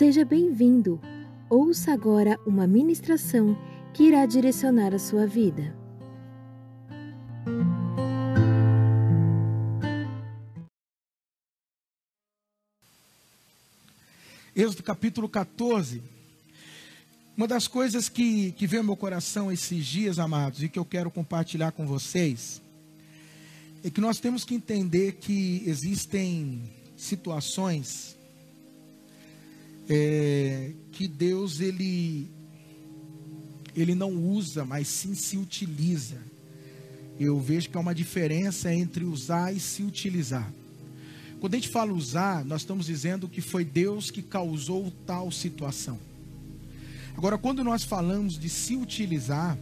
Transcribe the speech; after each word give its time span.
Seja 0.00 0.24
bem-vindo. 0.24 0.98
Ouça 1.50 1.92
agora 1.92 2.40
uma 2.46 2.66
ministração 2.66 3.54
que 3.92 4.04
irá 4.04 4.24
direcionar 4.24 4.94
a 4.94 4.98
sua 4.98 5.26
vida. 5.26 5.76
Êxodo 14.56 14.82
capítulo 14.82 15.28
14. 15.28 16.02
Uma 17.36 17.46
das 17.46 17.68
coisas 17.68 18.08
que, 18.08 18.52
que 18.52 18.66
veio 18.66 18.80
ao 18.80 18.86
meu 18.86 18.96
coração 18.96 19.52
esses 19.52 19.84
dias, 19.84 20.18
amados, 20.18 20.62
e 20.62 20.70
que 20.70 20.78
eu 20.78 20.84
quero 20.86 21.10
compartilhar 21.10 21.72
com 21.72 21.86
vocês, 21.86 22.62
é 23.84 23.90
que 23.90 24.00
nós 24.00 24.18
temos 24.18 24.46
que 24.46 24.54
entender 24.54 25.16
que 25.20 25.62
existem 25.66 26.62
situações 26.96 28.18
é, 29.92 30.70
que 30.92 31.08
Deus 31.08 31.60
ele 31.60 32.30
ele 33.74 33.94
não 33.94 34.12
usa, 34.12 34.64
mas 34.64 34.86
sim 34.86 35.14
se 35.14 35.36
utiliza. 35.36 36.18
Eu 37.18 37.40
vejo 37.40 37.68
que 37.68 37.76
há 37.76 37.80
uma 37.80 37.94
diferença 37.94 38.72
entre 38.72 39.04
usar 39.04 39.52
e 39.54 39.60
se 39.60 39.82
utilizar. 39.82 40.52
Quando 41.40 41.54
a 41.54 41.56
gente 41.56 41.68
fala 41.70 41.92
usar, 41.92 42.44
nós 42.44 42.62
estamos 42.62 42.86
dizendo 42.86 43.28
que 43.28 43.40
foi 43.40 43.64
Deus 43.64 44.10
que 44.10 44.22
causou 44.22 44.92
tal 45.06 45.30
situação. 45.30 45.98
Agora, 47.16 47.38
quando 47.38 47.64
nós 47.64 47.82
falamos 47.82 48.38
de 48.38 48.48
se 48.48 48.76
utilizar, 48.76 49.58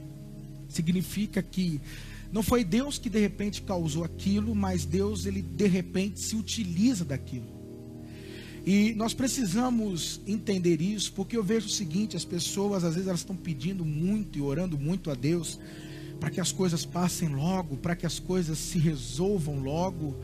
significa 0.68 1.42
que 1.42 1.80
não 2.32 2.42
foi 2.42 2.64
Deus 2.64 2.98
que 2.98 3.08
de 3.08 3.18
repente 3.18 3.62
causou 3.62 4.04
aquilo, 4.04 4.54
mas 4.54 4.84
Deus 4.84 5.26
ele 5.26 5.42
de 5.42 5.66
repente 5.66 6.20
se 6.20 6.36
utiliza 6.36 7.04
daquilo. 7.04 7.57
E 8.68 8.92
nós 8.92 9.14
precisamos 9.14 10.20
entender 10.26 10.82
isso, 10.82 11.14
porque 11.14 11.34
eu 11.34 11.42
vejo 11.42 11.68
o 11.68 11.70
seguinte, 11.70 12.18
as 12.18 12.24
pessoas 12.26 12.84
às 12.84 12.96
vezes 12.96 13.08
elas 13.08 13.20
estão 13.20 13.34
pedindo 13.34 13.82
muito 13.82 14.38
e 14.38 14.42
orando 14.42 14.76
muito 14.76 15.10
a 15.10 15.14
Deus 15.14 15.58
para 16.20 16.28
que 16.28 16.38
as 16.38 16.52
coisas 16.52 16.84
passem 16.84 17.30
logo, 17.30 17.78
para 17.78 17.96
que 17.96 18.04
as 18.04 18.18
coisas 18.18 18.58
se 18.58 18.78
resolvam 18.78 19.58
logo. 19.58 20.14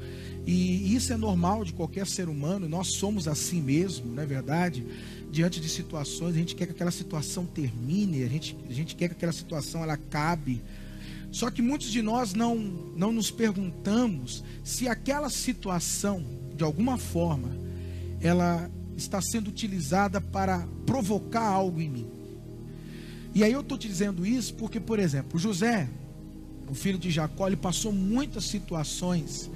E 0.46 0.94
isso 0.94 1.10
é 1.10 1.16
normal 1.16 1.64
de 1.64 1.72
qualquer 1.72 2.06
ser 2.06 2.28
humano, 2.28 2.68
nós 2.68 2.88
somos 2.88 3.26
assim 3.26 3.62
mesmo, 3.62 4.12
não 4.14 4.22
é 4.22 4.26
verdade? 4.26 4.84
Diante 5.32 5.58
de 5.58 5.68
situações, 5.70 6.34
a 6.34 6.38
gente 6.38 6.54
quer 6.54 6.66
que 6.66 6.72
aquela 6.72 6.90
situação 6.90 7.46
termine, 7.46 8.24
a 8.24 8.28
gente, 8.28 8.54
a 8.68 8.72
gente 8.74 8.94
quer 8.94 9.08
que 9.08 9.14
aquela 9.14 9.32
situação 9.32 9.82
ela 9.82 9.94
acabe. 9.94 10.60
Só 11.32 11.50
que 11.50 11.62
muitos 11.62 11.90
de 11.90 12.02
nós 12.02 12.34
não, 12.34 12.58
não 12.94 13.10
nos 13.10 13.30
perguntamos 13.30 14.44
se 14.62 14.86
aquela 14.86 15.30
situação, 15.30 16.22
de 16.54 16.62
alguma 16.62 16.98
forma, 16.98 17.63
ela 18.20 18.70
está 18.96 19.20
sendo 19.20 19.48
utilizada 19.48 20.20
para 20.20 20.66
provocar 20.86 21.46
algo 21.46 21.80
em 21.80 21.88
mim. 21.88 22.06
E 23.34 23.42
aí 23.42 23.52
eu 23.52 23.60
estou 23.60 23.76
te 23.76 23.88
dizendo 23.88 24.24
isso 24.24 24.54
porque, 24.54 24.78
por 24.78 24.98
exemplo, 24.98 25.38
José, 25.38 25.88
o 26.68 26.74
filho 26.74 26.98
de 26.98 27.10
Jacó, 27.10 27.46
ele 27.46 27.56
passou 27.56 27.92
muitas 27.92 28.44
situações 28.44 29.50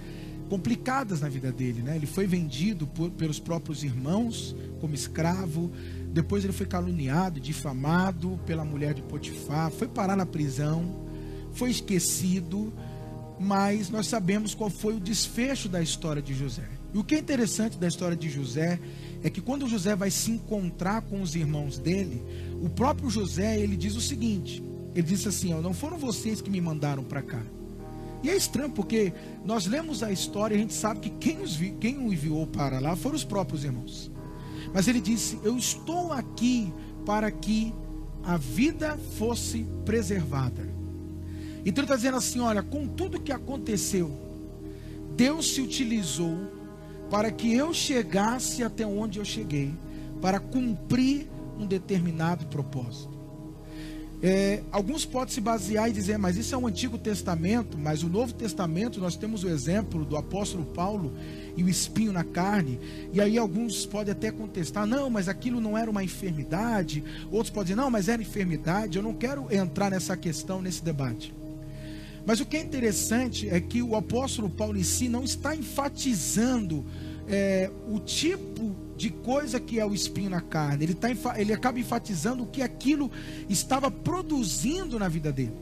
complicadas 0.48 1.20
na 1.20 1.28
vida 1.28 1.53
dele, 1.53 1.83
né? 1.83 1.95
Ele 1.95 2.06
foi 2.06 2.27
vendido 2.27 2.87
por, 2.87 3.11
pelos 3.11 3.39
próprios 3.39 3.84
irmãos 3.84 4.56
como 4.81 4.95
escravo, 4.95 5.70
depois 6.12 6.43
ele 6.43 6.53
foi 6.53 6.67
caluniado, 6.67 7.39
difamado 7.39 8.41
pela 8.47 8.65
mulher 8.65 8.95
de 8.95 9.03
Potifar, 9.03 9.70
foi 9.70 9.87
parar 9.87 10.17
na 10.17 10.27
prisão 10.27 11.06
foi 11.59 11.70
esquecido, 11.70 12.72
mas 13.39 13.91
nós 13.91 14.06
sabemos 14.06 14.55
qual 14.55 14.70
foi 14.70 14.95
o 14.95 15.00
desfecho 15.00 15.69
da 15.69 15.83
história 15.83 16.22
de 16.22 16.33
José. 16.33 16.78
E 16.92 16.98
o 16.98 17.05
que 17.05 17.14
é 17.14 17.19
interessante 17.19 17.77
da 17.77 17.86
história 17.86 18.17
de 18.17 18.31
José 18.31 18.78
é 19.22 19.28
que 19.28 19.41
quando 19.41 19.69
José 19.69 19.94
vai 19.94 20.10
se 20.10 20.31
encontrar 20.31 21.03
com 21.03 21.21
os 21.21 21.34
irmãos 21.34 21.78
dele, 21.78 22.22
o 22.62 22.69
próprio 22.69 23.10
José 23.10 23.60
ele 23.60 23.76
diz 23.76 23.94
o 23.94 24.00
seguinte: 24.00 24.62
ele 24.94 25.06
disse 25.06 25.28
assim, 25.28 25.53
ó, 25.53 25.60
não 25.60 25.75
foram 25.75 25.98
vocês 25.98 26.41
que 26.41 26.50
me 26.50 26.60
mandaram 26.60 27.04
para 27.04 27.22
cá. 27.22 27.43
E 28.22 28.31
é 28.31 28.37
estranho 28.37 28.71
porque 28.71 29.12
nós 29.44 29.66
lemos 29.66 30.03
a 30.03 30.10
história 30.10 30.54
e 30.54 30.59
a 30.59 30.60
gente 30.60 30.75
sabe 30.75 31.00
que 31.00 31.10
quem, 31.10 31.41
os, 31.41 31.56
quem 31.81 31.98
o 31.98 32.12
enviou 32.12 32.47
para 32.47 32.81
lá 32.81 32.97
foram 32.97 33.15
os 33.15 33.25
próprios 33.25 33.65
irmãos. 33.65 34.10
Mas 34.72 34.88
ele 34.88 35.00
disse: 35.00 35.38
Eu 35.44 35.56
estou 35.56 36.12
aqui 36.12 36.72
para 37.06 37.31
que 37.31 37.72
a 38.25 38.37
vida 38.37 38.98
fosse 39.16 39.65
preservada. 39.84 40.69
Então 41.65 41.82
ele 41.82 41.93
está 41.93 41.97
dizendo 41.97 42.16
assim: 42.16 42.41
olha, 42.41 42.62
com 42.62 42.87
tudo 42.87 43.21
que 43.21 43.32
aconteceu, 43.32 44.10
Deus 45.16 45.54
se 45.54 45.60
utilizou 45.60 46.37
para 47.11 47.31
que 47.31 47.53
eu 47.53 47.73
chegasse 47.73 48.63
até 48.63 48.87
onde 48.87 49.19
eu 49.19 49.25
cheguei, 49.25 49.75
para 50.21 50.39
cumprir 50.39 51.27
um 51.59 51.67
determinado 51.67 52.47
propósito. 52.47 53.19
É, 54.21 54.63
alguns 54.73 55.05
podem 55.05 55.33
se 55.33 55.41
basear 55.41 55.89
e 55.89 55.93
dizer, 55.93 56.19
mas 56.19 56.37
isso 56.37 56.53
é 56.53 56.59
um 56.59 56.67
Antigo 56.67 56.99
Testamento, 56.99 57.79
mas 57.79 58.03
o 58.03 58.09
Novo 58.09 58.33
Testamento 58.33 58.99
nós 58.99 59.15
temos 59.15 59.45
o 59.45 59.49
exemplo 59.49 60.05
do 60.05 60.17
apóstolo 60.17 60.65
Paulo 60.65 61.13
e 61.57 61.63
o 61.63 61.69
espinho 61.69 62.13
na 62.13 62.25
carne, 62.25 62.81
e 63.13 63.21
aí 63.21 63.39
alguns 63.39 63.87
podem 63.87 64.11
até 64.11 64.33
contestar, 64.33 64.87
não, 64.87 65.09
mas 65.09 65.29
aquilo 65.29 65.61
não 65.61 65.79
era 65.79 65.89
uma 65.89 66.03
enfermidade, 66.03 67.05
outros 67.31 67.51
podem 67.51 67.75
dizer, 67.75 67.77
não, 67.77 67.91
mas 67.91 68.09
era 68.09 68.21
enfermidade, 68.21 68.97
eu 68.97 69.05
não 69.05 69.15
quero 69.15 69.47
entrar 69.55 69.89
nessa 69.89 70.17
questão, 70.17 70.61
nesse 70.61 70.83
debate. 70.83 71.33
Mas 72.28 72.41
o 72.41 72.44
que 72.44 72.59
é 72.59 72.61
interessante 72.61 73.49
é 73.49 73.59
que 73.59 73.81
o 73.81 73.97
apóstolo 73.97 74.50
Paulo 74.50 74.77
em 74.77 74.83
si 74.83 75.09
não 75.09 75.25
está 75.25 75.56
enfatizando 75.56 76.84
é, 77.27 77.71
o 77.89 77.99
tipo 77.99 78.77
de 78.99 79.09
coisa 79.09 79.59
que 79.59 79.81
é 79.81 79.87
o 79.87 79.94
espinho 79.94 80.28
na 80.28 80.43
carne. 80.43 80.84
Ele, 80.84 80.93
tá, 80.93 81.09
ele 81.41 81.55
acaba 81.55 81.81
enfatizando 81.81 82.43
o 82.43 82.47
que 82.47 82.61
aquilo 82.61 83.11
estava 83.49 83.91
produzindo 83.91 84.99
na 84.99 85.09
vida 85.09 85.33
dele. 85.33 85.55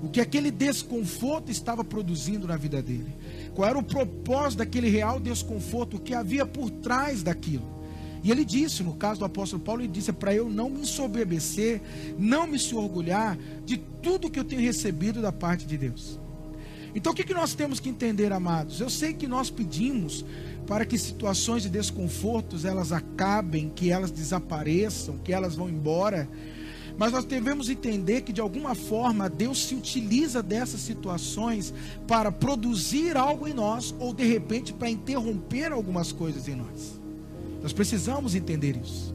O 0.00 0.08
que 0.08 0.20
aquele 0.20 0.52
desconforto 0.52 1.50
estava 1.50 1.82
produzindo 1.82 2.46
na 2.46 2.56
vida 2.56 2.80
dele. 2.80 3.12
Qual 3.52 3.68
era 3.68 3.76
o 3.76 3.82
propósito 3.82 4.60
daquele 4.60 4.88
real 4.88 5.18
desconforto, 5.18 5.96
o 5.96 6.00
que 6.00 6.14
havia 6.14 6.46
por 6.46 6.70
trás 6.70 7.24
daquilo. 7.24 7.81
E 8.22 8.30
ele 8.30 8.44
disse, 8.44 8.82
no 8.82 8.94
caso 8.94 9.20
do 9.20 9.24
apóstolo 9.24 9.62
Paulo, 9.62 9.82
ele 9.82 9.88
disse 9.88 10.12
para 10.12 10.34
eu 10.34 10.48
não 10.48 10.70
me 10.70 10.82
ensoberbecer, 10.82 11.80
não 12.18 12.46
me 12.46 12.58
se 12.58 12.74
orgulhar 12.74 13.36
de 13.66 13.76
tudo 13.76 14.30
que 14.30 14.38
eu 14.38 14.44
tenho 14.44 14.60
recebido 14.60 15.20
da 15.20 15.32
parte 15.32 15.66
de 15.66 15.76
Deus. 15.76 16.20
Então 16.94 17.12
o 17.12 17.16
que, 17.16 17.24
que 17.24 17.34
nós 17.34 17.54
temos 17.54 17.80
que 17.80 17.88
entender, 17.88 18.32
amados? 18.32 18.80
Eu 18.80 18.90
sei 18.90 19.12
que 19.12 19.26
nós 19.26 19.50
pedimos 19.50 20.24
para 20.66 20.84
que 20.84 20.96
situações 20.98 21.62
de 21.62 21.68
desconfortos 21.68 22.64
elas 22.64 22.92
acabem, 22.92 23.70
que 23.74 23.90
elas 23.90 24.10
desapareçam, 24.10 25.18
que 25.18 25.32
elas 25.32 25.56
vão 25.56 25.68
embora. 25.68 26.28
Mas 26.96 27.10
nós 27.10 27.24
devemos 27.24 27.70
entender 27.70 28.20
que 28.20 28.32
de 28.32 28.40
alguma 28.40 28.74
forma 28.74 29.28
Deus 29.28 29.66
se 29.66 29.74
utiliza 29.74 30.42
dessas 30.42 30.80
situações 30.80 31.72
para 32.06 32.30
produzir 32.30 33.16
algo 33.16 33.48
em 33.48 33.54
nós 33.54 33.94
ou 33.98 34.12
de 34.12 34.24
repente 34.24 34.72
para 34.72 34.90
interromper 34.90 35.72
algumas 35.72 36.12
coisas 36.12 36.46
em 36.46 36.54
nós. 36.54 37.01
Nós 37.62 37.72
precisamos 37.72 38.34
entender 38.34 38.76
isso. 38.76 39.14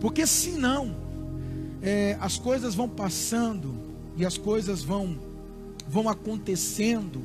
Porque 0.00 0.26
senão, 0.26 0.94
é, 1.82 2.16
as 2.20 2.38
coisas 2.38 2.74
vão 2.74 2.88
passando 2.88 3.74
e 4.16 4.24
as 4.24 4.36
coisas 4.36 4.82
vão, 4.82 5.18
vão 5.88 6.08
acontecendo 6.08 7.22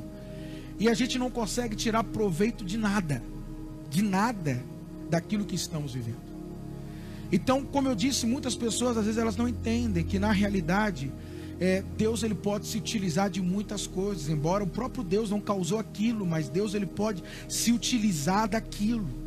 e 0.79 0.89
a 0.89 0.93
gente 0.93 1.19
não 1.19 1.29
consegue 1.29 1.75
tirar 1.75 2.03
proveito 2.03 2.65
de 2.65 2.77
nada, 2.77 3.21
de 3.89 4.01
nada 4.01 4.63
daquilo 5.09 5.45
que 5.45 5.55
estamos 5.55 5.93
vivendo. 5.93 6.31
Então, 7.31 7.63
como 7.63 7.87
eu 7.87 7.95
disse, 7.95 8.25
muitas 8.25 8.55
pessoas 8.55 8.97
às 8.97 9.05
vezes 9.05 9.19
elas 9.19 9.37
não 9.37 9.47
entendem 9.47 10.03
que 10.03 10.17
na 10.17 10.31
realidade 10.31 11.11
é, 11.59 11.83
Deus 11.95 12.23
ele 12.23 12.33
pode 12.33 12.65
se 12.65 12.79
utilizar 12.79 13.29
de 13.29 13.39
muitas 13.41 13.85
coisas, 13.85 14.27
embora 14.27 14.63
o 14.63 14.67
próprio 14.67 15.03
Deus 15.03 15.29
não 15.29 15.39
causou 15.39 15.77
aquilo, 15.77 16.25
mas 16.25 16.49
Deus 16.49 16.73
ele 16.73 16.87
pode 16.87 17.23
se 17.47 17.71
utilizar 17.71 18.49
daquilo. 18.49 19.20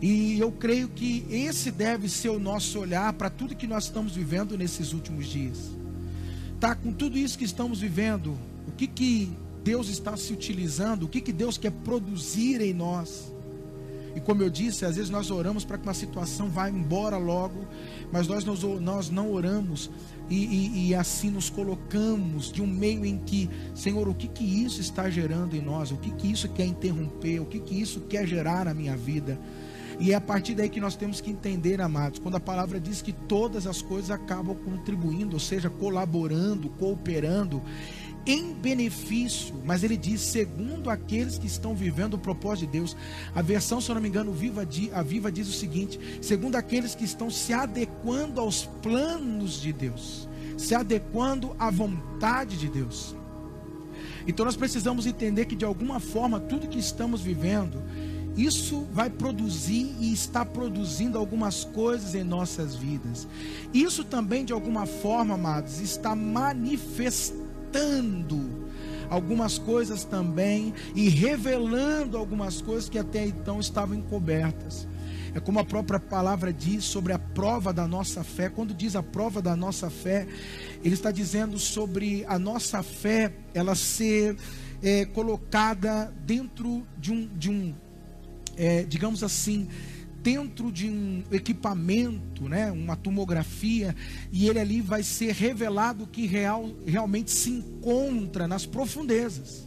E 0.00 0.38
eu 0.38 0.52
creio 0.52 0.88
que 0.88 1.26
esse 1.28 1.70
deve 1.70 2.08
ser 2.08 2.28
o 2.28 2.38
nosso 2.38 2.78
olhar 2.78 3.12
para 3.14 3.28
tudo 3.28 3.56
que 3.56 3.66
nós 3.66 3.84
estamos 3.84 4.14
vivendo 4.14 4.56
nesses 4.56 4.92
últimos 4.92 5.26
dias. 5.26 5.70
Tá 6.60 6.74
com 6.74 6.92
tudo 6.92 7.18
isso 7.18 7.36
que 7.36 7.44
estamos 7.44 7.80
vivendo, 7.80 8.38
o 8.66 8.72
que 8.72 8.86
que 8.86 9.30
Deus 9.64 9.88
está 9.88 10.16
se 10.16 10.32
utilizando, 10.32 11.04
o 11.04 11.08
que 11.08 11.20
que 11.20 11.32
Deus 11.32 11.58
quer 11.58 11.70
produzir 11.70 12.60
em 12.60 12.72
nós? 12.72 13.32
E 14.14 14.20
como 14.20 14.42
eu 14.42 14.50
disse, 14.50 14.84
às 14.84 14.96
vezes 14.96 15.10
nós 15.10 15.30
oramos 15.30 15.64
para 15.64 15.78
que 15.78 15.86
uma 15.86 15.94
situação 15.94 16.48
vá 16.48 16.68
embora 16.68 17.16
logo, 17.16 17.66
mas 18.12 18.26
nós, 18.26 18.44
nós 18.44 19.10
não 19.10 19.32
oramos 19.32 19.90
e, 20.28 20.44
e, 20.44 20.88
e, 20.88 20.94
assim 20.94 21.30
nos 21.30 21.48
colocamos 21.48 22.50
de 22.52 22.60
um 22.60 22.66
meio 22.66 23.04
em 23.04 23.16
que, 23.18 23.48
Senhor, 23.74 24.08
o 24.08 24.14
que 24.14 24.28
que 24.28 24.44
isso 24.44 24.80
está 24.80 25.08
gerando 25.08 25.54
em 25.54 25.60
nós? 25.60 25.90
O 25.90 25.96
que 25.96 26.10
que 26.10 26.30
isso 26.30 26.48
quer 26.48 26.66
interromper? 26.66 27.40
O 27.40 27.46
que 27.46 27.60
que 27.60 27.80
isso 27.80 28.00
quer 28.00 28.26
gerar 28.26 28.64
na 28.64 28.74
minha 28.74 28.96
vida? 28.96 29.38
E 29.98 30.12
é 30.12 30.14
a 30.14 30.20
partir 30.20 30.54
daí 30.54 30.68
que 30.68 30.80
nós 30.80 30.94
temos 30.94 31.20
que 31.20 31.30
entender, 31.30 31.80
amados, 31.80 32.20
quando 32.20 32.36
a 32.36 32.40
palavra 32.40 32.78
diz 32.78 33.02
que 33.02 33.12
todas 33.12 33.66
as 33.66 33.82
coisas 33.82 34.10
acabam 34.10 34.54
contribuindo, 34.54 35.34
ou 35.34 35.40
seja, 35.40 35.68
colaborando, 35.68 36.68
cooperando, 36.70 37.60
em 38.24 38.52
benefício, 38.52 39.54
mas 39.64 39.82
ele 39.82 39.96
diz 39.96 40.20
segundo 40.20 40.90
aqueles 40.90 41.38
que 41.38 41.46
estão 41.46 41.74
vivendo 41.74 42.14
o 42.14 42.18
propósito 42.18 42.66
de 42.66 42.78
Deus. 42.78 42.96
A 43.34 43.40
versão, 43.40 43.80
se 43.80 43.90
eu 43.90 43.94
não 43.94 44.02
me 44.02 44.08
engano, 44.08 44.32
Viva, 44.32 44.68
a 44.92 45.02
Viva 45.02 45.32
diz 45.32 45.48
o 45.48 45.52
seguinte: 45.52 45.98
segundo 46.20 46.54
aqueles 46.56 46.94
que 46.94 47.04
estão 47.04 47.30
se 47.30 47.52
adequando 47.52 48.40
aos 48.40 48.66
planos 48.82 49.60
de 49.60 49.72
Deus, 49.72 50.28
se 50.58 50.74
adequando 50.74 51.56
à 51.58 51.70
vontade 51.70 52.58
de 52.58 52.68
Deus. 52.68 53.16
Então 54.26 54.44
nós 54.44 54.56
precisamos 54.56 55.06
entender 55.06 55.46
que 55.46 55.56
de 55.56 55.64
alguma 55.64 55.98
forma 55.98 56.38
tudo 56.38 56.68
que 56.68 56.78
estamos 56.78 57.22
vivendo, 57.22 57.82
isso 58.36 58.86
vai 58.92 59.10
produzir 59.10 59.96
e 60.00 60.12
está 60.12 60.44
produzindo 60.44 61.18
algumas 61.18 61.64
coisas 61.64 62.14
em 62.14 62.22
nossas 62.22 62.76
vidas. 62.76 63.26
Isso 63.74 64.04
também 64.04 64.44
de 64.44 64.52
alguma 64.52 64.86
forma, 64.86 65.34
amados, 65.34 65.80
está 65.80 66.14
manifestando 66.14 68.68
algumas 69.10 69.58
coisas 69.58 70.04
também 70.04 70.72
e 70.94 71.08
revelando 71.08 72.16
algumas 72.16 72.60
coisas 72.60 72.88
que 72.88 72.98
até 72.98 73.26
então 73.26 73.58
estavam 73.58 73.96
encobertas. 73.96 74.86
É 75.34 75.40
como 75.40 75.58
a 75.58 75.64
própria 75.64 76.00
palavra 76.00 76.52
diz 76.52 76.84
sobre 76.84 77.12
a 77.12 77.18
prova 77.18 77.72
da 77.72 77.86
nossa 77.86 78.24
fé. 78.24 78.48
Quando 78.48 78.74
diz 78.74 78.96
a 78.96 79.02
prova 79.02 79.42
da 79.42 79.54
nossa 79.54 79.90
fé, 79.90 80.26
ele 80.82 80.94
está 80.94 81.10
dizendo 81.10 81.58
sobre 81.58 82.24
a 82.26 82.38
nossa 82.38 82.82
fé, 82.82 83.32
ela 83.52 83.74
ser 83.74 84.36
é, 84.82 85.04
colocada 85.04 86.12
dentro 86.24 86.82
de 86.96 87.12
um, 87.12 87.28
de 87.36 87.50
um 87.50 87.74
é, 88.58 88.82
digamos 88.82 89.22
assim, 89.22 89.68
dentro 90.22 90.70
de 90.72 90.88
um 90.88 91.22
equipamento, 91.30 92.48
né, 92.48 92.70
uma 92.72 92.96
tomografia, 92.96 93.94
e 94.32 94.48
ele 94.48 94.58
ali 94.58 94.80
vai 94.80 95.02
ser 95.02 95.32
revelado 95.32 96.06
que 96.06 96.26
real, 96.26 96.70
realmente 96.84 97.30
se 97.30 97.50
encontra 97.50 98.48
nas 98.48 98.66
profundezas. 98.66 99.66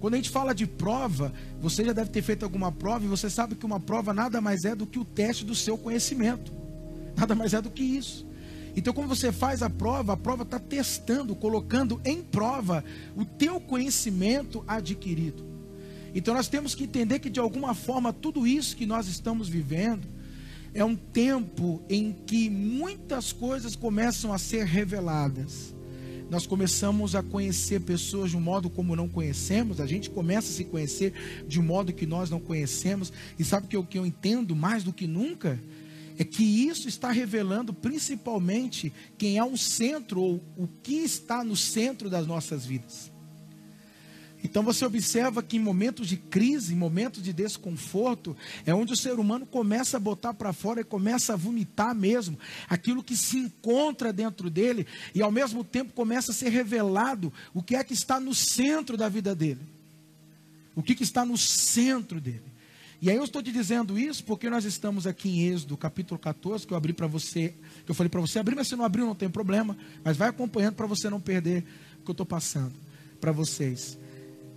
Quando 0.00 0.14
a 0.14 0.16
gente 0.18 0.28
fala 0.28 0.54
de 0.54 0.66
prova, 0.66 1.32
você 1.60 1.84
já 1.84 1.92
deve 1.92 2.10
ter 2.10 2.20
feito 2.20 2.42
alguma 2.42 2.70
prova 2.70 3.04
e 3.04 3.08
você 3.08 3.30
sabe 3.30 3.54
que 3.54 3.64
uma 3.64 3.80
prova 3.80 4.12
nada 4.12 4.40
mais 4.40 4.64
é 4.64 4.74
do 4.74 4.86
que 4.86 4.98
o 4.98 5.04
teste 5.04 5.44
do 5.44 5.54
seu 5.54 5.78
conhecimento. 5.78 6.52
Nada 7.16 7.34
mais 7.34 7.54
é 7.54 7.62
do 7.62 7.70
que 7.70 7.82
isso. 7.82 8.26
Então, 8.76 8.92
quando 8.92 9.08
você 9.08 9.32
faz 9.32 9.62
a 9.62 9.70
prova, 9.70 10.12
a 10.12 10.16
prova 10.18 10.42
está 10.42 10.58
testando, 10.58 11.34
colocando 11.34 11.98
em 12.04 12.22
prova 12.22 12.84
o 13.16 13.24
teu 13.24 13.58
conhecimento 13.58 14.62
adquirido. 14.68 15.45
Então, 16.16 16.34
nós 16.34 16.48
temos 16.48 16.74
que 16.74 16.84
entender 16.84 17.20
que, 17.20 17.30
de 17.30 17.38
alguma 17.38 17.74
forma, 17.74 18.12
tudo 18.12 18.46
isso 18.46 18.76
que 18.76 18.86
nós 18.86 19.06
estamos 19.06 19.48
vivendo 19.48 20.08
é 20.74 20.84
um 20.84 20.96
tempo 20.96 21.82
em 21.88 22.12
que 22.12 22.50
muitas 22.50 23.32
coisas 23.32 23.76
começam 23.76 24.32
a 24.32 24.38
ser 24.38 24.64
reveladas 24.64 25.76
nós 26.28 26.46
começamos 26.46 27.14
a 27.14 27.22
conhecer 27.22 27.80
pessoas 27.80 28.30
de 28.30 28.36
um 28.36 28.40
modo 28.40 28.68
como 28.68 28.96
não 28.96 29.08
conhecemos, 29.08 29.80
a 29.80 29.86
gente 29.86 30.10
começa 30.10 30.48
a 30.48 30.52
se 30.52 30.64
conhecer 30.64 31.12
de 31.46 31.60
um 31.60 31.62
modo 31.62 31.92
que 31.92 32.06
nós 32.06 32.30
não 32.30 32.40
conhecemos, 32.40 33.12
e 33.38 33.44
sabe 33.44 33.68
que 33.68 33.76
o 33.76 33.84
que 33.84 33.98
eu 33.98 34.04
entendo 34.04 34.56
mais 34.56 34.82
do 34.82 34.92
que 34.92 35.06
nunca? 35.06 35.60
É 36.18 36.24
que 36.24 36.42
isso 36.42 36.88
está 36.88 37.12
revelando 37.12 37.72
principalmente 37.72 38.92
quem 39.18 39.36
é 39.36 39.44
o 39.44 39.56
centro 39.56 40.20
ou 40.20 40.44
o 40.56 40.66
que 40.66 40.96
está 40.96 41.44
no 41.44 41.54
centro 41.54 42.08
das 42.08 42.26
nossas 42.26 42.64
vidas. 42.64 43.12
Então 44.46 44.62
você 44.62 44.84
observa 44.84 45.42
que 45.42 45.56
em 45.56 45.60
momentos 45.60 46.06
de 46.06 46.16
crise, 46.16 46.72
em 46.72 46.76
momentos 46.76 47.20
de 47.20 47.32
desconforto, 47.32 48.36
é 48.64 48.72
onde 48.72 48.92
o 48.92 48.96
ser 48.96 49.18
humano 49.18 49.44
começa 49.44 49.96
a 49.96 50.00
botar 50.00 50.32
para 50.32 50.52
fora 50.52 50.82
e 50.82 50.84
começa 50.84 51.32
a 51.32 51.36
vomitar 51.36 51.92
mesmo 51.92 52.38
aquilo 52.68 53.02
que 53.02 53.16
se 53.16 53.38
encontra 53.38 54.12
dentro 54.12 54.48
dele 54.48 54.86
e 55.12 55.20
ao 55.20 55.32
mesmo 55.32 55.64
tempo 55.64 55.92
começa 55.92 56.30
a 56.30 56.34
ser 56.34 56.50
revelado 56.50 57.32
o 57.52 57.60
que 57.60 57.74
é 57.74 57.82
que 57.82 57.92
está 57.92 58.20
no 58.20 58.32
centro 58.32 58.96
da 58.96 59.08
vida 59.08 59.34
dele. 59.34 59.60
O 60.76 60.82
que, 60.82 60.94
que 60.94 61.02
está 61.02 61.24
no 61.24 61.36
centro 61.36 62.20
dele. 62.20 62.44
E 63.02 63.10
aí 63.10 63.16
eu 63.16 63.24
estou 63.24 63.42
te 63.42 63.50
dizendo 63.50 63.98
isso 63.98 64.22
porque 64.22 64.48
nós 64.48 64.64
estamos 64.64 65.08
aqui 65.08 65.28
em 65.28 65.48
Êxodo, 65.48 65.76
capítulo 65.76 66.20
14, 66.20 66.64
que 66.64 66.72
eu 66.72 66.76
abri 66.76 66.92
para 66.92 67.08
você, 67.08 67.52
que 67.84 67.90
eu 67.90 67.96
falei 67.96 68.08
para 68.08 68.20
você 68.20 68.38
abrir, 68.38 68.54
mas 68.54 68.68
se 68.68 68.76
não 68.76 68.84
abriu 68.84 69.06
não 69.06 69.14
tem 69.14 69.28
problema, 69.28 69.76
mas 70.04 70.16
vai 70.16 70.28
acompanhando 70.28 70.76
para 70.76 70.86
você 70.86 71.10
não 71.10 71.20
perder 71.20 71.64
o 71.98 72.04
que 72.04 72.10
eu 72.10 72.12
estou 72.12 72.26
passando 72.26 72.74
para 73.20 73.32
vocês. 73.32 73.98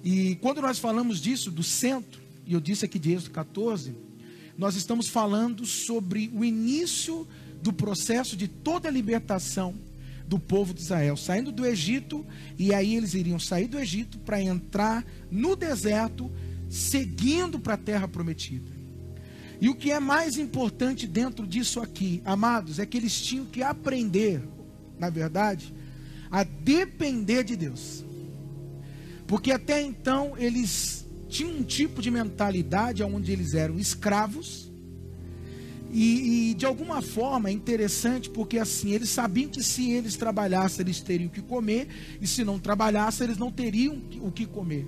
E 0.03 0.35
quando 0.35 0.61
nós 0.61 0.79
falamos 0.79 1.19
disso, 1.19 1.51
do 1.51 1.63
centro, 1.63 2.21
e 2.45 2.53
eu 2.53 2.59
disse 2.59 2.85
aqui 2.85 2.97
de 2.97 3.11
Êxodo 3.11 3.31
14, 3.31 3.93
nós 4.57 4.75
estamos 4.75 5.07
falando 5.07 5.65
sobre 5.65 6.29
o 6.33 6.43
início 6.43 7.27
do 7.61 7.71
processo 7.73 8.35
de 8.35 8.47
toda 8.47 8.87
a 8.87 8.91
libertação 8.91 9.75
do 10.27 10.37
povo 10.37 10.73
de 10.73 10.81
Israel, 10.81 11.17
saindo 11.17 11.51
do 11.51 11.65
Egito, 11.65 12.25
e 12.57 12.73
aí 12.73 12.95
eles 12.95 13.13
iriam 13.13 13.39
sair 13.39 13.67
do 13.67 13.79
Egito 13.79 14.19
para 14.19 14.41
entrar 14.41 15.05
no 15.31 15.55
deserto, 15.55 16.31
seguindo 16.69 17.59
para 17.59 17.73
a 17.73 17.77
terra 17.77 18.07
prometida. 18.07 18.69
E 19.59 19.67
o 19.67 19.75
que 19.75 19.91
é 19.91 19.99
mais 19.99 20.37
importante 20.37 21.07
dentro 21.07 21.45
disso 21.45 21.81
aqui, 21.81 22.21
amados, 22.23 22.79
é 22.79 22.85
que 22.85 22.95
eles 22.95 23.19
tinham 23.19 23.45
que 23.45 23.61
aprender, 23.61 24.41
na 24.97 25.09
verdade, 25.09 25.73
a 26.31 26.43
depender 26.43 27.43
de 27.43 27.55
Deus. 27.55 28.05
Porque 29.29 29.51
até 29.51 29.79
então 29.79 30.33
eles 30.39 31.05
tinham 31.29 31.51
um 31.51 31.63
tipo 31.63 32.01
de 32.01 32.09
mentalidade 32.09 33.03
onde 33.03 33.31
eles 33.31 33.53
eram 33.53 33.77
escravos. 33.77 34.71
E, 35.91 36.49
e, 36.49 36.53
de 36.55 36.65
alguma 36.65 36.99
forma 37.03 37.49
é 37.49 37.51
interessante 37.51 38.27
porque 38.29 38.57
assim 38.57 38.91
eles 38.91 39.09
sabiam 39.09 39.49
que 39.49 39.63
se 39.63 39.91
eles 39.91 40.15
trabalhassem 40.15 40.83
eles 40.83 40.99
teriam 40.99 41.27
o 41.27 41.31
que 41.31 41.41
comer 41.41 41.87
e 42.21 42.27
se 42.27 42.43
não 42.43 42.59
trabalhassem 42.59 43.25
eles 43.25 43.37
não 43.37 43.51
teriam 43.51 44.01
o 44.19 44.31
que 44.31 44.47
comer. 44.47 44.87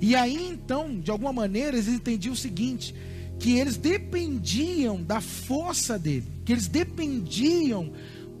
E 0.00 0.14
aí 0.14 0.48
então, 0.48 0.98
de 0.98 1.10
alguma 1.10 1.32
maneira, 1.32 1.76
eles 1.76 1.88
entendiam 1.88 2.32
o 2.32 2.36
seguinte: 2.36 2.94
que 3.38 3.58
eles 3.58 3.76
dependiam 3.76 5.02
da 5.02 5.20
força 5.20 5.98
dele, 5.98 6.24
que 6.42 6.52
eles 6.52 6.68
dependiam 6.68 7.92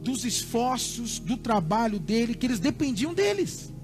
dos 0.02 0.24
esforços, 0.24 1.18
do 1.18 1.36
trabalho 1.36 1.98
dele, 1.98 2.34
que 2.34 2.46
eles 2.46 2.60
dependiam 2.60 3.12
deles. 3.12 3.75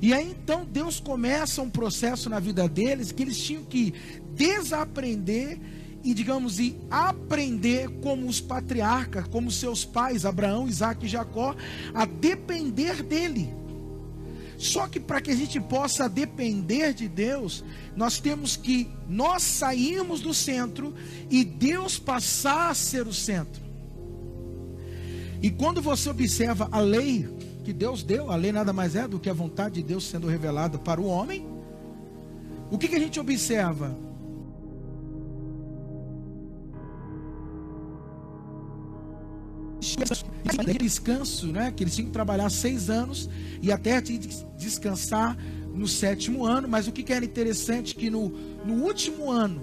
E 0.00 0.12
aí 0.12 0.30
então 0.30 0.64
Deus 0.64 1.00
começa 1.00 1.62
um 1.62 1.70
processo 1.70 2.28
na 2.28 2.38
vida 2.38 2.68
deles 2.68 3.12
que 3.12 3.22
eles 3.22 3.38
tinham 3.38 3.64
que 3.64 3.94
desaprender 4.34 5.58
e, 6.04 6.14
digamos, 6.14 6.60
e 6.60 6.78
aprender 6.88 7.88
como 8.00 8.26
os 8.28 8.40
patriarcas, 8.40 9.26
como 9.26 9.50
seus 9.50 9.84
pais, 9.84 10.24
Abraão, 10.24 10.68
Isaac 10.68 11.04
e 11.04 11.08
Jacó, 11.08 11.56
a 11.92 12.04
depender 12.04 13.02
dele. 13.02 13.52
Só 14.56 14.86
que 14.86 15.00
para 15.00 15.20
que 15.20 15.30
a 15.30 15.34
gente 15.34 15.60
possa 15.60 16.08
depender 16.08 16.94
de 16.94 17.08
Deus, 17.08 17.64
nós 17.94 18.18
temos 18.18 18.56
que 18.56 18.88
nós 19.08 19.42
sairmos 19.42 20.20
do 20.20 20.32
centro 20.32 20.94
e 21.28 21.44
Deus 21.44 21.98
passar 21.98 22.70
a 22.70 22.74
ser 22.74 23.06
o 23.06 23.12
centro. 23.12 23.62
E 25.42 25.50
quando 25.50 25.82
você 25.82 26.08
observa 26.08 26.68
a 26.72 26.80
lei 26.80 27.28
que 27.66 27.72
Deus 27.72 28.04
deu, 28.04 28.30
a 28.30 28.36
lei 28.36 28.52
nada 28.52 28.72
mais 28.72 28.94
é 28.94 29.08
do 29.08 29.18
que 29.18 29.28
a 29.28 29.32
vontade 29.32 29.74
de 29.74 29.82
Deus 29.82 30.04
sendo 30.04 30.28
revelada 30.28 30.78
para 30.78 31.00
o 31.00 31.06
homem. 31.06 31.44
O 32.70 32.78
que, 32.78 32.86
que 32.86 32.94
a 32.94 33.00
gente 33.00 33.18
observa? 33.18 33.92
descanso, 40.78 41.48
né? 41.48 41.72
Que 41.74 41.82
eles 41.82 41.96
tinham 41.96 42.06
que 42.06 42.12
trabalhar 42.12 42.48
seis 42.50 42.88
anos 42.88 43.28
e 43.60 43.72
até 43.72 44.00
descansar 44.00 45.36
no 45.74 45.88
sétimo 45.88 46.46
ano. 46.46 46.68
Mas 46.68 46.86
o 46.86 46.92
que, 46.92 47.02
que 47.02 47.12
era 47.12 47.24
interessante 47.24 47.96
que 47.96 48.08
no, 48.08 48.28
no 48.64 48.84
último 48.84 49.28
ano 49.28 49.60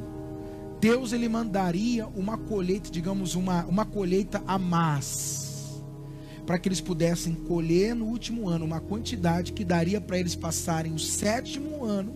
Deus 0.82 1.14
ele 1.14 1.30
mandaria 1.30 2.06
uma 2.08 2.38
colheita, 2.38 2.92
digamos 2.92 3.34
uma 3.34 3.64
uma 3.64 3.86
colheita 3.86 4.44
a 4.46 4.60
mais 4.60 5.43
para 6.46 6.60
que 6.60 6.68
eles 6.68 6.82
pudessem 6.82 7.34
colher 7.34 7.96
no 7.96 8.06
último 8.06 8.50
ano 8.50 8.66
uma 8.66 8.80
quantidade 8.80 9.54
que 9.54 9.64
daria 9.64 10.02
para 10.02 10.20
eles 10.20 10.36
passarem 10.36 10.94
o 10.94 11.00
sétimo 11.00 11.86
ano 11.86 12.14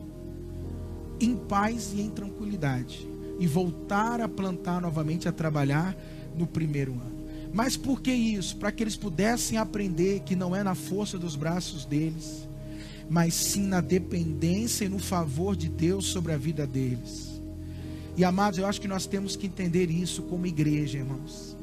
em 1.19 1.35
paz 1.35 1.93
e 1.93 2.01
em 2.01 2.09
tranquilidade 2.09 3.07
e 3.39 3.47
voltar 3.47 4.19
a 4.19 4.27
plantar 4.27 4.81
novamente, 4.81 5.27
a 5.27 5.31
trabalhar 5.31 5.95
no 6.35 6.45
primeiro 6.45 6.93
ano. 6.93 7.17
Mas 7.53 7.77
por 7.77 8.01
que 8.01 8.11
isso? 8.11 8.57
Para 8.57 8.71
que 8.71 8.83
eles 8.83 8.95
pudessem 8.95 9.57
aprender 9.57 10.21
que 10.21 10.35
não 10.35 10.55
é 10.55 10.63
na 10.63 10.75
força 10.75 11.17
dos 11.17 11.35
braços 11.35 11.85
deles, 11.85 12.47
mas 13.09 13.33
sim 13.33 13.63
na 13.63 13.79
dependência 13.79 14.85
e 14.85 14.89
no 14.89 14.99
favor 14.99 15.55
de 15.55 15.69
Deus 15.69 16.07
sobre 16.07 16.33
a 16.33 16.37
vida 16.37 16.67
deles. 16.67 17.39
E 18.17 18.25
amados, 18.25 18.59
eu 18.59 18.65
acho 18.65 18.81
que 18.81 18.87
nós 18.87 19.05
temos 19.05 19.35
que 19.35 19.47
entender 19.47 19.89
isso 19.89 20.23
como 20.23 20.45
igreja, 20.45 20.97
irmãos 20.97 21.57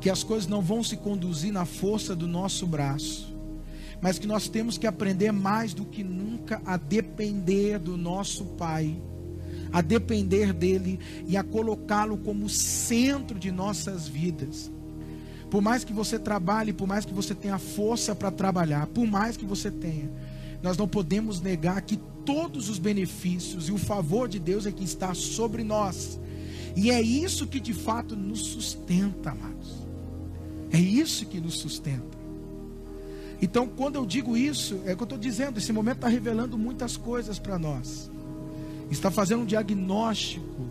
que 0.00 0.08
as 0.08 0.22
coisas 0.22 0.48
não 0.48 0.62
vão 0.62 0.82
se 0.82 0.96
conduzir 0.96 1.52
na 1.52 1.64
força 1.64 2.16
do 2.16 2.26
nosso 2.26 2.66
braço, 2.66 3.36
mas 4.00 4.18
que 4.18 4.26
nós 4.26 4.48
temos 4.48 4.78
que 4.78 4.86
aprender 4.86 5.30
mais 5.30 5.74
do 5.74 5.84
que 5.84 6.02
nunca 6.02 6.60
a 6.64 6.76
depender 6.76 7.78
do 7.78 7.96
nosso 7.96 8.44
Pai, 8.44 8.96
a 9.70 9.82
depender 9.82 10.52
dele 10.52 10.98
e 11.26 11.36
a 11.36 11.44
colocá-lo 11.44 12.16
como 12.16 12.48
centro 12.48 13.38
de 13.38 13.52
nossas 13.52 14.08
vidas. 14.08 14.70
Por 15.50 15.60
mais 15.60 15.84
que 15.84 15.92
você 15.92 16.18
trabalhe, 16.18 16.72
por 16.72 16.86
mais 16.86 17.04
que 17.04 17.12
você 17.12 17.34
tenha 17.34 17.58
força 17.58 18.14
para 18.14 18.30
trabalhar, 18.30 18.86
por 18.86 19.06
mais 19.06 19.36
que 19.36 19.44
você 19.44 19.70
tenha, 19.70 20.10
nós 20.62 20.76
não 20.76 20.88
podemos 20.88 21.40
negar 21.40 21.82
que 21.82 21.98
todos 22.24 22.68
os 22.68 22.78
benefícios 22.78 23.68
e 23.68 23.72
o 23.72 23.78
favor 23.78 24.28
de 24.28 24.38
Deus 24.38 24.64
é 24.64 24.72
que 24.72 24.84
está 24.84 25.12
sobre 25.12 25.64
nós. 25.64 26.18
E 26.76 26.90
é 26.90 27.02
isso 27.02 27.46
que 27.46 27.58
de 27.58 27.74
fato 27.74 28.14
nos 28.14 28.40
sustenta, 28.40 29.30
amados. 29.30 29.89
É 30.72 30.78
isso 30.78 31.26
que 31.26 31.40
nos 31.40 31.58
sustenta. 31.58 32.18
Então, 33.42 33.66
quando 33.66 33.96
eu 33.96 34.04
digo 34.04 34.36
isso, 34.36 34.80
é 34.84 34.92
o 34.92 34.96
que 34.96 35.02
eu 35.02 35.04
estou 35.04 35.18
dizendo, 35.18 35.58
esse 35.58 35.72
momento 35.72 35.96
está 35.96 36.08
revelando 36.08 36.58
muitas 36.58 36.96
coisas 36.96 37.38
para 37.38 37.58
nós. 37.58 38.10
Está 38.90 39.10
fazendo 39.10 39.42
um 39.42 39.46
diagnóstico 39.46 40.68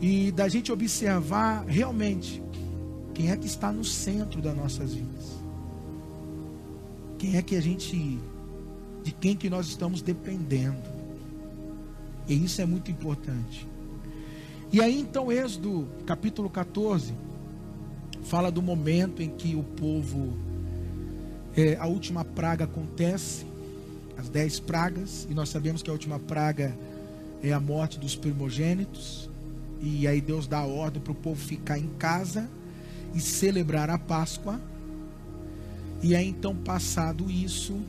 e 0.00 0.32
da 0.32 0.48
gente 0.48 0.72
observar 0.72 1.64
realmente 1.66 2.42
quem 3.14 3.30
é 3.30 3.36
que 3.36 3.46
está 3.46 3.70
no 3.70 3.84
centro 3.84 4.42
das 4.42 4.56
nossas 4.56 4.92
vidas. 4.92 5.38
Quem 7.18 7.36
é 7.36 7.42
que 7.42 7.54
a 7.54 7.60
gente 7.60 8.18
de 9.04 9.12
quem 9.12 9.36
que 9.36 9.50
nós 9.50 9.68
estamos 9.68 10.00
dependendo. 10.00 10.82
E 12.26 12.34
isso 12.42 12.60
é 12.60 12.66
muito 12.66 12.90
importante. 12.90 13.68
E 14.72 14.80
aí 14.80 14.98
então 14.98 15.30
Êxodo 15.30 15.86
capítulo 16.06 16.48
14 16.48 17.14
fala 18.24 18.50
do 18.50 18.60
momento 18.60 19.22
em 19.22 19.30
que 19.30 19.54
o 19.54 19.62
povo 19.62 20.32
é, 21.56 21.76
a 21.76 21.86
última 21.86 22.24
praga 22.24 22.64
acontece, 22.64 23.46
as 24.18 24.28
dez 24.28 24.58
pragas, 24.58 25.26
e 25.30 25.34
nós 25.34 25.48
sabemos 25.48 25.82
que 25.82 25.90
a 25.90 25.92
última 25.92 26.18
praga 26.18 26.76
é 27.42 27.52
a 27.52 27.60
morte 27.60 27.98
dos 27.98 28.16
primogênitos. 28.16 29.30
E 29.80 30.08
aí 30.08 30.20
Deus 30.20 30.46
dá 30.46 30.60
a 30.60 30.66
ordem 30.66 31.00
para 31.00 31.12
o 31.12 31.14
povo 31.14 31.40
ficar 31.40 31.78
em 31.78 31.88
casa 31.98 32.48
e 33.14 33.20
celebrar 33.20 33.90
a 33.90 33.98
Páscoa. 33.98 34.60
E 36.02 36.16
aí 36.16 36.28
então, 36.28 36.56
passado 36.56 37.30
isso, 37.30 37.80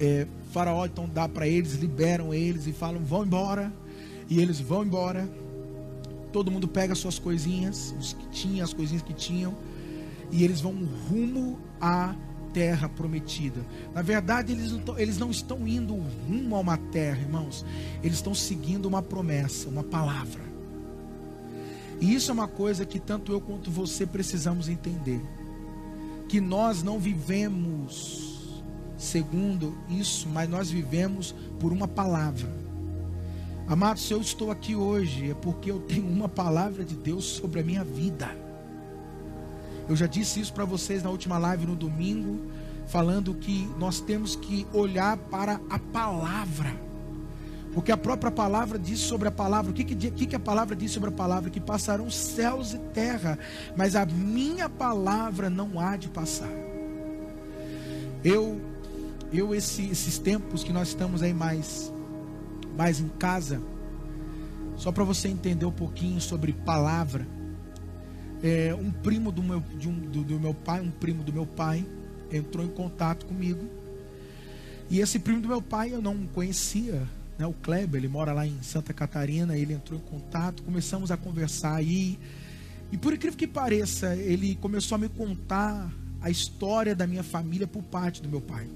é, 0.00 0.26
Faraó 0.52 0.86
então 0.86 1.08
dá 1.08 1.28
para 1.28 1.46
eles, 1.46 1.74
liberam 1.74 2.32
eles 2.32 2.66
e 2.66 2.72
falam: 2.72 3.02
vão 3.04 3.24
embora. 3.24 3.72
E 4.30 4.40
eles 4.40 4.60
vão 4.60 4.84
embora. 4.84 5.28
Todo 6.38 6.52
mundo 6.52 6.68
pega 6.68 6.94
suas 6.94 7.18
coisinhas, 7.18 7.92
os 7.98 8.12
que 8.12 8.28
tinham, 8.28 8.64
as 8.64 8.72
coisinhas 8.72 9.02
que 9.02 9.12
tinham, 9.12 9.56
e 10.30 10.44
eles 10.44 10.60
vão 10.60 10.72
rumo 11.10 11.58
à 11.80 12.14
terra 12.52 12.88
prometida. 12.88 13.60
Na 13.92 14.02
verdade, 14.02 14.52
eles 14.52 14.70
não, 14.70 14.96
eles 14.96 15.18
não 15.18 15.32
estão 15.32 15.66
indo 15.66 15.96
rumo 16.28 16.54
a 16.54 16.60
uma 16.60 16.76
terra, 16.76 17.18
irmãos. 17.18 17.66
Eles 18.04 18.18
estão 18.18 18.36
seguindo 18.36 18.86
uma 18.86 19.02
promessa, 19.02 19.68
uma 19.68 19.82
palavra. 19.82 20.44
E 22.00 22.14
isso 22.14 22.30
é 22.30 22.34
uma 22.34 22.46
coisa 22.46 22.86
que 22.86 23.00
tanto 23.00 23.32
eu 23.32 23.40
quanto 23.40 23.68
você 23.68 24.06
precisamos 24.06 24.68
entender. 24.68 25.20
Que 26.28 26.40
nós 26.40 26.84
não 26.84 27.00
vivemos 27.00 28.62
segundo 28.96 29.76
isso, 29.90 30.28
mas 30.28 30.48
nós 30.48 30.70
vivemos 30.70 31.34
por 31.58 31.72
uma 31.72 31.88
palavra. 31.88 32.67
Amados, 33.68 34.06
se 34.06 34.14
eu 34.14 34.20
estou 34.22 34.50
aqui 34.50 34.74
hoje 34.74 35.30
é 35.30 35.34
porque 35.34 35.70
eu 35.70 35.78
tenho 35.78 36.08
uma 36.08 36.26
palavra 36.26 36.82
de 36.82 36.94
Deus 36.94 37.26
sobre 37.26 37.60
a 37.60 37.62
minha 37.62 37.84
vida. 37.84 38.34
Eu 39.86 39.94
já 39.94 40.06
disse 40.06 40.40
isso 40.40 40.54
para 40.54 40.64
vocês 40.64 41.02
na 41.02 41.10
última 41.10 41.36
live 41.36 41.66
no 41.66 41.76
domingo, 41.76 42.40
falando 42.86 43.34
que 43.34 43.70
nós 43.78 44.00
temos 44.00 44.34
que 44.34 44.66
olhar 44.72 45.18
para 45.18 45.60
a 45.68 45.78
palavra. 45.78 46.74
Porque 47.74 47.92
a 47.92 47.96
própria 47.98 48.30
palavra 48.30 48.78
diz 48.78 49.00
sobre 49.00 49.28
a 49.28 49.30
palavra. 49.30 49.70
O 49.70 49.74
que, 49.74 49.84
que, 49.84 50.26
que 50.26 50.36
a 50.36 50.40
palavra 50.40 50.74
diz 50.74 50.90
sobre 50.90 51.10
a 51.10 51.12
palavra? 51.12 51.50
Que 51.50 51.60
passarão 51.60 52.10
céus 52.10 52.72
e 52.72 52.78
terra, 52.78 53.38
mas 53.76 53.94
a 53.94 54.06
minha 54.06 54.70
palavra 54.70 55.50
não 55.50 55.78
há 55.78 55.94
de 55.94 56.08
passar. 56.08 56.48
Eu 58.24 58.58
eu 59.30 59.54
esse, 59.54 59.90
esses 59.90 60.18
tempos 60.18 60.64
que 60.64 60.72
nós 60.72 60.88
estamos 60.88 61.22
aí 61.22 61.34
mais 61.34 61.92
mais 62.78 63.00
em 63.00 63.08
casa, 63.08 63.60
só 64.76 64.92
para 64.92 65.02
você 65.02 65.26
entender 65.26 65.66
um 65.66 65.72
pouquinho 65.72 66.20
sobre 66.20 66.52
palavra, 66.52 67.26
é, 68.40 68.72
um 68.72 68.92
primo 68.92 69.32
do 69.32 69.42
meu, 69.42 69.60
um, 69.84 69.98
do, 69.98 70.22
do 70.22 70.38
meu 70.38 70.54
pai, 70.54 70.80
um 70.80 70.90
primo 70.92 71.24
do 71.24 71.32
meu 71.32 71.44
pai, 71.44 71.84
entrou 72.30 72.64
em 72.64 72.68
contato 72.68 73.26
comigo. 73.26 73.68
E 74.88 75.00
esse 75.00 75.18
primo 75.18 75.40
do 75.40 75.48
meu 75.48 75.60
pai 75.60 75.92
eu 75.92 76.00
não 76.00 76.24
conhecia, 76.28 77.02
né, 77.36 77.44
o 77.48 77.52
Kleber, 77.52 77.98
ele 77.98 78.06
mora 78.06 78.32
lá 78.32 78.46
em 78.46 78.62
Santa 78.62 78.94
Catarina, 78.94 79.58
ele 79.58 79.72
entrou 79.72 79.98
em 79.98 80.02
contato, 80.02 80.62
começamos 80.62 81.10
a 81.10 81.16
conversar 81.16 81.74
aí. 81.74 82.16
E 82.92 82.96
por 82.96 83.12
incrível 83.12 83.36
que 83.36 83.48
pareça, 83.48 84.14
ele 84.14 84.54
começou 84.54 84.94
a 84.94 84.98
me 84.98 85.08
contar 85.08 85.92
a 86.20 86.30
história 86.30 86.94
da 86.94 87.08
minha 87.08 87.24
família 87.24 87.66
por 87.66 87.82
parte 87.82 88.22
do 88.22 88.28
meu 88.28 88.40
pai. 88.40 88.68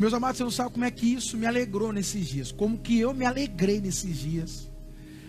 Meus 0.00 0.14
amados, 0.14 0.38
você 0.38 0.44
não 0.44 0.50
sabe 0.50 0.70
como 0.70 0.86
é 0.86 0.90
que 0.90 1.12
isso 1.12 1.36
me 1.36 1.44
alegrou 1.44 1.92
nesses 1.92 2.26
dias. 2.26 2.50
Como 2.50 2.78
que 2.78 2.98
eu 2.98 3.12
me 3.12 3.26
alegrei 3.26 3.82
nesses 3.82 4.16
dias. 4.16 4.70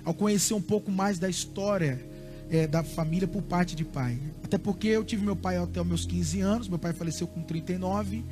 Ao 0.06 0.14
conhecer 0.14 0.54
um 0.54 0.62
pouco 0.62 0.90
mais 0.90 1.20
da 1.20 1.28
história 1.28 2.02
é, 2.50 2.66
da 2.68 2.82
família 2.82 3.28
por 3.28 3.42
parte 3.42 3.76
de 3.76 3.84
pai. 3.84 4.18
Até 4.42 4.58
porque 4.58 4.88
eu 4.88 5.04
tive 5.04 5.26
meu 5.26 5.36
pai 5.36 5.58
até 5.58 5.82
os 5.82 5.86
meus 5.86 6.06
15 6.06 6.40
anos. 6.40 6.70
Meu 6.70 6.80
pai 6.80 6.94
faleceu 6.94 7.28
com 7.28 7.42
39. 7.42 8.24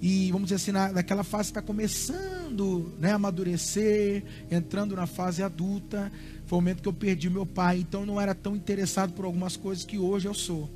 E 0.00 0.32
vamos 0.32 0.48
dizer 0.48 0.54
assim, 0.54 0.72
na, 0.72 0.90
naquela 0.90 1.22
fase 1.22 1.50
está 1.50 1.60
começando 1.60 2.94
né, 2.98 3.12
a 3.12 3.16
amadurecer, 3.16 4.24
entrando 4.50 4.96
na 4.96 5.06
fase 5.06 5.42
adulta. 5.42 6.10
Foi 6.46 6.58
o 6.58 6.62
momento 6.62 6.80
que 6.80 6.88
eu 6.88 6.92
perdi 6.94 7.28
meu 7.28 7.44
pai. 7.44 7.80
Então 7.80 8.00
eu 8.00 8.06
não 8.06 8.18
era 8.18 8.34
tão 8.34 8.56
interessado 8.56 9.12
por 9.12 9.26
algumas 9.26 9.58
coisas 9.58 9.84
que 9.84 9.98
hoje 9.98 10.26
eu 10.26 10.32
sou. 10.32 10.70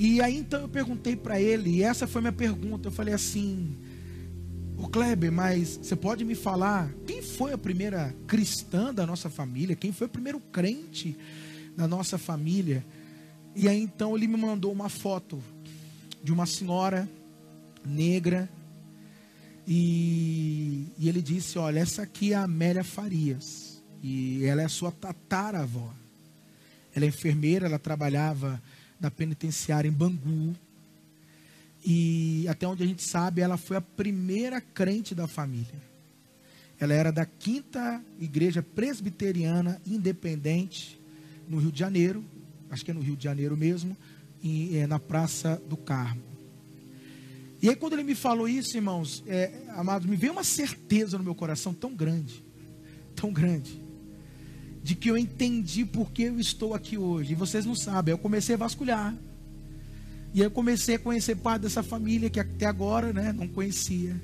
E 0.00 0.22
aí 0.22 0.36
então 0.36 0.60
eu 0.60 0.68
perguntei 0.68 1.16
para 1.16 1.40
ele, 1.40 1.70
e 1.70 1.82
essa 1.82 2.06
foi 2.06 2.20
minha 2.20 2.32
pergunta. 2.32 2.86
Eu 2.86 2.92
falei 2.92 3.12
assim: 3.12 3.76
O 4.76 4.86
Kleber, 4.86 5.32
mas 5.32 5.76
você 5.82 5.96
pode 5.96 6.24
me 6.24 6.36
falar 6.36 6.94
quem 7.04 7.20
foi 7.20 7.52
a 7.52 7.58
primeira 7.58 8.14
cristã 8.28 8.94
da 8.94 9.04
nossa 9.04 9.28
família? 9.28 9.74
Quem 9.74 9.90
foi 9.90 10.06
o 10.06 10.10
primeiro 10.10 10.38
crente 10.38 11.16
da 11.76 11.88
nossa 11.88 12.16
família? 12.16 12.86
E 13.56 13.66
aí 13.66 13.82
então 13.82 14.16
ele 14.16 14.28
me 14.28 14.36
mandou 14.36 14.70
uma 14.70 14.88
foto 14.88 15.42
de 16.22 16.32
uma 16.32 16.46
senhora 16.46 17.10
negra. 17.84 18.48
E, 19.66 20.86
e 20.96 21.08
ele 21.08 21.20
disse: 21.20 21.58
Olha, 21.58 21.80
essa 21.80 22.02
aqui 22.02 22.34
é 22.34 22.36
a 22.36 22.44
Amélia 22.44 22.84
Farias. 22.84 23.82
E 24.00 24.44
ela 24.44 24.62
é 24.62 24.64
a 24.64 24.68
sua 24.68 24.92
tataravó. 24.92 25.92
Ela 26.94 27.04
é 27.04 27.08
enfermeira, 27.08 27.66
ela 27.66 27.80
trabalhava 27.80 28.62
da 28.98 29.10
penitenciária 29.10 29.88
em 29.88 29.92
Bangu. 29.92 30.54
E 31.84 32.46
até 32.48 32.66
onde 32.66 32.82
a 32.82 32.86
gente 32.86 33.02
sabe, 33.02 33.40
ela 33.40 33.56
foi 33.56 33.76
a 33.76 33.80
primeira 33.80 34.60
crente 34.60 35.14
da 35.14 35.26
família. 35.26 35.88
Ela 36.80 36.94
era 36.94 37.10
da 37.12 37.24
quinta 37.24 38.02
igreja 38.20 38.62
presbiteriana 38.62 39.80
independente 39.86 41.00
no 41.48 41.58
Rio 41.58 41.72
de 41.72 41.78
Janeiro, 41.78 42.24
acho 42.70 42.84
que 42.84 42.90
é 42.90 42.94
no 42.94 43.00
Rio 43.00 43.16
de 43.16 43.24
Janeiro 43.24 43.56
mesmo, 43.56 43.96
e, 44.42 44.76
é, 44.76 44.86
na 44.86 44.98
Praça 44.98 45.60
do 45.68 45.76
Carmo. 45.76 46.22
E 47.60 47.68
aí 47.68 47.74
quando 47.74 47.94
ele 47.94 48.04
me 48.04 48.14
falou 48.14 48.48
isso, 48.48 48.76
irmãos, 48.76 49.24
é, 49.26 49.52
amados, 49.70 50.08
me 50.08 50.16
veio 50.16 50.32
uma 50.32 50.44
certeza 50.44 51.18
no 51.18 51.24
meu 51.24 51.34
coração 51.34 51.74
tão 51.74 51.94
grande, 51.94 52.44
tão 53.16 53.32
grande 53.32 53.87
de 54.88 54.94
que 54.94 55.10
eu 55.10 55.18
entendi 55.18 55.84
por 55.84 56.10
que 56.10 56.22
eu 56.22 56.40
estou 56.40 56.72
aqui 56.72 56.96
hoje. 56.96 57.32
E 57.32 57.34
vocês 57.34 57.66
não 57.66 57.74
sabem, 57.74 58.10
eu 58.10 58.16
comecei 58.16 58.54
a 58.54 58.58
vasculhar. 58.58 59.14
E 60.32 60.40
eu 60.40 60.50
comecei 60.50 60.94
a 60.94 60.98
conhecer 60.98 61.36
parte 61.36 61.60
dessa 61.60 61.82
família 61.82 62.30
que 62.30 62.40
até 62.40 62.64
agora 62.64 63.12
né, 63.12 63.30
não 63.30 63.46
conhecia. 63.46 64.16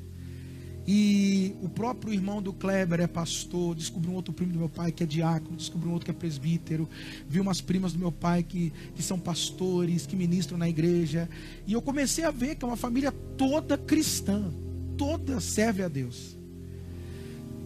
E 0.88 1.54
o 1.60 1.68
próprio 1.68 2.14
irmão 2.14 2.40
do 2.40 2.50
Kleber 2.50 2.98
é 2.98 3.06
pastor, 3.06 3.74
descobri 3.74 4.08
um 4.08 4.14
outro 4.14 4.32
primo 4.32 4.54
do 4.54 4.58
meu 4.58 4.70
pai 4.70 4.90
que 4.90 5.02
é 5.02 5.06
diácono, 5.06 5.54
descobri 5.54 5.86
um 5.86 5.92
outro 5.92 6.06
que 6.06 6.10
é 6.10 6.14
presbítero, 6.14 6.88
vi 7.28 7.40
umas 7.40 7.60
primas 7.60 7.92
do 7.92 7.98
meu 7.98 8.10
pai 8.10 8.42
que, 8.42 8.72
que 8.94 9.02
são 9.02 9.18
pastores, 9.18 10.06
que 10.06 10.16
ministram 10.16 10.56
na 10.56 10.66
igreja. 10.66 11.28
E 11.66 11.74
eu 11.74 11.82
comecei 11.82 12.24
a 12.24 12.30
ver 12.30 12.54
que 12.54 12.64
é 12.64 12.68
uma 12.68 12.74
família 12.74 13.12
toda 13.12 13.76
cristã, 13.76 14.50
toda 14.96 15.40
serve 15.40 15.82
a 15.82 15.88
Deus. 15.88 16.38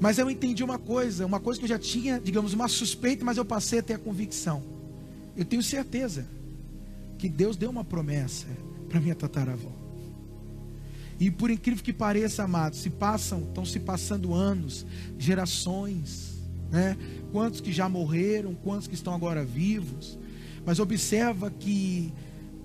Mas 0.00 0.18
eu 0.18 0.30
entendi 0.30 0.62
uma 0.62 0.78
coisa, 0.78 1.26
uma 1.26 1.40
coisa 1.40 1.58
que 1.58 1.64
eu 1.64 1.68
já 1.68 1.78
tinha, 1.78 2.20
digamos, 2.20 2.52
uma 2.52 2.68
suspeita, 2.68 3.24
mas 3.24 3.36
eu 3.36 3.44
passei 3.44 3.80
a 3.80 3.82
ter 3.82 3.94
a 3.94 3.98
convicção. 3.98 4.62
Eu 5.36 5.44
tenho 5.44 5.62
certeza 5.62 6.26
que 7.18 7.28
Deus 7.28 7.56
deu 7.56 7.70
uma 7.70 7.84
promessa 7.84 8.46
para 8.88 9.00
minha 9.00 9.14
tataravó. 9.14 9.72
E 11.20 11.30
por 11.30 11.50
incrível 11.50 11.82
que 11.82 11.92
pareça, 11.92 12.44
amados, 12.44 12.78
se 12.78 12.90
passam, 12.90 13.40
estão 13.40 13.64
se 13.64 13.80
passando 13.80 14.32
anos, 14.32 14.86
gerações, 15.18 16.38
né? 16.70 16.96
Quantos 17.32 17.60
que 17.60 17.72
já 17.72 17.88
morreram, 17.88 18.54
quantos 18.54 18.86
que 18.86 18.94
estão 18.94 19.12
agora 19.12 19.44
vivos. 19.44 20.16
Mas 20.64 20.78
observa 20.78 21.50
que 21.50 22.12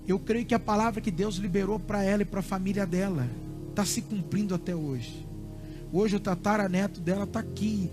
eu 0.06 0.18
creio 0.18 0.46
que 0.46 0.54
a 0.54 0.58
palavra 0.58 1.00
que 1.00 1.10
Deus 1.10 1.36
liberou 1.36 1.80
para 1.80 2.04
ela 2.04 2.22
e 2.22 2.24
para 2.24 2.40
a 2.40 2.42
família 2.42 2.86
dela 2.86 3.28
está 3.70 3.84
se 3.84 4.02
cumprindo 4.02 4.54
até 4.54 4.74
hoje. 4.74 5.23
Hoje 5.96 6.16
o 6.16 6.20
tataraneto 6.20 7.00
dela 7.00 7.22
está 7.22 7.38
aqui, 7.38 7.88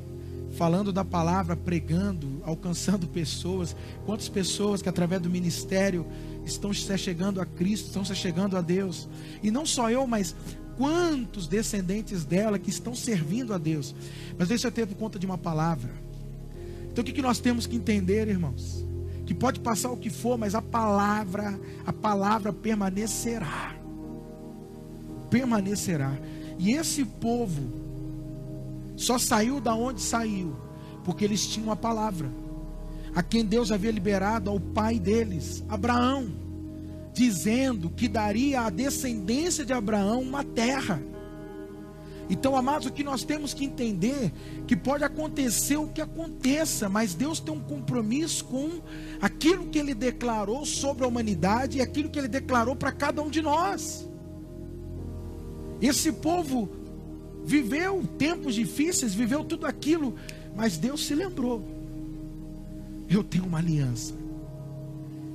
falando 0.57 0.91
da 0.91 1.05
palavra, 1.05 1.55
pregando, 1.55 2.41
alcançando 2.43 3.07
pessoas. 3.07 3.75
Quantas 4.07 4.27
pessoas 4.27 4.81
que 4.81 4.89
através 4.89 5.21
do 5.21 5.29
ministério 5.29 6.07
estão 6.43 6.73
se 6.73 6.97
chegando 6.97 7.39
a 7.39 7.45
Cristo, 7.45 7.85
estão 7.85 8.03
se 8.03 8.15
chegando 8.15 8.57
a 8.57 8.61
Deus. 8.61 9.07
E 9.43 9.51
não 9.51 9.67
só 9.67 9.91
eu, 9.91 10.07
mas 10.07 10.35
quantos 10.75 11.47
descendentes 11.47 12.25
dela 12.25 12.57
que 12.57 12.71
estão 12.71 12.95
servindo 12.95 13.53
a 13.53 13.59
Deus. 13.59 13.93
Mas 14.35 14.47
deixa 14.47 14.65
eu 14.65 14.71
ter 14.71 14.87
conta 14.95 15.19
de 15.19 15.27
uma 15.27 15.37
palavra. 15.37 15.91
Então 16.91 17.03
o 17.03 17.05
que, 17.05 17.13
que 17.13 17.21
nós 17.21 17.37
temos 17.37 17.67
que 17.67 17.75
entender, 17.75 18.27
irmãos? 18.27 18.83
Que 19.27 19.33
pode 19.35 19.59
passar 19.59 19.91
o 19.91 19.97
que 19.97 20.09
for, 20.09 20.39
mas 20.39 20.55
a 20.55 20.61
palavra, 20.61 21.59
a 21.85 21.93
palavra 21.93 22.51
permanecerá. 22.51 23.75
Permanecerá. 25.29 26.17
E 26.57 26.71
esse 26.71 27.05
povo 27.05 27.80
só 29.01 29.17
saiu 29.17 29.59
da 29.59 29.73
onde 29.73 30.01
saiu, 30.01 30.55
porque 31.03 31.25
eles 31.25 31.47
tinham 31.47 31.71
a 31.71 31.75
palavra. 31.75 32.29
A 33.15 33.21
quem 33.21 33.43
Deus 33.43 33.71
havia 33.71 33.91
liberado 33.91 34.49
ao 34.49 34.59
pai 34.59 34.99
deles, 34.99 35.63
Abraão, 35.67 36.31
dizendo 37.13 37.89
que 37.89 38.07
daria 38.07 38.61
à 38.61 38.69
descendência 38.69 39.65
de 39.65 39.73
Abraão 39.73 40.21
uma 40.21 40.43
terra. 40.43 41.01
Então, 42.29 42.55
amados, 42.55 42.87
o 42.87 42.91
que 42.93 43.03
nós 43.03 43.25
temos 43.25 43.53
que 43.53 43.65
entender 43.65 44.31
que 44.65 44.77
pode 44.77 45.03
acontecer 45.03 45.75
o 45.75 45.89
que 45.89 45.99
aconteça, 45.99 46.87
mas 46.87 47.13
Deus 47.13 47.41
tem 47.41 47.53
um 47.53 47.59
compromisso 47.59 48.45
com 48.45 48.81
aquilo 49.19 49.67
que 49.67 49.77
ele 49.77 49.93
declarou 49.93 50.65
sobre 50.65 51.03
a 51.03 51.07
humanidade 51.07 51.79
e 51.79 51.81
aquilo 51.81 52.09
que 52.09 52.17
ele 52.17 52.29
declarou 52.29 52.73
para 52.73 52.93
cada 52.93 53.21
um 53.21 53.29
de 53.29 53.41
nós. 53.41 54.07
Esse 55.81 56.13
povo 56.13 56.69
viveu 57.45 58.03
tempos 58.17 58.55
difíceis, 58.55 59.13
viveu 59.13 59.43
tudo 59.43 59.65
aquilo, 59.65 60.15
mas 60.55 60.77
Deus 60.77 61.05
se 61.05 61.15
lembrou. 61.15 61.65
Eu 63.09 63.23
tenho 63.23 63.45
uma 63.45 63.57
aliança. 63.57 64.13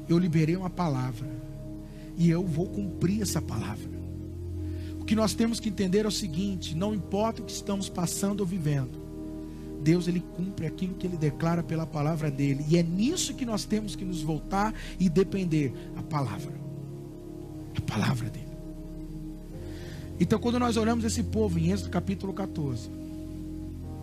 Eu 0.09 0.19
liberei 0.19 0.57
uma 0.57 0.71
palavra 0.71 1.29
e 2.17 2.31
eu 2.31 2.47
vou 2.47 2.67
cumprir 2.67 3.23
essa 3.23 3.43
palavra 3.43 3.97
que 5.07 5.15
nós 5.15 5.33
temos 5.33 5.61
que 5.61 5.69
entender 5.69 6.05
é 6.05 6.09
o 6.09 6.11
seguinte: 6.11 6.75
não 6.75 6.93
importa 6.93 7.41
o 7.41 7.45
que 7.45 7.53
estamos 7.53 7.89
passando 7.89 8.41
ou 8.41 8.47
vivendo, 8.47 9.01
Deus 9.83 10.09
ele 10.09 10.21
cumpre 10.21 10.67
aquilo 10.67 10.95
que 10.95 11.07
ele 11.07 11.17
declara 11.17 11.63
pela 11.63 11.87
palavra 11.87 12.31
dele, 12.31 12.65
e 12.69 12.77
é 12.77 12.83
nisso 12.83 13.35
que 13.35 13.47
nós 13.47 13.65
temos 13.65 13.95
que 13.95 14.05
nos 14.05 14.21
voltar 14.21 14.75
e 14.99 15.09
depender 15.09 15.73
a 15.97 16.03
palavra, 16.03 16.53
a 17.77 17.81
palavra 17.81 18.29
dele. 18.29 18.46
Então, 20.19 20.39
quando 20.39 20.59
nós 20.59 20.77
olhamos 20.77 21.05
esse 21.05 21.23
povo 21.23 21.59
em 21.59 21.71
Êxodo 21.71 21.91
capítulo 21.91 22.33
14, 22.33 22.89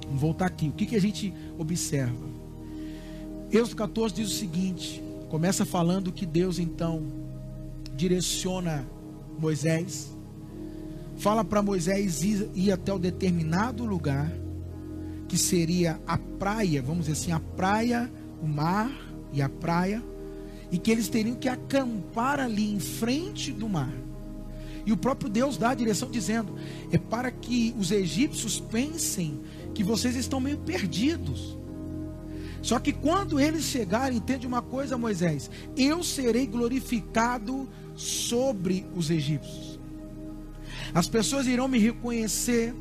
vamos 0.05 0.21
voltar 0.21 0.45
aqui, 0.45 0.69
o 0.69 0.73
que, 0.73 0.85
que 0.85 0.95
a 0.95 1.01
gente 1.01 1.33
observa? 1.57 2.25
Êxodo 3.51 3.75
14 3.75 4.13
diz 4.13 4.27
o 4.29 4.35
seguinte: 4.35 5.03
começa 5.29 5.65
falando 5.65 6.11
que 6.11 6.25
Deus 6.25 6.59
então 6.59 7.03
direciona 7.95 8.85
Moisés 9.39 10.13
fala 11.17 11.43
para 11.43 11.61
Moisés 11.61 12.21
ir, 12.23 12.49
ir 12.53 12.71
até 12.71 12.91
o 12.91 12.99
determinado 12.99 13.85
lugar, 13.85 14.31
que 15.27 15.37
seria 15.37 15.99
a 16.05 16.17
praia, 16.17 16.81
vamos 16.81 17.05
dizer 17.05 17.13
assim, 17.13 17.31
a 17.31 17.39
praia, 17.39 18.11
o 18.41 18.47
mar 18.47 18.91
e 19.31 19.41
a 19.41 19.49
praia, 19.49 20.03
e 20.71 20.77
que 20.77 20.91
eles 20.91 21.07
teriam 21.07 21.35
que 21.35 21.47
acampar 21.47 22.39
ali 22.39 22.73
em 22.73 22.79
frente 22.79 23.51
do 23.51 23.69
mar. 23.69 23.93
E 24.85 24.91
o 24.91 24.97
próprio 24.97 25.29
Deus 25.29 25.57
dá 25.57 25.69
a 25.69 25.75
direção 25.75 26.09
dizendo: 26.09 26.55
é 26.91 26.97
para 26.97 27.31
que 27.31 27.73
os 27.77 27.91
egípcios 27.91 28.59
pensem 28.59 29.41
que 29.73 29.83
vocês 29.83 30.15
estão 30.15 30.39
meio 30.39 30.57
perdidos. 30.57 31.57
Só 32.61 32.79
que 32.79 32.93
quando 32.93 33.39
eles 33.39 33.63
chegarem, 33.65 34.17
entende 34.17 34.47
uma 34.47 34.61
coisa, 34.61 34.97
Moisés: 34.97 35.49
eu 35.75 36.03
serei 36.03 36.45
glorificado 36.45 37.67
sobre 37.95 38.85
os 38.95 39.09
egípcios. 39.09 39.79
As 40.93 41.07
pessoas 41.07 41.47
irão 41.47 41.67
me 41.67 41.79
reconhecer 41.79 42.73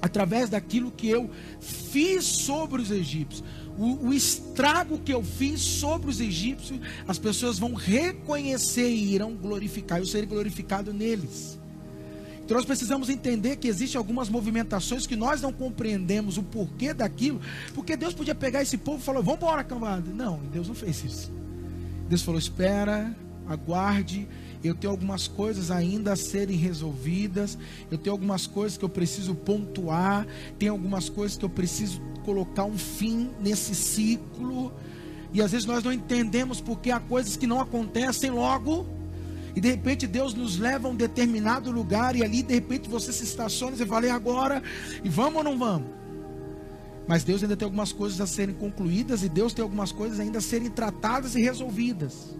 através 0.00 0.50
daquilo 0.50 0.90
que 0.90 1.08
eu 1.08 1.30
fiz 1.60 2.24
sobre 2.24 2.82
os 2.82 2.90
egípcios. 2.90 3.44
O, 3.78 4.08
o, 4.08 4.14
estrago 4.14 4.98
que 4.98 5.12
eu 5.12 5.22
fiz 5.22 5.60
sobre 5.60 6.10
os 6.10 6.20
egípcios, 6.20 6.78
as 7.08 7.18
pessoas 7.18 7.58
vão 7.58 7.74
reconhecer 7.74 8.88
e 8.88 9.14
irão 9.14 9.34
glorificar. 9.34 9.98
Eu 9.98 10.06
serei 10.06 10.26
glorificado 10.26 10.92
neles. 10.92 11.58
Então 12.44 12.56
nós 12.56 12.66
precisamos 12.66 13.08
entender 13.08 13.56
que 13.56 13.68
existem 13.68 13.98
algumas 13.98 14.28
movimentações 14.28 15.06
que 15.06 15.16
nós 15.16 15.40
não 15.40 15.52
compreendemos 15.52 16.36
o 16.36 16.42
porquê 16.42 16.92
daquilo, 16.92 17.40
porque 17.72 17.96
Deus 17.96 18.12
podia 18.12 18.34
pegar 18.34 18.62
esse 18.62 18.76
povo 18.76 18.98
e 18.98 19.02
falar: 19.02 19.20
vamos 19.20 19.40
embora, 19.40 19.64
cambada. 19.64 20.12
Não, 20.12 20.38
Deus 20.52 20.68
não 20.68 20.74
fez 20.74 21.02
isso. 21.04 21.32
Deus 22.08 22.22
falou: 22.22 22.38
espera, 22.38 23.16
aguarde, 23.48 24.28
eu 24.62 24.74
tenho 24.74 24.90
algumas 24.90 25.26
coisas 25.26 25.70
ainda 25.70 26.12
a 26.12 26.16
serem 26.16 26.56
resolvidas, 26.56 27.58
eu 27.90 27.98
tenho 27.98 28.12
algumas 28.12 28.46
coisas 28.46 28.76
que 28.76 28.84
eu 28.84 28.88
preciso 28.88 29.34
pontuar, 29.34 30.26
tem 30.58 30.68
algumas 30.68 31.08
coisas 31.08 31.36
que 31.36 31.44
eu 31.44 31.50
preciso 31.50 32.00
colocar 32.24 32.64
um 32.64 32.78
fim 32.78 33.30
nesse 33.40 33.74
ciclo. 33.74 34.72
E 35.32 35.40
às 35.40 35.52
vezes 35.52 35.66
nós 35.66 35.82
não 35.82 35.92
entendemos 35.92 36.60
porque 36.60 36.90
há 36.90 37.00
coisas 37.00 37.36
que 37.36 37.46
não 37.46 37.60
acontecem 37.60 38.30
logo. 38.30 38.86
E 39.54 39.60
de 39.60 39.68
repente 39.68 40.06
Deus 40.06 40.34
nos 40.34 40.58
leva 40.58 40.88
a 40.88 40.90
um 40.90 40.96
determinado 40.96 41.70
lugar 41.70 42.16
e 42.16 42.24
ali 42.24 42.42
de 42.42 42.54
repente 42.54 42.88
você 42.88 43.12
se 43.12 43.24
estaciona 43.24 43.74
e 43.74 43.78
você 43.78 43.86
fala, 43.86 44.06
e 44.06 44.10
agora? 44.10 44.62
E 45.04 45.08
vamos 45.08 45.36
ou 45.36 45.44
não 45.44 45.58
vamos? 45.58 45.88
Mas 47.06 47.24
Deus 47.24 47.42
ainda 47.42 47.56
tem 47.56 47.66
algumas 47.66 47.92
coisas 47.92 48.20
a 48.20 48.26
serem 48.26 48.54
concluídas 48.54 49.22
e 49.22 49.28
Deus 49.28 49.52
tem 49.52 49.62
algumas 49.62 49.92
coisas 49.92 50.20
ainda 50.20 50.38
a 50.38 50.40
serem 50.40 50.70
tratadas 50.70 51.34
e 51.34 51.42
resolvidas. 51.42 52.34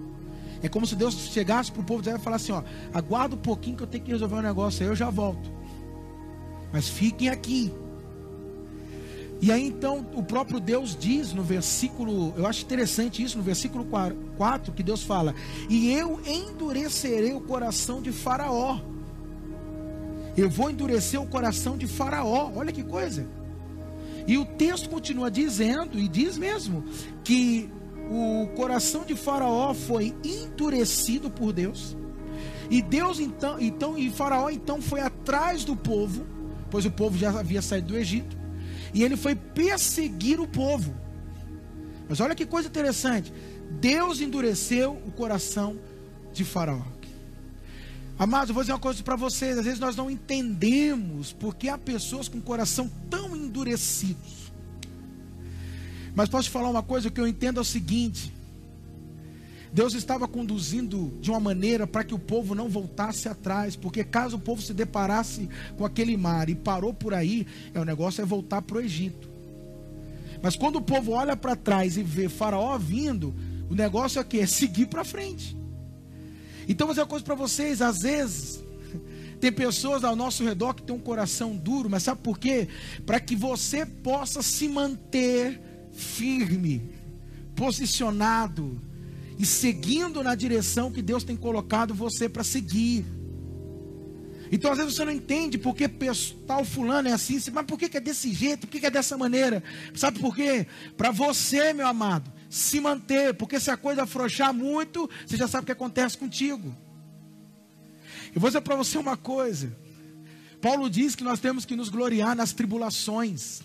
É 0.62 0.68
como 0.68 0.86
se 0.86 0.94
Deus 0.94 1.14
chegasse 1.32 1.72
para 1.72 1.82
o 1.82 1.84
povo 1.84 2.08
e 2.08 2.18
falasse 2.18 2.52
assim: 2.52 2.62
ó, 2.62 2.62
aguarda 2.96 3.34
um 3.34 3.38
pouquinho 3.38 3.76
que 3.76 3.82
eu 3.82 3.86
tenho 3.86 4.04
que 4.04 4.12
resolver 4.12 4.36
um 4.36 4.42
negócio, 4.42 4.82
aí 4.82 4.88
eu 4.88 4.94
já 4.94 5.10
volto. 5.10 5.50
Mas 6.72 6.88
fiquem 6.88 7.28
aqui. 7.28 7.72
E 9.42 9.50
aí 9.50 9.66
então 9.66 10.06
o 10.14 10.22
próprio 10.22 10.60
Deus 10.60 10.96
diz 10.96 11.32
no 11.32 11.42
versículo, 11.42 12.32
eu 12.36 12.46
acho 12.46 12.62
interessante 12.62 13.24
isso, 13.24 13.36
no 13.36 13.42
versículo 13.42 13.84
4, 13.84 14.72
que 14.72 14.84
Deus 14.84 15.02
fala: 15.02 15.34
E 15.68 15.92
eu 15.92 16.20
endurecerei 16.24 17.34
o 17.34 17.40
coração 17.40 18.00
de 18.00 18.12
Faraó. 18.12 18.78
Eu 20.36 20.48
vou 20.48 20.70
endurecer 20.70 21.20
o 21.20 21.26
coração 21.26 21.76
de 21.76 21.88
Faraó. 21.88 22.52
Olha 22.54 22.70
que 22.70 22.84
coisa. 22.84 23.26
E 24.28 24.38
o 24.38 24.44
texto 24.44 24.88
continua 24.88 25.28
dizendo, 25.28 25.98
e 25.98 26.06
diz 26.06 26.38
mesmo, 26.38 26.84
que 27.24 27.68
o 28.08 28.46
coração 28.54 29.04
de 29.04 29.16
Faraó 29.16 29.74
foi 29.74 30.14
endurecido 30.24 31.28
por 31.28 31.52
Deus. 31.52 31.96
E 32.70 32.80
Deus 32.80 33.18
então, 33.18 33.58
então 33.58 33.98
e 33.98 34.08
Faraó 34.08 34.50
então 34.50 34.80
foi 34.80 35.00
atrás 35.00 35.64
do 35.64 35.74
povo, 35.74 36.24
pois 36.70 36.86
o 36.86 36.90
povo 36.92 37.18
já 37.18 37.30
havia 37.30 37.60
saído 37.60 37.88
do 37.88 37.98
Egito, 37.98 38.41
e 38.92 39.02
ele 39.02 39.16
foi 39.16 39.34
perseguir 39.34 40.40
o 40.40 40.46
povo. 40.46 40.94
Mas 42.08 42.20
olha 42.20 42.34
que 42.34 42.44
coisa 42.44 42.68
interessante. 42.68 43.32
Deus 43.80 44.20
endureceu 44.20 44.92
o 45.06 45.10
coração 45.12 45.78
de 46.32 46.44
Faraó. 46.44 46.82
Amados, 48.18 48.50
eu 48.50 48.54
vou 48.54 48.62
dizer 48.62 48.72
uma 48.72 48.78
coisa 48.78 49.02
para 49.02 49.16
vocês. 49.16 49.58
Às 49.58 49.64
vezes 49.64 49.80
nós 49.80 49.96
não 49.96 50.10
entendemos 50.10 51.32
porque 51.32 51.68
há 51.68 51.78
pessoas 51.78 52.28
com 52.28 52.40
coração 52.40 52.90
tão 53.08 53.36
endurecidos. 53.36 54.52
Mas 56.14 56.28
posso 56.28 56.44
te 56.44 56.52
falar 56.52 56.68
uma 56.68 56.82
coisa, 56.82 57.10
que 57.10 57.20
eu 57.20 57.26
entendo 57.26 57.58
é 57.58 57.62
o 57.62 57.64
seguinte: 57.64 58.32
Deus 59.72 59.94
estava 59.94 60.28
conduzindo 60.28 61.10
de 61.20 61.30
uma 61.30 61.40
maneira 61.40 61.86
para 61.86 62.04
que 62.04 62.14
o 62.14 62.18
povo 62.18 62.54
não 62.54 62.68
voltasse 62.68 63.26
atrás, 63.26 63.74
porque 63.74 64.04
caso 64.04 64.36
o 64.36 64.40
povo 64.40 64.60
se 64.60 64.74
deparasse 64.74 65.48
com 65.78 65.86
aquele 65.86 66.14
mar 66.14 66.50
e 66.50 66.54
parou 66.54 66.92
por 66.92 67.14
aí, 67.14 67.46
é 67.72 67.80
o 67.80 67.84
negócio 67.84 68.20
é 68.20 68.24
voltar 68.24 68.60
para 68.60 68.76
o 68.76 68.80
Egito. 68.80 69.30
Mas 70.42 70.56
quando 70.56 70.76
o 70.76 70.82
povo 70.82 71.12
olha 71.12 71.34
para 71.34 71.56
trás 71.56 71.96
e 71.96 72.02
vê 72.02 72.28
Faraó 72.28 72.76
vindo, 72.76 73.34
o 73.70 73.74
negócio 73.74 74.20
é 74.20 74.24
que 74.24 74.40
é 74.40 74.46
seguir 74.46 74.86
para 74.86 75.04
frente. 75.04 75.56
Então 76.68 76.86
vou 76.86 76.92
dizer 76.92 77.02
uma 77.02 77.08
coisa 77.08 77.24
para 77.24 77.34
vocês, 77.34 77.80
às 77.80 78.02
vezes 78.02 78.62
tem 79.40 79.50
pessoas 79.50 80.04
ao 80.04 80.14
nosso 80.14 80.44
redor 80.44 80.74
que 80.74 80.82
tem 80.82 80.94
um 80.94 81.00
coração 81.00 81.56
duro, 81.56 81.88
mas 81.88 82.02
sabe 82.02 82.20
por 82.20 82.38
quê? 82.38 82.68
Para 83.06 83.18
que 83.18 83.34
você 83.34 83.86
possa 83.86 84.42
se 84.42 84.68
manter 84.68 85.58
firme, 85.92 86.90
posicionado 87.56 88.78
e 89.42 89.46
seguindo 89.46 90.22
na 90.22 90.36
direção 90.36 90.92
que 90.92 91.02
Deus 91.02 91.24
tem 91.24 91.36
colocado 91.36 91.92
você 91.92 92.28
para 92.28 92.44
seguir. 92.44 93.04
Então 94.52 94.70
às 94.70 94.78
vezes 94.78 94.94
você 94.94 95.04
não 95.04 95.10
entende 95.10 95.58
porque 95.58 95.88
tal 96.46 96.64
fulano 96.64 97.08
é 97.08 97.12
assim, 97.12 97.40
mas 97.52 97.66
por 97.66 97.76
que 97.76 97.96
é 97.96 98.00
desse 98.00 98.32
jeito, 98.32 98.68
por 98.68 98.78
que 98.78 98.86
é 98.86 98.90
dessa 98.90 99.18
maneira? 99.18 99.60
Sabe 99.96 100.20
por 100.20 100.36
quê? 100.36 100.64
Para 100.96 101.10
você, 101.10 101.72
meu 101.72 101.88
amado, 101.88 102.32
se 102.48 102.78
manter, 102.78 103.34
porque 103.34 103.58
se 103.58 103.68
a 103.68 103.76
coisa 103.76 104.04
afrouxar 104.04 104.54
muito, 104.54 105.10
você 105.26 105.36
já 105.36 105.48
sabe 105.48 105.64
o 105.64 105.66
que 105.66 105.72
acontece 105.72 106.16
contigo. 106.16 106.72
Eu 108.32 108.40
vou 108.40 108.48
dizer 108.48 108.60
para 108.60 108.76
você 108.76 108.96
uma 108.96 109.16
coisa. 109.16 109.76
Paulo 110.60 110.88
diz 110.88 111.16
que 111.16 111.24
nós 111.24 111.40
temos 111.40 111.64
que 111.64 111.74
nos 111.74 111.88
gloriar 111.88 112.36
nas 112.36 112.52
tribulações. 112.52 113.60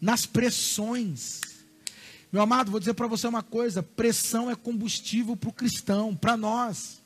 nas 0.00 0.26
pressões. 0.26 1.40
Meu 2.32 2.40
amado, 2.40 2.70
vou 2.70 2.80
dizer 2.80 2.94
para 2.94 3.06
você 3.06 3.26
uma 3.26 3.42
coisa: 3.42 3.82
pressão 3.82 4.50
é 4.50 4.56
combustível 4.56 5.36
para 5.36 5.50
o 5.50 5.52
cristão, 5.52 6.16
para 6.16 6.34
nós. 6.34 7.02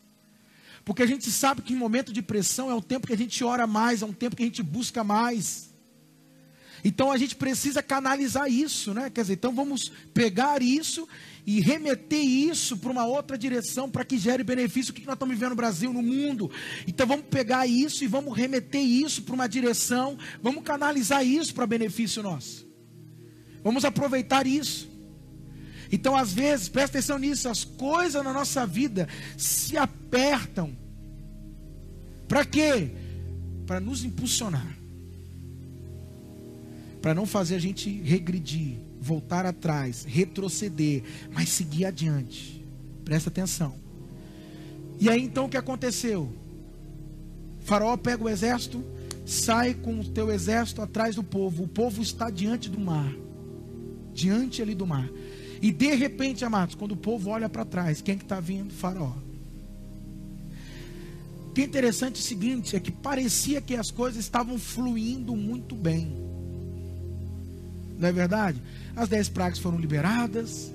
Porque 0.84 1.02
a 1.02 1.06
gente 1.06 1.28
sabe 1.32 1.62
que 1.62 1.72
em 1.72 1.76
momento 1.76 2.12
de 2.12 2.22
pressão 2.22 2.70
é 2.70 2.74
um 2.74 2.80
tempo 2.80 3.08
que 3.08 3.12
a 3.12 3.18
gente 3.18 3.42
ora 3.42 3.66
mais, 3.66 4.02
é 4.02 4.06
um 4.06 4.12
tempo 4.12 4.36
que 4.36 4.44
a 4.44 4.46
gente 4.46 4.62
busca 4.62 5.02
mais. 5.02 5.74
Então 6.84 7.10
a 7.10 7.16
gente 7.16 7.34
precisa 7.34 7.82
canalizar 7.82 8.48
isso, 8.48 8.94
né? 8.94 9.10
Quer 9.10 9.22
dizer, 9.22 9.32
então 9.32 9.52
vamos 9.52 9.90
pegar 10.14 10.62
isso 10.62 11.08
e 11.44 11.60
remeter 11.60 12.24
isso 12.24 12.76
para 12.76 12.92
uma 12.92 13.04
outra 13.04 13.36
direção 13.36 13.90
para 13.90 14.04
que 14.04 14.16
gere 14.16 14.44
benefício. 14.44 14.92
O 14.92 14.94
que 14.94 15.04
nós 15.04 15.14
estamos 15.14 15.34
vivendo 15.34 15.50
no 15.50 15.56
Brasil, 15.56 15.92
no 15.92 16.02
mundo? 16.02 16.48
Então 16.86 17.04
vamos 17.04 17.26
pegar 17.26 17.66
isso 17.66 18.04
e 18.04 18.06
vamos 18.06 18.36
remeter 18.36 18.80
isso 18.80 19.22
para 19.22 19.34
uma 19.34 19.48
direção, 19.48 20.16
vamos 20.40 20.62
canalizar 20.62 21.26
isso 21.26 21.52
para 21.52 21.66
benefício 21.66 22.22
nosso. 22.22 22.64
Vamos 23.64 23.84
aproveitar 23.84 24.46
isso. 24.46 24.95
Então, 25.90 26.16
às 26.16 26.32
vezes, 26.32 26.68
presta 26.68 26.98
atenção 26.98 27.18
nisso, 27.18 27.48
as 27.48 27.64
coisas 27.64 28.22
na 28.24 28.32
nossa 28.32 28.66
vida 28.66 29.08
se 29.36 29.76
apertam. 29.76 30.76
Para 32.28 32.44
quê? 32.44 32.90
Para 33.66 33.80
nos 33.80 34.04
impulsionar. 34.04 34.76
Para 37.00 37.14
não 37.14 37.26
fazer 37.26 37.54
a 37.56 37.60
gente 37.60 37.90
regredir, 38.00 38.78
voltar 39.00 39.46
atrás, 39.46 40.04
retroceder, 40.04 41.02
mas 41.32 41.50
seguir 41.50 41.84
adiante. 41.84 42.64
Presta 43.04 43.30
atenção. 43.30 43.74
E 44.98 45.08
aí 45.08 45.22
então 45.22 45.44
o 45.44 45.48
que 45.48 45.56
aconteceu? 45.56 46.32
faraó 47.66 47.96
pega 47.96 48.22
o 48.22 48.28
exército, 48.28 48.82
sai 49.26 49.74
com 49.74 49.98
o 49.98 50.04
teu 50.04 50.30
exército 50.30 50.80
atrás 50.80 51.16
do 51.16 51.22
povo. 51.22 51.64
O 51.64 51.68
povo 51.68 52.00
está 52.00 52.30
diante 52.30 52.70
do 52.70 52.78
mar. 52.78 53.12
Diante 54.14 54.62
ali 54.62 54.74
do 54.74 54.86
mar. 54.86 55.10
E 55.60 55.72
de 55.72 55.94
repente, 55.94 56.44
amados, 56.44 56.74
quando 56.74 56.92
o 56.92 56.96
povo 56.96 57.30
olha 57.30 57.48
para 57.48 57.64
trás, 57.64 58.00
quem 58.00 58.14
é 58.14 58.18
que 58.18 58.24
está 58.24 58.40
vindo? 58.40 58.72
Faraó. 58.72 59.12
O 61.48 61.52
que 61.52 61.62
é 61.62 61.64
interessante 61.64 62.16
é 62.16 62.20
o 62.20 62.22
seguinte, 62.22 62.76
é 62.76 62.80
que 62.80 62.90
parecia 62.90 63.60
que 63.60 63.74
as 63.74 63.90
coisas 63.90 64.20
estavam 64.20 64.58
fluindo 64.58 65.34
muito 65.34 65.74
bem. 65.74 66.12
Não 67.98 68.08
é 68.08 68.12
verdade? 68.12 68.62
As 68.94 69.08
dez 69.08 69.28
pragas 69.28 69.58
foram 69.58 69.78
liberadas, 69.78 70.70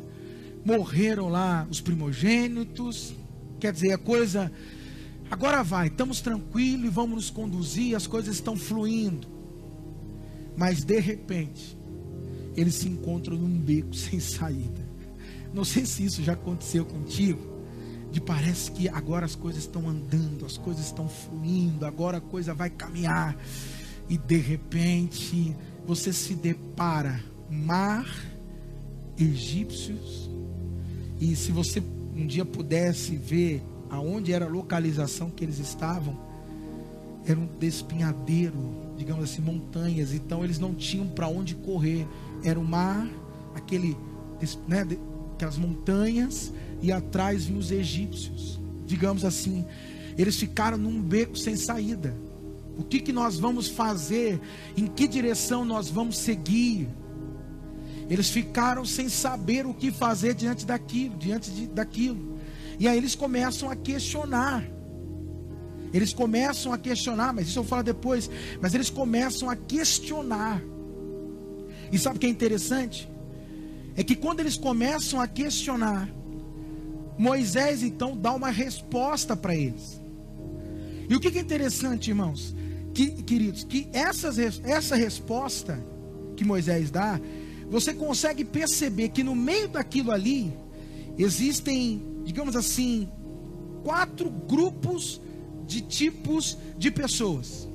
morreram 0.65 1.30
lá 1.30 1.67
os 1.70 1.80
primogênitos, 1.80 3.13
quer 3.60 3.72
dizer, 3.72 3.94
a 3.94 3.98
coisa 3.98 4.52
agora 5.30 5.63
vai, 5.63 5.88
estamos 5.88 6.20
tranquilos 6.20 6.86
e 6.86 6.89
vamos 6.89 7.15
nos 7.15 7.30
conduzir, 7.30 7.96
as 7.96 8.08
coisas 8.08 8.36
estão 8.36 8.56
fluindo. 8.56 9.28
Mas 10.58 10.84
de 10.84 11.00
repente, 11.00 11.78
eles 12.56 12.76
se 12.76 12.88
encontram 12.88 13.38
num 13.38 13.60
beco 13.60 13.94
sem 13.96 14.20
saída. 14.20 14.92
Não 15.54 15.66
sei 15.66 15.86
se 15.86 16.06
isso 16.06 16.24
já 16.24 16.34
aconteceu 16.34 16.86
contigo. 16.86 17.52
De 18.12 18.20
parece 18.20 18.72
que 18.72 18.90
agora 18.90 19.26
as 19.26 19.36
coisas 19.36 19.64
estão 19.64 19.88
andando, 19.88 20.46
as 20.46 20.58
coisas 20.58 20.86
estão 20.86 21.08
fluindo, 21.08 21.86
agora 21.86 22.18
a 22.18 22.22
coisa 22.22 22.54
vai 22.54 22.70
caminhar. 22.70 23.38
E 24.10 24.18
de 24.18 24.38
repente 24.38 25.56
você 25.86 26.12
se 26.12 26.36
depara 26.36 27.24
mar 27.50 28.06
egípcios. 29.18 30.30
E 31.20 31.36
se 31.36 31.52
você 31.52 31.82
um 32.16 32.28
dia 32.28 32.44
pudesse 32.44 33.16
ver 33.16 33.64
aonde 33.90 34.34
era 34.34 34.46
a 34.46 34.50
localização 34.50 35.30
que 35.30 35.44
eles 35.44 35.60
estavam, 35.60 36.18
era 37.26 37.40
um 37.40 37.48
despinhadeiro, 37.60 38.58
digamos 38.98 39.24
assim, 39.24 39.42
montanhas. 39.42 40.14
Então 40.14 40.44
eles 40.44 40.60
não 40.60 40.74
tinham 40.74 41.08
para 41.08 41.28
onde 41.28 41.56
correr 41.56 42.06
era 42.44 42.60
o 42.60 42.64
mar, 42.64 43.08
aquele, 43.56 43.98
né, 44.68 44.86
aquelas 45.34 45.58
montanhas, 45.58 46.52
e 46.82 46.92
atrás 46.92 47.46
vinham 47.46 47.60
os 47.60 47.72
egípcios. 47.72 48.60
Digamos 48.86 49.24
assim, 49.24 49.66
eles 50.18 50.38
ficaram 50.38 50.78
num 50.78 51.02
beco 51.02 51.38
sem 51.38 51.56
saída. 51.56 52.16
O 52.78 52.84
que, 52.84 53.00
que 53.00 53.14
nós 53.14 53.38
vamos 53.38 53.68
fazer? 53.68 54.40
Em 54.76 54.88
que 54.88 55.08
direção 55.08 55.64
nós 55.64 55.90
vamos 55.90 56.18
seguir? 56.18 56.88
Eles 58.10 58.30
ficaram 58.30 58.84
sem 58.86 59.08
saber 59.08 59.66
o 59.66 59.74
que 59.74 59.92
fazer 59.92 60.34
diante 60.34 60.66
daquilo, 60.66 61.16
diante 61.18 61.52
de, 61.52 61.68
daquilo. 61.68 62.40
E 62.80 62.88
aí 62.88 62.98
eles 62.98 63.16
começam 63.16 63.70
a 63.70 63.76
questionar. 63.76 64.66
Eles 65.94 66.14
começam 66.14 66.74
a 66.74 66.78
questionar, 66.78 67.34
mas 67.34 67.48
isso 67.48 67.60
eu 67.60 67.64
falar 67.64 67.84
depois. 67.84 68.30
Mas 68.62 68.74
eles 68.74 68.90
começam 68.90 69.50
a 69.50 69.56
questionar. 69.56 70.62
E 71.92 72.00
sabe 72.00 72.18
o 72.18 72.20
que 72.20 72.26
é 72.26 72.30
interessante? 72.30 73.10
É 73.96 74.04
que 74.04 74.16
quando 74.16 74.40
eles 74.40 74.58
começam 74.58 75.20
a 75.20 75.28
questionar, 75.28 76.10
Moisés 77.18 77.84
então 77.84 78.16
dá 78.16 78.34
uma 78.34 78.50
resposta 78.50 79.36
para 79.36 79.56
eles. 79.56 80.00
E 81.10 81.16
o 81.16 81.20
que 81.20 81.28
é 81.38 81.42
interessante, 81.42 82.10
irmãos? 82.10 82.56
Que, 82.94 83.12
queridos, 83.24 83.64
que 83.64 83.88
essas, 83.92 84.38
essa 84.40 84.96
resposta 84.96 85.78
que 86.38 86.46
Moisés 86.46 86.90
dá, 86.90 87.20
você 87.70 87.94
consegue 87.94 88.46
perceber 88.46 89.10
que 89.10 89.24
no 89.24 89.36
meio 89.36 89.68
daquilo 89.68 90.12
ali, 90.12 90.54
existem, 91.18 92.02
digamos 92.24 92.56
assim, 92.56 93.10
quatro 93.84 94.30
grupos 94.30 95.22
de 95.68 95.82
tipos 95.82 96.58
de 96.78 96.90
pessoas. 96.92 97.68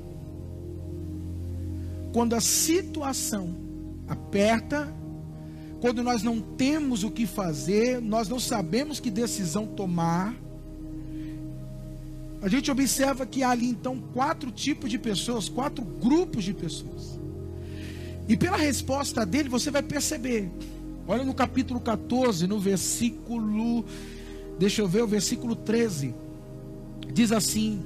Quando 2.13 2.35
a 2.35 2.41
situação 2.41 3.66
aperta, 4.09 4.92
quando 5.81 6.03
nós 6.03 6.23
não 6.23 6.40
temos 6.40 7.05
o 7.05 7.11
que 7.11 7.27
fazer, 7.27 8.01
nós 8.01 8.29
não 8.29 8.40
sabemos 8.40 8.99
que 8.99 9.11
decisão 9.11 9.66
tomar. 9.66 10.35
A 12.40 12.49
gente 12.49 12.71
observa 12.71 13.27
que 13.27 13.42
há 13.42 13.51
ali 13.51 13.69
então 13.69 14.01
quatro 14.12 14.51
tipos 14.51 14.90
de 14.90 14.99
pessoas, 14.99 15.49
quatro 15.49 15.85
grupos 15.85 16.45
de 16.45 16.55
pessoas. 16.55 17.19
E 18.29 18.37
pela 18.37 18.57
resposta 18.57 19.25
dele 19.25 19.49
você 19.49 19.71
vai 19.71 19.83
perceber. 19.83 20.51
Olha 21.07 21.25
no 21.25 21.35
capítulo 21.35 21.79
14, 21.81 22.47
no 22.47 22.59
versículo, 22.59 23.85
deixa 24.59 24.83
eu 24.83 24.88
ver, 24.88 25.03
o 25.03 25.07
versículo 25.07 25.55
13. 25.55 26.14
Diz 27.12 27.31
assim: 27.31 27.83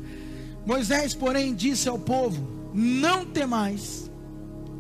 Moisés, 0.64 1.14
porém, 1.14 1.54
disse 1.54 1.88
ao 1.88 1.98
povo: 1.98 2.42
Não 2.72 3.26
temais, 3.26 4.10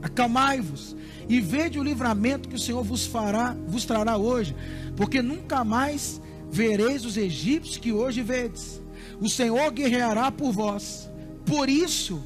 acalmai-vos 0.02 0.96
e 1.28 1.40
vede 1.40 1.78
o 1.78 1.82
livramento 1.82 2.48
que 2.48 2.56
o 2.56 2.58
Senhor 2.58 2.82
vos 2.82 3.06
fará, 3.06 3.56
vos 3.66 3.84
trará 3.84 4.16
hoje, 4.16 4.54
porque 4.96 5.22
nunca 5.22 5.64
mais 5.64 6.20
vereis 6.50 7.04
os 7.04 7.16
egípcios 7.16 7.76
que 7.76 7.92
hoje 7.92 8.22
vedes. 8.22 8.80
O 9.20 9.28
Senhor 9.28 9.70
guerreará 9.70 10.30
por 10.32 10.52
vós. 10.52 11.08
Por 11.46 11.68
isso, 11.68 12.22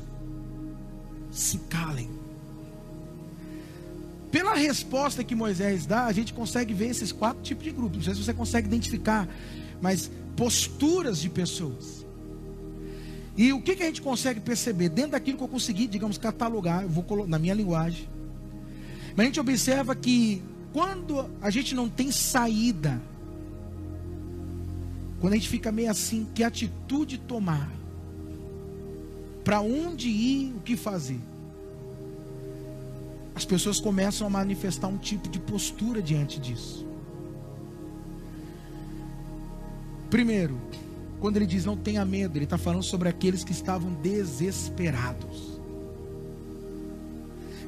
se 1.30 1.58
calem. 1.68 2.08
Pela 4.30 4.54
resposta 4.54 5.22
que 5.22 5.34
Moisés 5.34 5.86
dá, 5.86 6.06
a 6.06 6.12
gente 6.12 6.32
consegue 6.32 6.74
ver 6.74 6.88
esses 6.88 7.12
quatro 7.12 7.42
tipos 7.42 7.62
de 7.62 7.70
grupos. 7.70 7.98
Não 7.98 8.04
sei 8.04 8.14
se 8.14 8.24
você 8.24 8.34
consegue 8.34 8.66
identificar, 8.66 9.28
mas 9.80 10.10
posturas 10.36 11.20
de 11.20 11.28
pessoas. 11.28 12.03
E 13.36 13.52
o 13.52 13.60
que, 13.60 13.74
que 13.74 13.82
a 13.82 13.86
gente 13.86 14.00
consegue 14.00 14.40
perceber? 14.40 14.88
Dentro 14.88 15.12
daquilo 15.12 15.36
que 15.36 15.44
eu 15.44 15.48
consegui, 15.48 15.86
digamos, 15.86 16.18
catalogar, 16.18 16.82
eu 16.82 16.88
vou 16.88 17.26
na 17.26 17.38
minha 17.38 17.54
linguagem, 17.54 18.08
mas 19.16 19.24
a 19.24 19.26
gente 19.26 19.40
observa 19.40 19.94
que 19.94 20.42
quando 20.72 21.28
a 21.40 21.50
gente 21.50 21.74
não 21.74 21.88
tem 21.88 22.10
saída, 22.10 23.00
quando 25.20 25.32
a 25.32 25.36
gente 25.36 25.48
fica 25.48 25.72
meio 25.72 25.90
assim, 25.90 26.26
que 26.34 26.44
atitude 26.44 27.18
tomar? 27.18 27.70
Para 29.42 29.60
onde 29.60 30.08
ir, 30.08 30.54
o 30.56 30.60
que 30.60 30.76
fazer? 30.76 31.20
As 33.34 33.44
pessoas 33.44 33.80
começam 33.80 34.26
a 34.26 34.30
manifestar 34.30 34.86
um 34.86 34.96
tipo 34.96 35.28
de 35.28 35.38
postura 35.38 36.00
diante 36.00 36.38
disso. 36.38 36.86
Primeiro, 40.08 40.58
quando 41.20 41.36
ele 41.36 41.46
diz 41.46 41.64
não 41.64 41.76
tenha 41.76 42.04
medo, 42.04 42.36
ele 42.36 42.44
está 42.44 42.58
falando 42.58 42.82
sobre 42.82 43.08
aqueles 43.08 43.44
que 43.44 43.52
estavam 43.52 43.92
desesperados. 43.94 45.54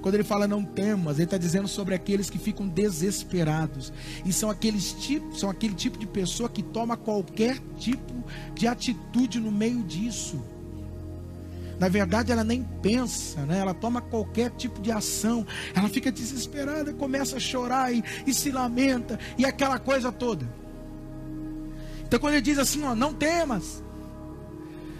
Quando 0.07 0.15
ele 0.15 0.25
fala 0.25 0.47
não 0.47 0.65
temas, 0.65 1.17
ele 1.17 1.25
está 1.25 1.37
dizendo 1.37 1.67
sobre 1.67 1.93
aqueles 1.93 2.31
que 2.31 2.39
ficam 2.39 2.69
desesperados. 2.69 3.93
E 4.25 4.33
são 4.33 4.49
aqueles 4.49 4.93
tipos, 4.93 5.41
são 5.41 5.51
aquele 5.51 5.75
tipo 5.75 5.99
de 5.99 6.07
pessoa 6.07 6.49
que 6.49 6.63
toma 6.63 6.97
qualquer 6.97 7.59
tipo 7.77 8.15
de 8.55 8.69
atitude 8.69 9.41
no 9.41 9.51
meio 9.51 9.83
disso. 9.83 10.41
Na 11.81 11.89
verdade, 11.89 12.31
ela 12.31 12.45
nem 12.45 12.63
pensa, 12.81 13.45
né? 13.47 13.59
ela 13.59 13.75
toma 13.75 14.01
qualquer 14.01 14.51
tipo 14.53 14.81
de 14.81 14.93
ação, 14.93 15.45
ela 15.75 15.89
fica 15.89 16.13
desesperada, 16.13 16.93
começa 16.95 17.37
a 17.37 17.41
chorar 17.41 17.93
e, 17.93 18.05
e 18.27 18.33
se 18.33 18.51
lamenta, 18.53 19.19
e 19.37 19.45
aquela 19.45 19.79
coisa 19.79 20.13
toda. 20.13 20.49
Então, 22.07 22.19
quando 22.21 22.35
ele 22.35 22.43
diz 22.43 22.59
assim, 22.59 22.83
ó, 22.85 22.95
não 22.95 23.13
temas, 23.13 23.83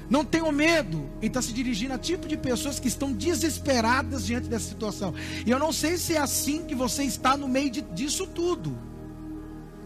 Não 0.09 0.25
tenham 0.25 0.53
medo. 0.53 1.09
Ele 1.19 1.27
está 1.27 1.43
se 1.43 1.53
dirigindo 1.53 1.93
a 1.93 1.99
tipo 1.99 2.29
de 2.29 2.37
pessoas 2.37 2.79
que 2.79 2.89
estão 2.89 3.13
desesperadas 3.13 4.25
diante 4.27 4.49
dessa 4.49 4.69
situação. 4.69 5.13
E 5.45 5.51
eu 5.51 5.59
não 5.59 5.73
sei 5.73 5.97
se 5.97 6.15
é 6.15 6.19
assim 6.19 6.65
que 6.65 6.75
você 6.75 7.03
está 7.03 7.37
no 7.37 7.49
meio 7.49 7.71
de, 7.71 7.81
disso 7.83 8.27
tudo. 8.27 8.79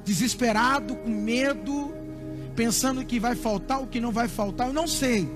Desesperado, 0.05 0.97
com 0.97 1.09
medo, 1.09 1.93
pensando 2.55 3.05
que 3.05 3.19
vai 3.19 3.35
faltar, 3.35 3.83
o 3.83 3.87
que 3.87 3.99
não 4.01 4.13
vai 4.13 4.29
faltar, 4.29 4.67
eu 4.67 4.75
não 4.75 4.87
sei. 4.87 5.27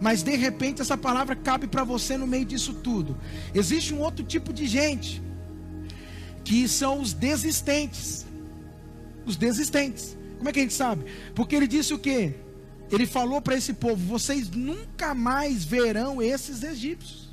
Mas 0.00 0.22
de 0.24 0.34
repente 0.36 0.82
essa 0.82 0.96
palavra 0.96 1.36
cabe 1.36 1.68
para 1.68 1.84
você 1.84 2.16
no 2.16 2.26
meio 2.26 2.44
disso 2.44 2.74
tudo. 2.74 3.16
Existe 3.54 3.94
um 3.94 4.00
outro 4.00 4.24
tipo 4.24 4.52
de 4.52 4.66
gente 4.66 5.22
que 6.42 6.66
são 6.66 7.00
os 7.00 7.12
desistentes. 7.12 8.26
Os 9.24 9.36
desistentes. 9.36 10.17
Como 10.38 10.48
é 10.48 10.52
que 10.52 10.60
a 10.60 10.62
gente 10.62 10.74
sabe? 10.74 11.04
Porque 11.34 11.54
ele 11.54 11.66
disse 11.66 11.92
o 11.92 11.98
quê? 11.98 12.34
Ele 12.90 13.06
falou 13.06 13.40
para 13.40 13.56
esse 13.56 13.74
povo: 13.74 13.96
vocês 13.96 14.48
nunca 14.48 15.14
mais 15.14 15.64
verão 15.64 16.22
esses 16.22 16.62
egípcios. 16.62 17.28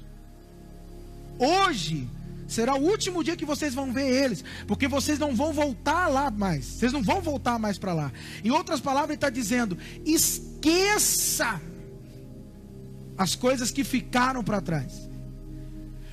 Hoje 1.38 2.08
será 2.48 2.76
o 2.76 2.84
último 2.84 3.24
dia 3.24 3.36
que 3.36 3.46
vocês 3.46 3.74
vão 3.74 3.92
ver 3.92 4.08
eles, 4.08 4.44
porque 4.68 4.88
vocês 4.88 5.18
não 5.18 5.36
vão 5.36 5.54
voltar 5.54 6.08
lá 6.08 6.30
mais. 6.30 6.66
Vocês 6.66 6.92
não 6.92 7.04
vão 7.04 7.22
voltar 7.22 7.58
mais 7.60 7.78
para 7.78 7.94
lá. 7.94 8.12
Em 8.44 8.52
outras 8.52 8.80
palavras, 8.80 9.12
ele 9.12 9.18
está 9.18 9.30
dizendo: 9.30 9.78
esqueça 10.06 11.62
as 13.18 13.36
coisas 13.36 13.72
que 13.72 13.84
ficaram 13.84 14.44
para 14.44 14.62
trás. 14.62 15.10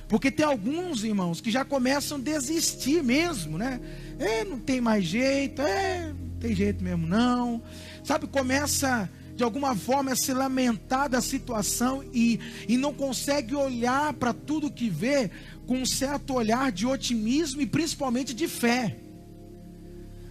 Porque 0.07 0.29
tem 0.29 0.45
alguns 0.45 1.03
irmãos 1.03 1.41
que 1.41 1.49
já 1.49 1.65
começam 1.65 2.17
a 2.17 2.21
desistir 2.21 3.03
mesmo, 3.03 3.57
né? 3.57 3.81
É, 4.19 4.43
não 4.43 4.59
tem 4.59 4.79
mais 4.79 5.05
jeito, 5.05 5.61
é, 5.61 6.13
tem 6.43 6.53
jeito 6.53 6.83
mesmo 6.83 7.07
não. 7.07 7.63
Sabe, 8.03 8.27
começa 8.27 9.09
de 9.33 9.43
alguma 9.45 9.73
forma 9.77 10.11
a 10.11 10.15
se 10.15 10.33
lamentar 10.33 11.09
da 11.09 11.21
situação 11.21 12.03
e, 12.13 12.37
e 12.67 12.75
não 12.75 12.93
consegue 12.93 13.55
olhar 13.55 14.13
para 14.13 14.33
tudo 14.33 14.69
que 14.69 14.89
vê 14.89 15.31
com 15.65 15.77
um 15.77 15.85
certo 15.85 16.33
olhar 16.33 16.69
de 16.69 16.85
otimismo 16.85 17.61
e 17.61 17.65
principalmente 17.65 18.33
de 18.33 18.45
fé. 18.45 18.99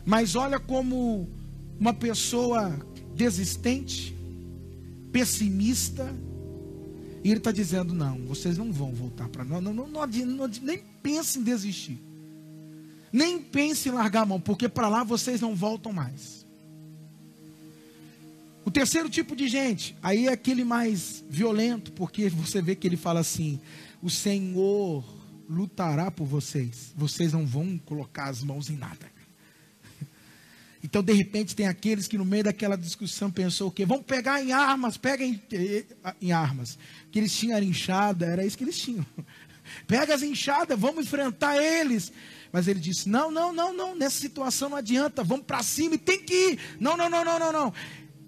Mas 0.04 0.36
olha 0.36 0.60
como 0.60 1.26
uma 1.80 1.94
pessoa 1.94 2.78
desistente, 3.14 4.14
pessimista, 5.10 6.14
e 7.24 7.30
ele 7.30 7.38
está 7.38 7.52
dizendo: 7.52 7.94
não, 7.94 8.18
vocês 8.26 8.58
não 8.58 8.70
vão 8.70 8.92
voltar 8.92 9.30
para 9.30 9.44
nós. 9.44 9.62
Não, 9.62 9.72
não, 9.72 9.88
não, 9.88 10.06
não, 10.06 10.50
nem 10.60 10.78
pense 11.02 11.38
em 11.38 11.42
desistir. 11.42 12.11
Nem 13.12 13.42
pense 13.42 13.88
em 13.88 13.92
largar 13.92 14.22
a 14.22 14.26
mão, 14.26 14.40
porque 14.40 14.68
para 14.68 14.88
lá 14.88 15.04
vocês 15.04 15.40
não 15.40 15.54
voltam 15.54 15.92
mais. 15.92 16.42
O 18.64 18.70
terceiro 18.70 19.08
tipo 19.10 19.34
de 19.34 19.48
gente, 19.48 19.96
aí 20.02 20.28
é 20.28 20.32
aquele 20.32 20.64
mais 20.64 21.24
violento, 21.28 21.92
porque 21.92 22.28
você 22.28 22.62
vê 22.62 22.76
que 22.76 22.86
ele 22.86 22.96
fala 22.96 23.20
assim: 23.20 23.60
o 24.00 24.08
Senhor 24.08 25.04
lutará 25.48 26.10
por 26.10 26.26
vocês, 26.26 26.92
vocês 26.96 27.32
não 27.32 27.44
vão 27.44 27.76
colocar 27.78 28.28
as 28.28 28.42
mãos 28.42 28.70
em 28.70 28.76
nada. 28.76 29.10
Então, 30.84 31.00
de 31.00 31.12
repente, 31.12 31.54
tem 31.54 31.68
aqueles 31.68 32.08
que 32.08 32.18
no 32.18 32.24
meio 32.24 32.42
daquela 32.42 32.76
discussão 32.76 33.30
pensou 33.30 33.68
o 33.68 33.70
quê? 33.70 33.86
Vamos 33.86 34.04
pegar 34.04 34.42
em 34.42 34.50
armas, 34.50 34.96
pega 34.96 35.24
em, 35.24 36.32
armas. 36.32 36.76
Que 37.12 37.20
eles 37.20 37.32
tinham 37.32 37.56
era 37.56 37.64
enxada, 37.64 38.26
era 38.26 38.44
isso 38.44 38.58
que 38.58 38.64
eles 38.64 38.76
tinham. 38.76 39.06
Pega 39.86 40.12
as 40.12 40.24
enxadas, 40.24 40.76
vamos 40.76 41.04
enfrentar 41.04 41.56
eles. 41.56 42.12
Mas 42.52 42.68
ele 42.68 42.78
disse: 42.78 43.08
Não, 43.08 43.30
não, 43.30 43.52
não, 43.52 43.74
não, 43.74 43.96
nessa 43.96 44.20
situação 44.20 44.68
não 44.68 44.76
adianta, 44.76 45.24
vamos 45.24 45.46
para 45.46 45.62
cima 45.62 45.94
e 45.94 45.98
tem 45.98 46.22
que 46.22 46.34
ir. 46.34 46.58
Não, 46.78 46.96
não, 46.96 47.08
não, 47.08 47.24
não, 47.24 47.38
não, 47.38 47.52
não. 47.52 47.74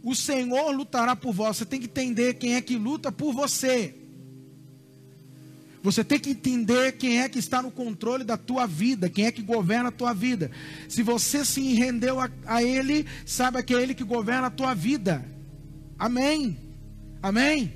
O 0.02 0.14
Senhor 0.14 0.70
lutará 0.70 1.14
por 1.14 1.32
vós. 1.32 1.58
Você 1.58 1.66
tem 1.66 1.78
que 1.78 1.86
entender 1.86 2.34
quem 2.34 2.54
é 2.54 2.60
que 2.60 2.76
luta 2.76 3.12
por 3.12 3.32
você. 3.32 3.94
Você 5.82 6.02
tem 6.02 6.18
que 6.18 6.30
entender 6.30 6.92
quem 6.92 7.20
é 7.20 7.28
que 7.28 7.38
está 7.38 7.60
no 7.60 7.70
controle 7.70 8.24
da 8.24 8.38
tua 8.38 8.66
vida, 8.66 9.10
quem 9.10 9.26
é 9.26 9.32
que 9.32 9.42
governa 9.42 9.90
a 9.90 9.92
tua 9.92 10.14
vida. 10.14 10.50
Se 10.88 11.02
você 11.02 11.44
se 11.44 11.74
rendeu 11.74 12.18
a, 12.18 12.30
a 12.46 12.62
Ele, 12.62 13.06
saiba 13.26 13.62
que 13.62 13.74
é 13.74 13.82
Ele 13.82 13.94
que 13.94 14.02
governa 14.02 14.46
a 14.46 14.50
tua 14.50 14.72
vida. 14.72 15.22
Amém. 15.98 16.56
Amém. 17.22 17.74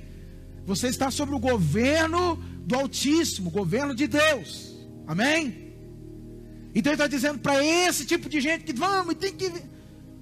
Você 0.64 0.88
está 0.88 1.10
sobre 1.10 1.34
o 1.34 1.38
governo 1.38 2.36
do 2.64 2.76
Altíssimo, 2.76 3.50
governo 3.50 3.94
de 3.94 4.06
Deus. 4.06 4.74
Amém. 5.06 5.67
Então 6.74 6.92
ele 6.92 7.02
está 7.02 7.06
dizendo 7.06 7.38
para 7.38 7.64
esse 7.64 8.04
tipo 8.04 8.28
de 8.28 8.40
gente 8.40 8.64
que 8.64 8.72
vamos, 8.72 9.14
tem 9.14 9.32
que. 9.32 9.50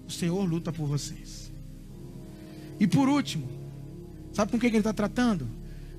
O 0.07 0.11
Senhor 0.11 0.45
luta 0.45 0.73
por 0.73 0.87
vocês. 0.87 1.51
E 2.79 2.87
por 2.87 3.09
último, 3.09 3.49
sabe 4.33 4.53
com 4.53 4.59
quem 4.59 4.69
ele 4.69 4.79
está 4.79 4.93
tratando? 4.93 5.49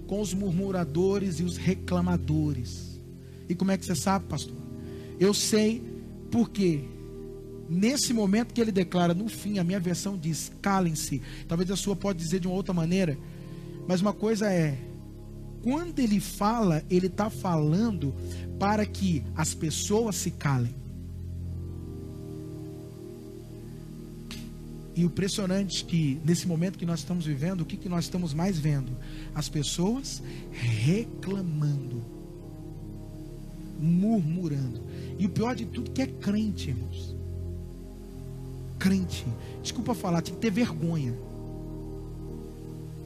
com 0.07 0.21
os 0.21 0.33
murmuradores 0.33 1.39
e 1.39 1.43
os 1.43 1.57
reclamadores. 1.57 2.99
E 3.47 3.53
como 3.53 3.71
é 3.71 3.77
que 3.77 3.85
você 3.85 3.93
sabe, 3.93 4.25
pastor? 4.25 4.55
Eu 5.19 5.33
sei 5.33 5.83
porque 6.31 6.83
nesse 7.69 8.13
momento 8.13 8.53
que 8.53 8.61
ele 8.61 8.71
declara 8.71 9.13
no 9.13 9.27
fim, 9.27 9.59
a 9.59 9.63
minha 9.63 9.79
versão 9.79 10.17
diz: 10.17 10.51
calem-se. 10.61 11.21
Talvez 11.47 11.69
a 11.69 11.75
sua 11.75 11.95
pode 11.95 12.19
dizer 12.19 12.39
de 12.39 12.47
uma 12.47 12.55
outra 12.55 12.73
maneira, 12.73 13.17
mas 13.87 14.01
uma 14.01 14.13
coisa 14.13 14.51
é 14.51 14.77
quando 15.67 15.99
ele 15.99 16.21
fala, 16.21 16.81
ele 16.89 17.07
está 17.07 17.29
falando 17.29 18.15
para 18.57 18.85
que 18.85 19.21
as 19.35 19.53
pessoas 19.53 20.15
se 20.15 20.31
calem. 20.31 20.73
E 24.95 25.03
o 25.03 25.07
impressionante 25.07 25.83
que 25.83 26.21
nesse 26.23 26.47
momento 26.47 26.79
que 26.79 26.85
nós 26.85 26.99
estamos 26.99 27.25
vivendo, 27.25 27.61
o 27.61 27.65
que, 27.65 27.75
que 27.75 27.89
nós 27.89 28.05
estamos 28.05 28.33
mais 28.33 28.57
vendo? 28.57 28.93
As 29.35 29.49
pessoas 29.49 30.23
reclamando, 30.53 32.01
murmurando. 33.77 34.81
E 35.19 35.25
o 35.25 35.29
pior 35.29 35.53
de 35.53 35.65
tudo 35.65 35.91
que 35.91 36.01
é 36.01 36.07
crente, 36.07 36.69
irmãos. 36.69 37.13
Crente. 38.79 39.25
Desculpa 39.61 39.93
falar, 39.93 40.21
tem 40.21 40.33
que 40.33 40.39
ter 40.39 40.49
vergonha. 40.49 41.13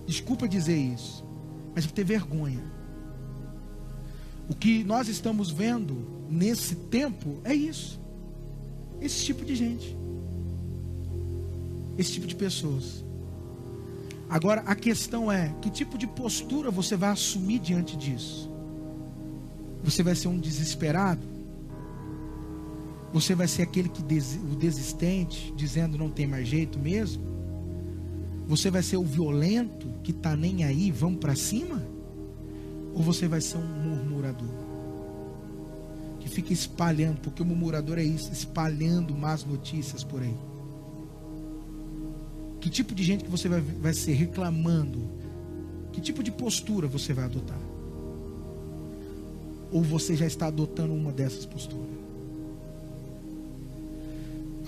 Desculpa 0.05 0.47
dizer 0.47 0.77
isso, 0.77 1.30
mas 1.75 1.85
que 1.85 1.93
ter 1.93 2.03
vergonha. 2.03 2.63
O 4.49 4.55
que 4.55 4.83
nós 4.83 5.07
estamos 5.07 5.49
vendo 5.49 5.95
nesse 6.29 6.75
tempo 6.75 7.37
é 7.43 7.53
isso. 7.53 7.99
Esse 8.99 9.23
tipo 9.25 9.45
de 9.45 9.55
gente 9.55 10.01
esse 11.97 12.13
tipo 12.13 12.27
de 12.27 12.35
pessoas. 12.35 13.03
Agora 14.29 14.61
a 14.61 14.75
questão 14.75 15.31
é: 15.31 15.53
que 15.61 15.69
tipo 15.69 15.97
de 15.97 16.07
postura 16.07 16.71
você 16.71 16.95
vai 16.95 17.11
assumir 17.11 17.59
diante 17.59 17.95
disso? 17.95 18.49
Você 19.83 20.03
vai 20.03 20.15
ser 20.15 20.27
um 20.27 20.39
desesperado? 20.39 21.21
Você 23.13 23.35
vai 23.35 23.47
ser 23.47 23.63
aquele 23.63 23.89
que 23.89 24.01
des, 24.01 24.35
o 24.35 24.55
desistente, 24.55 25.53
dizendo 25.55 25.97
não 25.97 26.09
tem 26.09 26.25
mais 26.27 26.47
jeito 26.47 26.79
mesmo? 26.79 27.23
Você 28.51 28.69
vai 28.69 28.83
ser 28.83 28.97
o 28.97 29.03
violento 29.05 29.87
que 30.03 30.11
está 30.11 30.35
nem 30.35 30.65
aí, 30.65 30.91
vamos 30.91 31.21
para 31.21 31.33
cima? 31.35 31.81
Ou 32.93 33.01
você 33.01 33.25
vai 33.25 33.39
ser 33.39 33.55
um 33.55 33.65
murmurador? 33.65 34.49
Que 36.19 36.27
fica 36.27 36.51
espalhando, 36.51 37.21
porque 37.21 37.41
o 37.41 37.45
murmurador 37.45 37.97
é 37.97 38.03
isso, 38.03 38.29
espalhando 38.33 39.15
más 39.15 39.45
notícias 39.45 40.03
por 40.03 40.21
aí. 40.21 40.35
Que 42.59 42.69
tipo 42.69 42.93
de 42.93 43.05
gente 43.05 43.23
que 43.23 43.31
você 43.31 43.47
vai, 43.47 43.61
vai 43.61 43.93
ser 43.93 44.15
reclamando? 44.15 44.99
Que 45.93 46.01
tipo 46.01 46.21
de 46.21 46.29
postura 46.29 46.89
você 46.89 47.13
vai 47.13 47.23
adotar? 47.23 47.61
Ou 49.71 49.81
você 49.81 50.13
já 50.13 50.27
está 50.27 50.47
adotando 50.47 50.93
uma 50.93 51.13
dessas 51.13 51.45
posturas? 51.45 51.87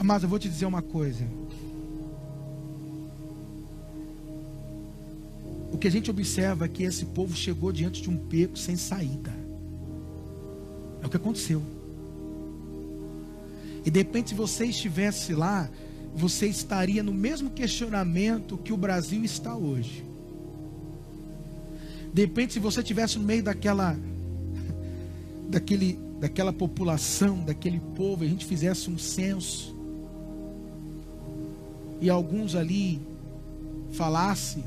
Mas 0.02 0.24
eu 0.24 0.30
vou 0.30 0.40
te 0.40 0.48
dizer 0.48 0.68
uma 0.68 0.82
coisa. 0.82 1.28
Que 5.84 5.88
a 5.90 5.92
gente 5.92 6.10
observa 6.10 6.64
é 6.64 6.68
que 6.70 6.84
esse 6.84 7.04
povo 7.08 7.36
chegou 7.36 7.70
diante 7.70 8.02
de 8.02 8.10
um 8.10 8.16
beco 8.16 8.58
sem 8.58 8.78
saída. 8.78 9.34
É 11.02 11.06
o 11.06 11.10
que 11.10 11.18
aconteceu. 11.18 11.62
E 13.86 13.92
de 13.92 14.00
repente, 14.00 14.30
se 14.30 14.36
você 14.36 14.64
estivesse 14.64 15.34
lá, 15.34 15.70
você 16.16 16.48
estaria 16.48 17.04
no 17.04 17.14
mesmo 17.14 17.50
questionamento 17.50 18.58
que 18.58 18.72
o 18.72 18.78
Brasil 18.78 19.26
está 19.26 19.58
hoje. 19.58 20.06
De 22.14 22.22
repente, 22.22 22.54
se 22.54 22.60
você 22.60 22.80
estivesse 22.80 23.20
no 23.20 23.26
meio 23.26 23.44
daquela, 23.44 24.00
daquele, 25.52 26.00
daquela 26.18 26.54
população, 26.54 27.44
daquele 27.44 27.82
povo, 27.94 28.24
a 28.24 28.28
gente 28.28 28.46
fizesse 28.46 28.90
um 28.90 28.98
censo, 28.98 29.76
e 32.00 32.10
alguns 32.10 32.56
ali 32.56 33.02
falasse, 33.92 34.64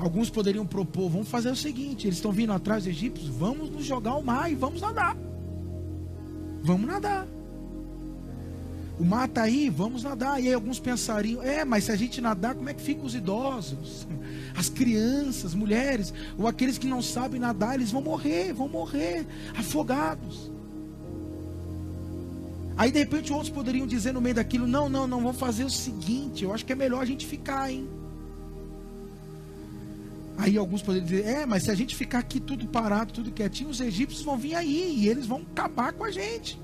alguns 0.00 0.30
poderiam 0.30 0.66
propor: 0.66 1.10
vamos 1.10 1.28
fazer 1.28 1.50
o 1.50 1.56
seguinte, 1.56 2.06
eles 2.06 2.16
estão 2.16 2.32
vindo 2.32 2.52
atrás 2.52 2.84
dos 2.84 2.92
egípcios, 2.92 3.28
vamos 3.28 3.70
nos 3.70 3.84
jogar 3.84 4.12
ao 4.12 4.22
mar 4.22 4.50
e 4.50 4.54
vamos 4.54 4.80
nadar. 4.80 5.16
Vamos 6.62 6.86
nadar. 6.86 7.26
O 8.98 9.04
mar 9.04 9.28
está 9.28 9.42
aí, 9.42 9.70
vamos 9.70 10.02
nadar. 10.02 10.42
E 10.42 10.48
aí 10.48 10.54
alguns 10.54 10.80
pensariam: 10.80 11.42
é, 11.42 11.64
mas 11.64 11.84
se 11.84 11.92
a 11.92 11.96
gente 11.96 12.20
nadar, 12.20 12.54
como 12.54 12.68
é 12.68 12.74
que 12.74 12.82
ficam 12.82 13.04
os 13.04 13.14
idosos? 13.14 14.06
As 14.56 14.68
crianças, 14.68 15.54
mulheres, 15.54 16.12
ou 16.36 16.46
aqueles 16.46 16.76
que 16.76 16.86
não 16.86 17.00
sabem 17.00 17.40
nadar, 17.40 17.76
eles 17.76 17.92
vão 17.92 18.02
morrer, 18.02 18.52
vão 18.52 18.68
morrer 18.68 19.24
afogados. 19.56 20.50
Aí 22.76 22.90
de 22.90 22.98
repente 22.98 23.32
outros 23.32 23.48
poderiam 23.48 23.86
dizer 23.86 24.12
no 24.12 24.20
meio 24.20 24.34
daquilo: 24.34 24.66
não, 24.66 24.88
não, 24.88 25.06
não, 25.06 25.20
vamos 25.22 25.38
fazer 25.38 25.64
o 25.64 25.70
seguinte, 25.70 26.44
eu 26.44 26.52
acho 26.52 26.64
que 26.66 26.72
é 26.72 26.76
melhor 26.76 27.00
a 27.00 27.04
gente 27.04 27.26
ficar, 27.26 27.70
hein? 27.70 27.88
Aí 30.40 30.56
alguns 30.56 30.80
poderiam 30.80 31.06
dizer: 31.06 31.26
é, 31.26 31.46
mas 31.46 31.64
se 31.64 31.70
a 31.70 31.74
gente 31.74 31.94
ficar 31.94 32.20
aqui 32.20 32.40
tudo 32.40 32.66
parado, 32.66 33.12
tudo 33.12 33.30
quietinho, 33.30 33.68
os 33.68 33.78
egípcios 33.78 34.24
vão 34.24 34.38
vir 34.38 34.54
aí 34.54 34.94
e 34.96 35.08
eles 35.08 35.26
vão 35.26 35.42
acabar 35.52 35.92
com 35.92 36.02
a 36.02 36.10
gente. 36.10 36.58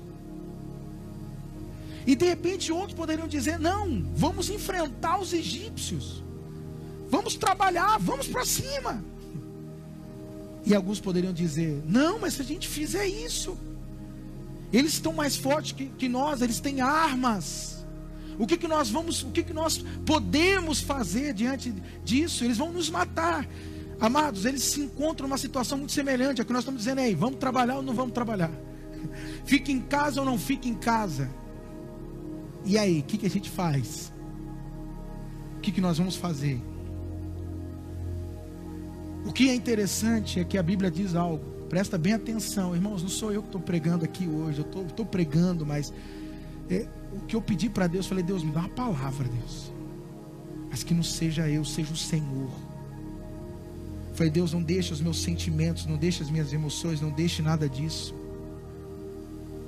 E 2.05 2.15
de 2.15 2.25
repente 2.25 2.71
outros 2.71 2.95
poderiam 2.95 3.27
dizer: 3.27 3.59
não, 3.59 4.03
vamos 4.15 4.49
enfrentar 4.49 5.19
os 5.19 5.31
egípcios, 5.31 6.23
vamos 7.07 7.35
trabalhar, 7.35 7.99
vamos 7.99 8.27
para 8.27 8.43
cima. 8.45 9.03
E 10.65 10.73
alguns 10.73 10.99
poderiam 10.99 11.31
dizer: 11.31 11.83
não, 11.85 12.17
mas 12.17 12.33
se 12.33 12.41
a 12.41 12.45
gente 12.45 12.67
fizer 12.67 13.05
isso, 13.05 13.55
eles 14.73 14.93
estão 14.93 15.13
mais 15.13 15.37
fortes 15.37 15.71
que, 15.71 15.85
que 15.85 16.09
nós, 16.09 16.41
eles 16.41 16.59
têm 16.59 16.81
armas. 16.81 17.76
O 18.37 18.45
que, 18.45 18.57
que 18.57 18.67
nós 18.67 18.89
vamos, 18.89 19.23
o 19.23 19.31
que, 19.31 19.43
que 19.43 19.53
nós 19.53 19.83
podemos 20.05 20.79
fazer 20.79 21.33
diante 21.33 21.73
disso? 22.03 22.43
Eles 22.43 22.57
vão 22.57 22.71
nos 22.71 22.89
matar. 22.89 23.47
Amados, 23.99 24.45
eles 24.45 24.61
se 24.61 24.81
encontram 24.81 25.27
numa 25.27 25.37
situação 25.37 25.77
muito 25.77 25.91
semelhante 25.91 26.41
a 26.41 26.45
que 26.45 26.53
nós 26.53 26.61
estamos 26.61 26.81
dizendo 26.81 27.01
aí, 27.01 27.15
vamos 27.15 27.39
trabalhar 27.39 27.77
ou 27.77 27.81
não 27.81 27.93
vamos 27.93 28.13
trabalhar? 28.13 28.51
Fique 29.43 29.71
em 29.71 29.79
casa 29.79 30.19
ou 30.19 30.25
não 30.25 30.37
fique 30.37 30.69
em 30.69 30.75
casa? 30.75 31.29
E 32.63 32.77
aí, 32.77 32.99
o 32.99 33.03
que, 33.03 33.17
que 33.17 33.25
a 33.25 33.29
gente 33.29 33.49
faz? 33.49 34.11
O 35.57 35.61
que, 35.61 35.71
que 35.71 35.81
nós 35.81 35.97
vamos 35.97 36.15
fazer? 36.15 36.61
O 39.25 39.33
que 39.33 39.49
é 39.49 39.55
interessante 39.55 40.39
é 40.39 40.43
que 40.43 40.57
a 40.57 40.63
Bíblia 40.63 40.91
diz 40.91 41.15
algo. 41.15 41.43
Presta 41.69 41.97
bem 41.97 42.13
atenção, 42.13 42.75
irmãos. 42.75 43.01
Não 43.01 43.09
sou 43.09 43.31
eu 43.31 43.41
que 43.41 43.49
estou 43.49 43.61
pregando 43.61 44.05
aqui 44.05 44.27
hoje. 44.27 44.65
Eu 44.73 44.85
estou 44.85 45.05
pregando, 45.05 45.65
mas 45.65 45.93
é, 46.69 46.87
o 47.13 47.19
que 47.21 47.35
eu 47.35 47.41
pedi 47.41 47.69
para 47.69 47.87
Deus, 47.87 48.07
falei: 48.07 48.23
Deus, 48.23 48.43
me 48.43 48.51
dá 48.51 48.61
uma 48.61 48.69
palavra, 48.69 49.27
Deus. 49.27 49.71
Mas 50.69 50.83
que 50.83 50.93
não 50.93 51.03
seja 51.03 51.49
eu, 51.49 51.63
seja 51.63 51.93
o 51.93 51.97
Senhor. 51.97 52.49
Falei: 54.13 54.31
Deus, 54.31 54.53
não 54.53 54.61
deixe 54.61 54.91
os 54.93 55.01
meus 55.01 55.21
sentimentos, 55.21 55.85
não 55.85 55.97
deixe 55.97 56.23
as 56.23 56.29
minhas 56.29 56.51
emoções, 56.53 57.01
não 57.01 57.09
deixe 57.09 57.41
nada 57.41 57.67
disso. 57.67 58.13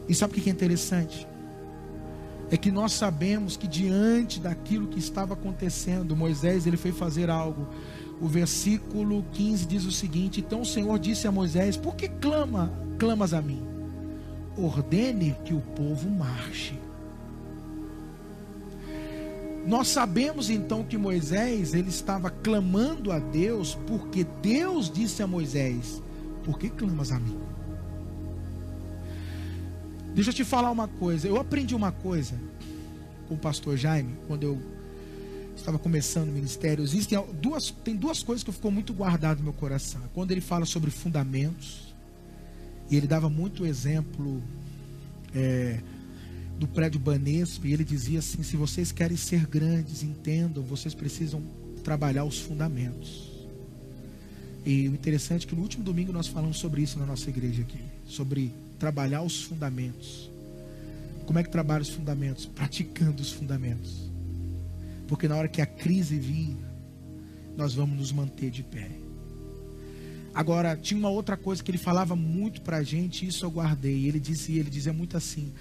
E 0.08 0.16
sabe 0.16 0.38
o 0.38 0.42
que 0.42 0.50
é 0.50 0.54
interessante? 0.54 1.28
é 2.52 2.58
que 2.58 2.72
nós 2.72 2.94
sabemos 2.94 3.56
que 3.56 3.68
diante 3.68 4.40
daquilo 4.40 4.88
que 4.88 5.00
estava 5.00 5.34
acontecendo, 5.34 6.16
Moisés 6.16 6.66
ele 6.66 6.78
foi 6.78 6.92
fazer 6.92 7.30
algo. 7.30 7.68
O 8.20 8.28
versículo 8.28 9.24
15 9.34 9.66
diz 9.66 9.86
o 9.86 9.92
seguinte: 9.92 10.40
Então 10.40 10.62
o 10.62 10.66
Senhor 10.66 10.98
disse 11.00 11.28
a 11.28 11.32
Moisés: 11.32 11.78
Por 11.78 11.96
que 11.96 12.08
clama, 12.08 12.72
clamas 12.98 13.34
a 13.34 13.42
mim? 13.42 13.62
Ordene 14.58 15.36
que 15.46 15.54
o 15.54 15.62
povo 15.62 16.10
marche. 16.10 16.78
Nós 19.70 19.90
sabemos 19.90 20.50
então 20.50 20.84
que 20.84 20.98
Moisés 20.98 21.76
ele 21.76 21.90
estava 21.90 22.32
clamando 22.32 23.12
a 23.12 23.20
Deus 23.20 23.78
porque 23.86 24.26
Deus 24.42 24.90
disse 24.92 25.22
a 25.22 25.28
Moisés: 25.28 26.02
Por 26.44 26.58
que 26.58 26.72
clamas 26.72 27.12
a 27.12 27.20
mim? 27.20 27.38
Deixa 30.16 30.32
eu 30.32 30.34
te 30.34 30.44
falar 30.44 30.72
uma 30.72 30.88
coisa. 30.88 31.28
Eu 31.28 31.40
aprendi 31.40 31.76
uma 31.76 31.92
coisa 31.92 32.34
com 33.28 33.36
o 33.36 33.38
pastor 33.38 33.78
Jaime, 33.78 34.18
quando 34.28 34.42
eu 34.42 34.60
estava 35.56 35.78
começando 35.78 36.30
o 36.30 36.32
ministério. 36.32 36.84
Existem 36.84 37.24
duas, 37.40 37.70
tem 37.70 37.96
duas 37.96 38.24
coisas 38.24 38.44
que 38.44 38.52
ficou 38.52 38.72
muito 38.72 38.92
guardado 38.92 39.38
no 39.38 39.44
meu 39.44 39.54
coração. 39.54 40.02
Quando 40.16 40.32
ele 40.32 40.42
fala 40.42 40.66
sobre 40.66 40.90
fundamentos, 40.90 41.94
e 42.90 42.96
ele 42.98 43.06
dava 43.06 43.30
muito 43.30 43.68
exemplo 43.68 44.42
é, 45.36 45.80
do 46.60 46.68
prédio 46.68 47.00
Banesp, 47.00 47.64
e 47.64 47.74
ele 47.74 47.86
dizia 47.86 48.20
assim: 48.20 48.44
se 48.44 48.58
vocês 48.58 48.92
querem 48.92 49.16
ser 49.16 49.48
grandes, 49.48 50.04
entendam, 50.04 50.62
vocês 50.62 50.94
precisam 50.94 51.42
trabalhar 51.84 52.26
os 52.26 52.40
fundamentos. 52.40 53.32
E 54.66 54.90
o 54.90 54.94
interessante 54.94 55.46
é 55.46 55.50
que 55.50 55.56
no 55.56 55.62
último 55.62 55.86
domingo 55.86 56.12
nós 56.12 56.28
falamos 56.28 56.58
sobre 56.58 56.82
isso 56.82 57.00
na 57.00 57.06
nossa 57.06 57.30
igreja 57.30 57.62
aqui, 57.62 57.80
sobre 58.06 58.54
trabalhar 58.78 59.22
os 59.22 59.42
fundamentos. 59.42 60.30
Como 61.26 61.40
é 61.40 61.44
que 61.44 61.50
trabalha 61.50 61.82
os 61.82 61.90
fundamentos? 61.90 62.46
Praticando 62.54 63.22
os 63.22 63.32
fundamentos. 63.32 64.10
Porque 65.08 65.28
na 65.28 65.38
hora 65.38 65.48
que 65.48 65.62
a 65.62 65.66
crise 65.66 66.20
vir, 66.20 66.58
nós 67.56 67.74
vamos 67.74 67.98
nos 67.98 68.12
manter 68.12 68.52
de 68.52 68.64
pé. 68.64 68.90
Agora, 70.34 70.76
tinha 70.76 71.00
uma 71.00 71.10
outra 71.10 71.38
coisa 71.38 71.64
que 71.64 71.72
ele 71.72 71.78
falava 71.78 72.16
muito 72.16 72.62
para 72.62 72.78
a 72.78 72.84
gente, 72.84 73.26
isso 73.26 73.46
eu 73.46 73.50
guardei. 73.50 74.06
Ele 74.06 74.20
dizia, 74.20 74.60
ele 74.60 74.70
dizia 74.70 74.94
muito 74.94 75.16
assim: 75.18 75.52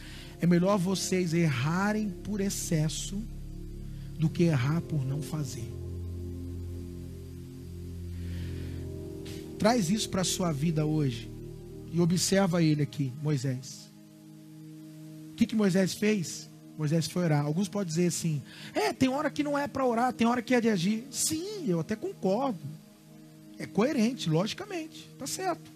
é 0.40 0.46
melhor 0.46 0.78
vocês 0.78 1.34
errarem 1.34 2.10
por 2.10 2.40
excesso 2.40 3.20
do 4.18 4.28
que 4.28 4.44
errar 4.44 4.80
por 4.82 5.04
não 5.04 5.22
fazer. 5.22 5.70
Traz 9.58 9.90
isso 9.90 10.08
para 10.08 10.20
a 10.20 10.24
sua 10.24 10.52
vida 10.52 10.86
hoje. 10.86 11.28
E 11.92 12.00
observa 12.00 12.62
ele 12.62 12.82
aqui, 12.82 13.12
Moisés. 13.22 13.90
O 15.32 15.34
que, 15.34 15.46
que 15.46 15.56
Moisés 15.56 15.94
fez? 15.94 16.48
Moisés 16.76 17.08
foi 17.08 17.24
orar. 17.24 17.44
Alguns 17.44 17.68
podem 17.68 17.88
dizer 17.88 18.06
assim: 18.06 18.42
é, 18.72 18.92
tem 18.92 19.08
hora 19.08 19.30
que 19.30 19.42
não 19.42 19.58
é 19.58 19.66
para 19.66 19.84
orar, 19.84 20.12
tem 20.12 20.26
hora 20.26 20.42
que 20.42 20.54
é 20.54 20.60
de 20.60 20.68
agir. 20.68 21.04
Sim, 21.10 21.64
eu 21.66 21.80
até 21.80 21.96
concordo. 21.96 22.58
É 23.58 23.66
coerente, 23.66 24.30
logicamente, 24.30 25.10
tá 25.18 25.26
certo. 25.26 25.72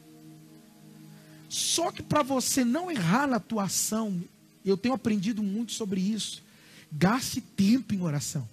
Só 1.48 1.90
que 1.90 2.02
para 2.02 2.22
você 2.22 2.64
não 2.64 2.90
errar 2.90 3.26
na 3.26 3.40
tua 3.40 3.64
ação, 3.64 4.22
eu 4.68 4.76
tenho 4.76 4.94
aprendido 4.94 5.42
muito 5.42 5.72
sobre 5.72 6.00
isso. 6.00 6.42
Gaste 6.90 7.40
tempo 7.40 7.94
em 7.94 8.02
oração. 8.02 8.48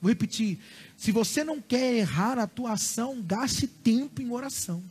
Vou 0.00 0.08
repetir: 0.08 0.58
se 0.96 1.12
você 1.12 1.44
não 1.44 1.60
quer 1.60 1.94
errar 1.94 2.38
a 2.38 2.46
tua 2.46 2.72
ação, 2.72 3.22
gaste 3.22 3.66
tempo 3.66 4.20
em 4.20 4.30
oração. 4.30 4.82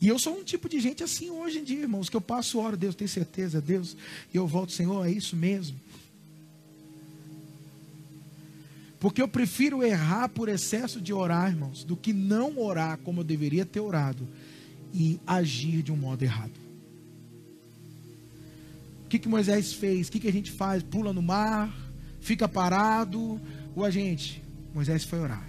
E 0.00 0.06
eu 0.06 0.18
sou 0.18 0.38
um 0.38 0.44
tipo 0.44 0.68
de 0.68 0.78
gente 0.78 1.02
assim 1.02 1.28
hoje 1.28 1.58
em 1.58 1.64
dia, 1.64 1.80
irmãos, 1.80 2.08
que 2.08 2.16
eu 2.16 2.20
passo 2.20 2.58
hora, 2.58 2.76
Deus, 2.76 2.94
tem 2.94 3.08
certeza, 3.08 3.60
Deus, 3.60 3.96
e 4.32 4.36
eu 4.36 4.46
volto, 4.46 4.72
Senhor, 4.72 5.04
é 5.04 5.10
isso 5.10 5.34
mesmo. 5.34 5.78
Porque 9.00 9.20
eu 9.20 9.28
prefiro 9.28 9.82
errar 9.82 10.28
por 10.28 10.48
excesso 10.48 11.00
de 11.00 11.12
orar, 11.12 11.50
irmãos, 11.50 11.84
do 11.84 11.96
que 11.96 12.12
não 12.12 12.58
orar 12.58 12.98
como 12.98 13.20
eu 13.20 13.24
deveria 13.24 13.66
ter 13.66 13.80
orado 13.80 14.26
e 14.94 15.20
agir 15.26 15.82
de 15.82 15.92
um 15.92 15.96
modo 15.96 16.22
errado. 16.22 16.67
O 19.08 19.10
que, 19.10 19.18
que 19.18 19.26
Moisés 19.26 19.72
fez? 19.72 20.08
O 20.08 20.12
que, 20.12 20.20
que 20.20 20.28
a 20.28 20.32
gente 20.32 20.52
faz? 20.52 20.82
Pula 20.82 21.14
no 21.14 21.22
mar, 21.22 21.74
fica 22.20 22.46
parado, 22.46 23.40
ou 23.74 23.82
a 23.82 23.90
gente? 23.90 24.42
Moisés 24.74 25.02
foi 25.02 25.18
orar. 25.18 25.48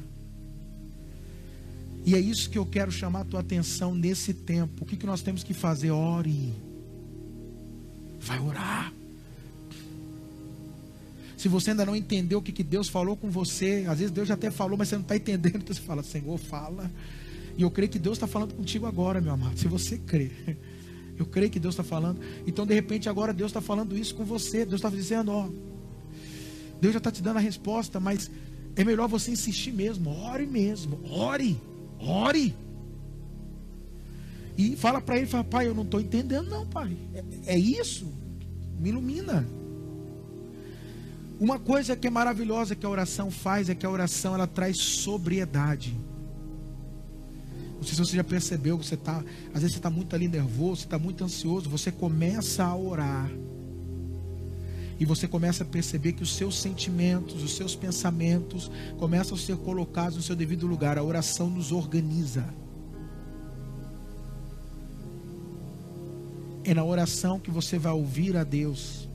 E 2.06 2.16
é 2.16 2.20
isso 2.22 2.50
que 2.50 2.58
eu 2.58 2.66
quero 2.66 2.90
chamar 2.90 3.20
a 3.20 3.26
tua 3.26 3.42
atenção 3.42 3.94
nesse 3.94 4.34
tempo. 4.34 4.84
O 4.84 4.86
que, 4.86 4.96
que 4.96 5.06
nós 5.06 5.22
temos 5.22 5.44
que 5.44 5.54
fazer? 5.54 5.92
Ore. 5.92 6.54
Vai 8.22 8.40
orar. 8.40 8.94
Se 11.36 11.50
você 11.50 11.72
ainda 11.72 11.86
não 11.86 11.98
entendeu 11.98 12.40
o 12.40 12.42
que, 12.42 12.54
que 12.54 12.64
Deus 12.64 12.88
falou 12.88 13.18
com 13.18 13.30
você, 13.30 13.84
às 13.90 14.00
vezes 14.00 14.12
Deus 14.14 14.30
já 14.30 14.36
até 14.36 14.50
falou, 14.50 14.78
mas 14.78 14.88
você 14.88 14.96
não 14.96 15.02
está 15.02 15.18
entendendo, 15.18 15.58
então 15.58 15.76
você 15.76 15.82
fala, 15.82 16.02
Senhor, 16.02 16.38
fala. 16.38 16.90
E 17.58 17.62
eu 17.62 17.70
creio 17.70 17.92
que 17.92 18.00
Deus 18.00 18.16
está 18.16 18.26
falando 18.26 18.54
contigo 18.54 18.86
agora, 18.86 19.20
meu 19.20 19.34
amado. 19.34 19.60
Se 19.60 19.68
você 19.68 19.98
crê. 19.98 20.32
Eu 21.20 21.26
creio 21.26 21.52
que 21.52 21.60
Deus 21.60 21.74
está 21.74 21.84
falando. 21.84 22.22
Então, 22.48 22.66
de 22.66 22.74
repente, 22.74 23.10
agora 23.10 23.34
Deus 23.34 23.50
está 23.50 23.60
falando 23.60 23.98
isso 23.98 24.16
com 24.16 24.24
você. 24.24 24.66
Deus 24.66 24.80
está 24.80 24.90
dizendo, 24.90 25.34
ó. 25.34 25.50
Deus 26.80 26.94
já 26.94 26.98
está 26.98 27.12
te 27.12 27.22
dando 27.22 27.38
a 27.38 27.42
resposta, 27.42 28.00
mas 28.00 28.32
é 28.74 28.86
melhor 28.86 29.10
você 29.10 29.30
insistir 29.30 29.74
mesmo. 29.74 30.10
Ore 30.10 30.46
mesmo. 30.46 30.98
Ore. 31.12 31.62
Ore. 32.00 32.56
E 34.58 34.78
fala 34.78 35.02
para 35.02 35.18
ele, 35.18 35.28
fala, 35.28 35.44
pai, 35.44 35.68
eu 35.68 35.76
não 35.76 35.84
estou 35.84 36.00
entendendo 36.00 36.50
não, 36.50 36.66
pai. 36.66 36.96
É, 37.14 37.54
é 37.54 37.60
isso. 37.60 38.08
Me 38.80 38.90
ilumina. 38.90 39.46
Uma 41.38 41.60
coisa 41.60 41.98
que 41.98 42.08
é 42.08 42.10
maravilhosa 42.10 42.76
que 42.76 42.86
a 42.86 42.90
oração 42.90 43.30
faz 43.30 43.70
é 43.70 43.76
que 43.76 43.86
a 43.86 43.90
oração 43.90 44.36
ela 44.36 44.48
traz 44.48 44.78
sobriedade. 44.78 45.98
Não 47.80 47.84
sei 47.86 47.96
se 47.96 48.06
você 48.06 48.18
já 48.18 48.24
percebeu, 48.26 48.78
você 48.78 48.98
tá, 48.98 49.24
às 49.54 49.62
vezes 49.62 49.72
você 49.72 49.80
está 49.80 49.90
muito 49.90 50.14
ali 50.14 50.28
nervoso, 50.28 50.82
você 50.82 50.86
está 50.86 51.00
muito 51.00 51.24
ansioso, 51.24 51.70
você 51.70 51.92
começa 51.92 52.64
a 52.64 52.76
orar. 52.76 53.32
E 55.00 55.06
você 55.06 55.30
começa 55.30 55.64
a 55.64 55.66
perceber 55.66 56.12
que 56.12 56.22
os 56.22 56.36
seus 56.36 56.60
sentimentos, 56.60 57.42
os 57.42 57.56
seus 57.56 57.74
pensamentos 57.74 58.70
começam 58.98 59.38
a 59.38 59.40
ser 59.40 59.56
colocados 59.56 60.18
no 60.18 60.22
seu 60.22 60.36
devido 60.36 60.68
lugar. 60.68 60.98
A 60.98 61.04
oração 61.04 61.50
nos 61.50 61.72
organiza. 61.72 62.54
É 66.66 66.74
na 66.74 66.84
oração 66.84 67.40
que 67.40 67.50
você 67.50 67.80
vai 67.80 67.94
ouvir 67.94 68.36
a 68.36 68.44
Deus. 68.44 69.09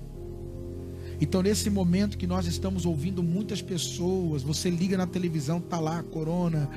Então, 1.20 1.42
nesse 1.42 1.70
momento 1.70 2.18
que 2.18 2.26
nós 2.26 2.46
estamos 2.46 2.84
ouvindo 2.84 3.22
muitas 3.22 3.62
pessoas, 3.62 4.42
você 4.42 4.70
liga 4.70 4.96
na 4.96 5.06
televisão, 5.06 5.60
tá 5.60 5.78
lá, 5.78 6.02
corona 6.02 6.68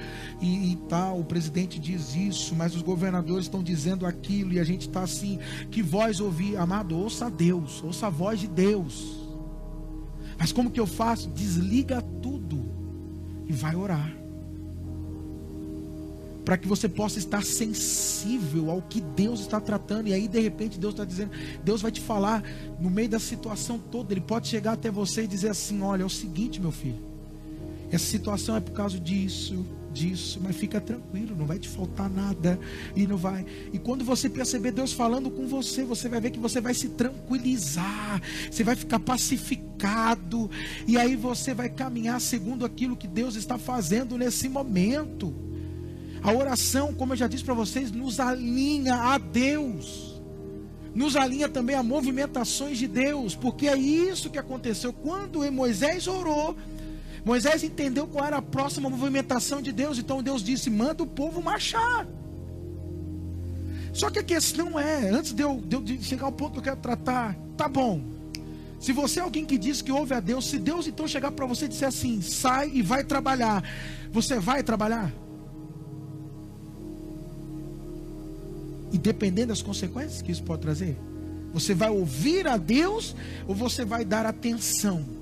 e, 0.41 0.71
e 0.71 0.75
tal, 0.87 1.19
o 1.19 1.25
presidente 1.25 1.79
diz 1.79 2.15
isso, 2.15 2.55
mas 2.55 2.75
os 2.75 2.81
governadores 2.81 3.45
estão 3.45 3.63
dizendo 3.63 4.05
aquilo, 4.05 4.53
e 4.53 4.59
a 4.59 4.63
gente 4.63 4.81
está 4.81 5.01
assim, 5.01 5.39
que 5.71 5.81
voz 5.81 6.19
ouvir? 6.19 6.57
Amado, 6.57 6.97
ouça 6.97 7.27
a 7.27 7.29
Deus, 7.29 7.83
ouça 7.83 8.07
a 8.07 8.09
voz 8.09 8.39
de 8.39 8.47
Deus. 8.47 9.27
Mas 10.37 10.51
como 10.51 10.69
que 10.69 10.79
eu 10.79 10.87
faço? 10.87 11.29
Desliga 11.29 12.01
tudo 12.01 12.63
e 13.47 13.53
vai 13.53 13.75
orar 13.75 14.26
para 16.47 16.57
que 16.57 16.65
você 16.65 16.87
possa 16.87 17.19
estar 17.19 17.43
sensível 17.43 18.71
ao 18.71 18.81
que 18.81 19.01
Deus 19.01 19.41
está 19.41 19.59
tratando. 19.59 20.07
E 20.07 20.13
aí, 20.13 20.29
de 20.29 20.39
repente, 20.39 20.79
Deus 20.79 20.93
está 20.93 21.03
dizendo, 21.03 21.31
Deus 21.61 21.81
vai 21.81 21.91
te 21.91 21.99
falar 21.99 22.41
no 22.79 22.89
meio 22.89 23.09
da 23.09 23.19
situação 23.19 23.77
toda. 23.77 24.13
Ele 24.13 24.21
pode 24.21 24.47
chegar 24.47 24.71
até 24.71 24.89
você 24.89 25.23
e 25.23 25.27
dizer 25.27 25.49
assim: 25.49 25.81
Olha, 25.81 26.03
é 26.03 26.05
o 26.05 26.09
seguinte, 26.09 26.61
meu 26.61 26.71
filho, 26.71 27.03
essa 27.91 28.05
situação 28.05 28.55
é 28.55 28.61
por 28.61 28.71
causa 28.71 28.97
disso, 28.97 29.65
disso, 29.91 30.39
mas 30.41 30.55
fica 30.55 30.79
tranquilo, 30.79 31.35
não 31.35 31.45
vai 31.45 31.59
te 31.59 31.67
faltar 31.67 32.09
nada 32.09 32.57
e 32.95 33.05
não 33.05 33.17
vai. 33.17 33.45
E 33.73 33.77
quando 33.77 34.05
você 34.05 34.29
perceber 34.29 34.71
Deus 34.71 34.93
falando 34.93 35.29
com 35.29 35.47
você, 35.47 35.83
você 35.83 36.07
vai 36.07 36.21
ver 36.21 36.31
que 36.31 36.39
você 36.39 36.61
vai 36.61 36.73
se 36.73 36.87
tranquilizar, 36.87 38.21
você 38.49 38.63
vai 38.63 38.77
ficar 38.77 38.99
pacificado 38.99 40.49
e 40.87 40.97
aí 40.97 41.17
você 41.17 41.53
vai 41.53 41.67
caminhar 41.67 42.21
segundo 42.21 42.63
aquilo 42.63 42.95
que 42.95 43.05
Deus 43.05 43.35
está 43.35 43.57
fazendo 43.57 44.17
nesse 44.17 44.47
momento. 44.47 45.46
A 46.27 46.33
oração, 46.33 46.93
como 46.93 47.13
eu 47.13 47.17
já 47.17 47.25
disse 47.25 47.45
para 47.45 47.53
vocês, 47.53 47.89
nos 47.89 48.19
alinha 48.19 48.95
a 48.95 49.17
Deus. 49.17 50.21
Nos 50.93 51.15
alinha 51.15 51.47
também 51.47 51.73
a 51.73 51.81
movimentações 51.81 52.77
de 52.77 52.85
Deus, 52.85 53.33
porque 53.33 53.65
é 53.65 53.77
isso 53.77 54.29
que 54.29 54.37
aconteceu 54.37 54.91
quando 54.91 55.49
Moisés 55.49 56.05
orou. 56.05 56.53
Moisés 57.23 57.63
entendeu 57.63 58.07
qual 58.07 58.25
era 58.25 58.37
a 58.39 58.41
próxima 58.41 58.89
movimentação 58.89 59.61
de 59.61 59.71
Deus, 59.71 59.97
então 59.97 60.21
Deus 60.21 60.43
disse: 60.43 60.69
manda 60.69 61.01
o 61.01 61.07
povo 61.07 61.41
marchar. 61.41 62.05
Só 63.93 64.09
que 64.09 64.19
a 64.19 64.23
questão 64.23 64.77
é, 64.77 65.09
antes 65.09 65.31
de 65.31 65.41
eu, 65.41 65.61
de 65.61 65.77
eu 65.77 66.01
chegar 66.01 66.25
ao 66.25 66.31
ponto 66.33 66.51
que 66.51 66.59
eu 66.59 66.63
quero 66.63 66.81
tratar, 66.81 67.37
tá 67.55 67.69
bom. 67.69 68.03
Se 68.81 68.91
você 68.91 69.21
é 69.21 69.23
alguém 69.23 69.45
que 69.45 69.57
diz 69.57 69.81
que 69.81 69.93
ouve 69.93 70.13
a 70.13 70.19
Deus, 70.19 70.49
se 70.49 70.59
Deus 70.59 70.87
então 70.87 71.07
chegar 71.07 71.31
para 71.31 71.45
você 71.45 71.63
e 71.63 71.69
disser 71.69 71.87
assim, 71.87 72.21
sai 72.21 72.69
e 72.73 72.81
vai 72.81 73.05
trabalhar, 73.05 73.63
você 74.11 74.37
vai 74.37 74.61
trabalhar? 74.61 75.09
E 78.91 78.97
dependendo 78.97 79.49
das 79.49 79.61
consequências 79.61 80.21
que 80.21 80.31
isso 80.31 80.43
pode 80.43 80.61
trazer, 80.61 80.97
você 81.53 81.73
vai 81.73 81.89
ouvir 81.89 82.47
a 82.47 82.57
Deus 82.57 83.15
ou 83.47 83.55
você 83.55 83.83
vai 83.83 84.05
dar 84.05 84.25
atenção 84.25 85.17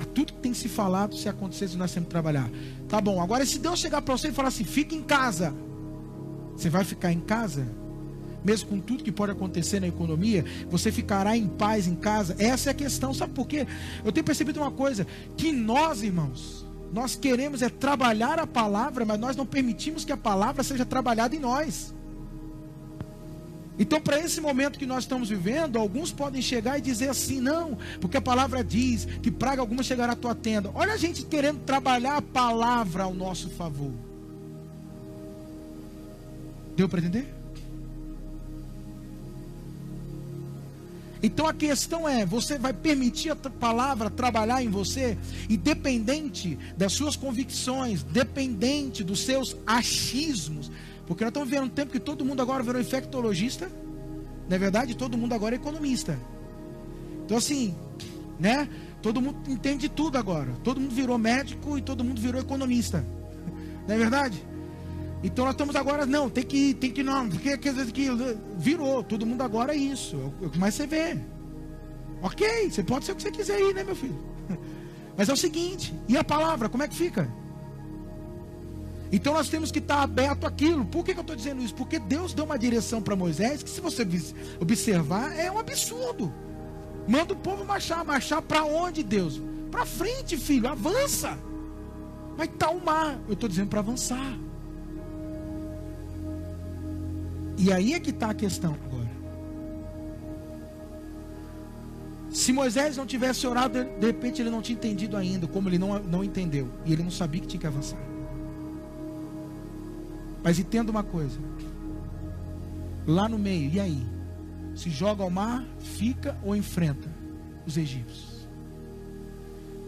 a 0.00 0.04
tudo 0.04 0.32
que 0.32 0.40
tem 0.40 0.54
se 0.54 0.68
falado 0.68 1.14
se 1.14 1.28
acontecer 1.28 1.68
se 1.68 1.76
nós 1.76 1.92
que 1.92 2.00
trabalhar. 2.02 2.50
Tá 2.88 3.00
bom, 3.00 3.20
agora 3.20 3.44
se 3.44 3.58
Deus 3.58 3.78
chegar 3.78 4.00
para 4.00 4.16
você 4.16 4.28
e 4.28 4.32
falar 4.32 4.48
assim: 4.48 4.64
fique 4.64 4.94
em 4.94 5.02
casa, 5.02 5.54
você 6.56 6.70
vai 6.70 6.84
ficar 6.84 7.12
em 7.12 7.20
casa? 7.20 7.66
Mesmo 8.42 8.70
com 8.70 8.80
tudo 8.80 9.04
que 9.04 9.12
pode 9.12 9.32
acontecer 9.32 9.80
na 9.80 9.88
economia, 9.88 10.42
você 10.70 10.90
ficará 10.90 11.36
em 11.36 11.46
paz 11.46 11.86
em 11.86 11.94
casa? 11.94 12.34
Essa 12.38 12.70
é 12.70 12.72
a 12.72 12.74
questão, 12.74 13.12
sabe 13.12 13.34
por 13.34 13.46
quê? 13.46 13.66
Eu 14.02 14.10
tenho 14.10 14.24
percebido 14.24 14.60
uma 14.60 14.70
coisa: 14.70 15.06
que 15.36 15.52
nós, 15.52 16.02
irmãos, 16.02 16.66
nós 16.90 17.14
queremos 17.14 17.60
é 17.60 17.68
trabalhar 17.68 18.38
a 18.38 18.46
palavra, 18.46 19.04
mas 19.04 19.20
nós 19.20 19.36
não 19.36 19.44
permitimos 19.44 20.04
que 20.04 20.12
a 20.12 20.16
palavra 20.16 20.62
seja 20.62 20.86
trabalhada 20.86 21.36
em 21.36 21.38
nós. 21.38 21.94
Então, 23.80 23.98
para 23.98 24.20
esse 24.20 24.42
momento 24.42 24.78
que 24.78 24.84
nós 24.84 25.04
estamos 25.04 25.30
vivendo, 25.30 25.78
alguns 25.78 26.12
podem 26.12 26.42
chegar 26.42 26.76
e 26.76 26.82
dizer 26.82 27.08
assim: 27.08 27.40
não, 27.40 27.78
porque 27.98 28.18
a 28.18 28.20
palavra 28.20 28.62
diz 28.62 29.06
que 29.22 29.30
praga 29.30 29.62
alguma 29.62 29.82
chegará 29.82 30.12
à 30.12 30.16
tua 30.16 30.34
tenda. 30.34 30.70
Olha 30.74 30.92
a 30.92 30.96
gente 30.98 31.24
querendo 31.24 31.60
trabalhar 31.64 32.18
a 32.18 32.22
palavra 32.22 33.04
ao 33.04 33.14
nosso 33.14 33.48
favor. 33.48 33.94
Deu 36.76 36.90
para 36.90 37.00
entender? 37.00 37.39
Então 41.22 41.46
a 41.46 41.52
questão 41.52 42.08
é: 42.08 42.24
você 42.24 42.58
vai 42.58 42.72
permitir 42.72 43.30
a 43.30 43.36
palavra 43.36 44.08
trabalhar 44.10 44.62
em 44.62 44.68
você, 44.68 45.18
independente 45.48 46.58
das 46.76 46.92
suas 46.92 47.16
convicções, 47.16 48.02
dependente 48.02 49.04
dos 49.04 49.20
seus 49.20 49.56
achismos, 49.66 50.70
porque 51.06 51.24
nós 51.24 51.30
estamos 51.30 51.48
vivendo 51.48 51.64
um 51.64 51.68
tempo 51.68 51.92
que 51.92 52.00
todo 52.00 52.24
mundo 52.24 52.40
agora 52.40 52.62
virou 52.62 52.80
infectologista. 52.80 53.70
Não 54.48 54.56
é 54.56 54.58
verdade? 54.58 54.96
Todo 54.96 55.16
mundo 55.18 55.32
agora 55.32 55.54
é 55.54 55.58
economista. 55.58 56.18
Então, 57.24 57.36
assim, 57.36 57.74
né? 58.38 58.68
Todo 59.02 59.20
mundo 59.20 59.38
entende 59.48 59.88
tudo 59.88 60.18
agora. 60.18 60.52
Todo 60.62 60.80
mundo 60.80 60.94
virou 60.94 61.16
médico 61.16 61.78
e 61.78 61.82
todo 61.82 62.04
mundo 62.04 62.20
virou 62.20 62.40
economista. 62.40 63.04
Não 63.86 63.94
é 63.94 63.98
verdade? 63.98 64.44
Então 65.22 65.44
nós 65.44 65.54
estamos 65.54 65.76
agora, 65.76 66.06
não, 66.06 66.30
tem 66.30 66.44
que, 66.44 66.74
tem 66.74 66.90
que 66.90 67.02
não, 67.02 67.28
porque 67.28 67.68
às 67.68 67.76
vezes 67.76 67.92
que 67.92 68.08
virou, 68.56 69.02
todo 69.02 69.26
mundo 69.26 69.42
agora 69.42 69.74
é 69.74 69.76
isso, 69.76 70.32
é 70.42 70.48
que 70.48 70.58
mais 70.58 70.74
você 70.74 70.86
vê. 70.86 71.18
Ok, 72.22 72.70
você 72.70 72.82
pode 72.82 73.04
ser 73.04 73.12
o 73.12 73.16
que 73.16 73.22
você 73.22 73.30
quiser 73.30 73.56
aí, 73.56 73.74
né, 73.74 73.84
meu 73.84 73.96
filho? 73.96 74.18
Mas 75.16 75.28
é 75.28 75.32
o 75.32 75.36
seguinte, 75.36 75.94
e 76.08 76.16
a 76.16 76.24
palavra, 76.24 76.68
como 76.68 76.82
é 76.82 76.88
que 76.88 76.96
fica? 76.96 77.30
Então 79.12 79.34
nós 79.34 79.48
temos 79.48 79.72
que 79.72 79.80
estar 79.80 80.02
aberto 80.02 80.46
àquilo. 80.46 80.84
Por 80.84 81.04
que, 81.04 81.12
que 81.12 81.18
eu 81.18 81.22
estou 81.22 81.34
dizendo 81.34 81.62
isso? 81.62 81.74
Porque 81.74 81.98
Deus 81.98 82.32
deu 82.32 82.44
uma 82.44 82.58
direção 82.58 83.02
para 83.02 83.16
Moisés 83.16 83.62
que, 83.62 83.68
se 83.68 83.80
você 83.80 84.06
observar, 84.60 85.36
é 85.36 85.50
um 85.50 85.58
absurdo. 85.58 86.32
Manda 87.08 87.32
o 87.34 87.36
povo 87.36 87.64
marchar. 87.64 88.04
Marchar 88.04 88.40
para 88.40 88.64
onde, 88.64 89.02
Deus? 89.02 89.42
Para 89.70 89.84
frente, 89.84 90.36
filho, 90.36 90.68
avança. 90.68 91.36
Mas 92.38 92.48
está 92.48 92.70
o 92.70 92.84
mar. 92.84 93.18
Eu 93.26 93.34
estou 93.34 93.48
dizendo 93.48 93.68
para 93.68 93.80
avançar. 93.80 94.38
E 97.56 97.72
aí 97.72 97.94
é 97.94 98.00
que 98.00 98.10
está 98.10 98.30
a 98.30 98.34
questão 98.34 98.74
agora. 98.74 99.10
Se 102.32 102.52
Moisés 102.52 102.96
não 102.96 103.06
tivesse 103.06 103.46
orado, 103.46 103.82
de 103.84 104.06
repente 104.06 104.40
ele 104.40 104.50
não 104.50 104.62
tinha 104.62 104.76
entendido 104.76 105.16
ainda, 105.16 105.46
como 105.48 105.68
ele 105.68 105.78
não, 105.78 105.98
não 105.98 106.22
entendeu. 106.22 106.68
E 106.86 106.92
ele 106.92 107.02
não 107.02 107.10
sabia 107.10 107.40
que 107.40 107.46
tinha 107.46 107.60
que 107.60 107.66
avançar. 107.66 107.98
Mas 110.42 110.58
entenda 110.58 110.90
uma 110.90 111.02
coisa: 111.02 111.38
lá 113.06 113.28
no 113.28 113.38
meio, 113.38 113.70
e 113.70 113.80
aí? 113.80 114.06
Se 114.76 114.88
joga 114.88 115.22
ao 115.22 115.30
mar, 115.30 115.64
fica 115.80 116.38
ou 116.42 116.54
enfrenta 116.54 117.08
os 117.66 117.76
egípcios? 117.76 118.46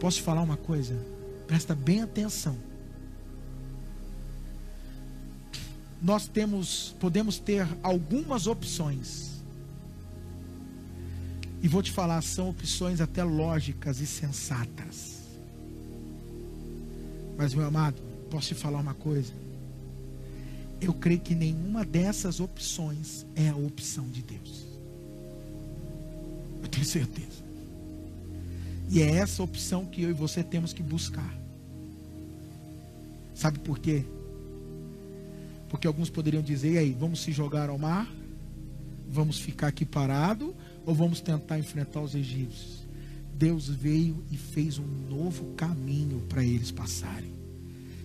Posso 0.01 0.21
falar 0.23 0.43
uma 0.43 0.57
coisa? 0.57 0.99
Presta 1.47 1.75
bem 1.75 2.03
atenção. 2.03 2.57
Nós 6.03 6.27
temos, 6.27 6.97
podemos 6.99 7.39
ter 7.39 7.67
algumas 7.83 8.47
opções. 8.47 9.31
E 11.63 11.69
vou 11.69 11.83
te 11.83 11.93
falar, 11.93 12.21
são 12.23 12.51
opções 12.51 13.01
até 13.01 13.23
lógicas 13.23 14.01
e 14.01 14.07
sensatas. 14.07 15.21
Mas, 17.39 17.55
meu 17.55 17.67
amado, 17.67 18.03
posso 18.29 18.49
te 18.49 18.55
falar 18.55 18.81
uma 18.81 18.95
coisa? 18.95 19.33
eu 20.83 20.93
creio 20.93 21.21
que 21.21 21.35
nenhuma 21.35 21.85
dessas 21.85 22.41
opções 22.41 23.25
é 23.37 23.49
a 23.49 23.57
opção 23.57 24.09
de 24.09 24.21
Deus. 24.21 24.67
Eu 26.61 26.69
tenho 26.69 26.85
certeza. 26.85 27.43
E 28.91 29.01
é 29.01 29.15
essa 29.15 29.43
opção 29.43 29.87
que 29.87 30.03
eu 30.03 30.11
e 30.11 30.13
você 30.13 30.43
temos 30.43 30.73
que 30.73 30.83
buscar. 30.83 31.39
Sabe 33.33 33.61
por 33.61 33.79
quê? 33.79 34.05
Porque 35.73 35.87
alguns 35.87 36.11
poderiam 36.11 36.43
dizer, 36.43 36.77
aí, 36.77 36.93
vamos 36.93 37.23
se 37.23 37.33
jogar 37.33 37.71
ao 37.71 37.79
mar? 37.79 38.07
Vamos 39.09 39.41
ficar 39.41 39.69
aqui 39.69 39.87
parado? 39.87 40.55
Ou 40.85 40.95
vamos 40.95 41.23
tentar 41.23 41.59
enfrentar 41.59 42.03
os 42.03 42.15
egípcios? 42.15 42.87
Deus 43.35 43.69
veio 43.69 44.23
e 44.31 44.37
fez 44.37 44.79
um 44.79 44.87
novo 45.09 45.47
caminho 45.55 46.21
para 46.29 46.45
eles 46.45 46.71
passarem. 46.71 47.33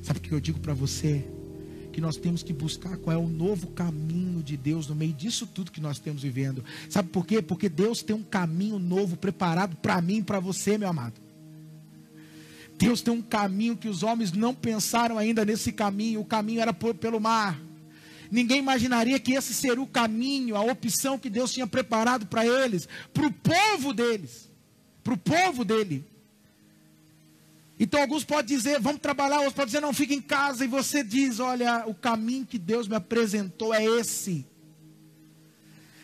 Sabe 0.01 0.19
o 0.19 0.21
que 0.21 0.31
eu 0.31 0.39
digo 0.39 0.59
para 0.59 0.73
você? 0.73 1.27
que 1.91 2.01
nós 2.01 2.15
temos 2.15 2.43
que 2.43 2.53
buscar 2.53 2.95
qual 2.97 3.15
é 3.15 3.19
o 3.19 3.27
novo 3.27 3.69
caminho 3.69 4.43
de 4.43 4.55
Deus 4.55 4.87
no 4.87 4.93
meio 4.93 5.13
disso 5.13 5.47
tudo 5.47 5.71
que 5.71 5.81
nós 5.81 5.97
temos 5.97 6.21
vivendo. 6.21 6.63
Sabe 6.87 7.09
por 7.09 7.25
quê? 7.25 7.41
Porque 7.41 7.67
Deus 7.67 8.03
tem 8.03 8.15
um 8.15 8.21
caminho 8.21 8.77
novo 8.77 9.17
preparado 9.17 9.75
para 9.77 9.99
mim 9.99 10.17
e 10.17 10.23
para 10.23 10.39
você, 10.39 10.77
meu 10.77 10.89
amado. 10.89 11.26
Deus 12.77 13.01
tem 13.01 13.13
um 13.13 13.21
caminho 13.21 13.75
que 13.75 13.87
os 13.87 14.03
homens 14.03 14.31
não 14.31 14.53
pensaram 14.53 15.17
ainda 15.17 15.43
nesse 15.43 15.71
caminho. 15.71 16.21
O 16.21 16.25
caminho 16.25 16.61
era 16.61 16.71
por, 16.71 16.93
pelo 16.93 17.19
mar. 17.19 17.59
Ninguém 18.29 18.59
imaginaria 18.59 19.19
que 19.19 19.33
esse 19.33 19.53
seria 19.53 19.81
o 19.81 19.87
caminho, 19.87 20.55
a 20.55 20.61
opção 20.61 21.17
que 21.17 21.29
Deus 21.29 21.53
tinha 21.53 21.65
preparado 21.65 22.27
para 22.27 22.45
eles, 22.45 22.87
para 23.13 23.25
o 23.25 23.31
povo 23.31 23.93
deles, 23.93 24.49
para 25.03 25.13
o 25.13 25.17
povo 25.17 25.63
dele. 25.63 26.05
Então 27.79 28.01
alguns 28.01 28.23
podem 28.23 28.57
dizer, 28.57 28.79
vamos 28.79 29.01
trabalhar, 29.01 29.37
outros 29.37 29.53
podem 29.53 29.67
dizer, 29.67 29.81
não, 29.81 29.93
fica 29.93 30.13
em 30.13 30.21
casa. 30.21 30.65
E 30.65 30.67
você 30.67 31.03
diz, 31.03 31.39
olha, 31.39 31.85
o 31.87 31.93
caminho 31.93 32.45
que 32.45 32.57
Deus 32.57 32.87
me 32.87 32.95
apresentou 32.95 33.73
é 33.73 33.83
esse. 33.83 34.45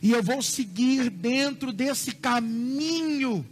E 0.02 0.12
eu 0.12 0.22
vou 0.22 0.42
seguir 0.42 1.10
dentro 1.10 1.72
desse 1.72 2.14
caminho. 2.14 3.46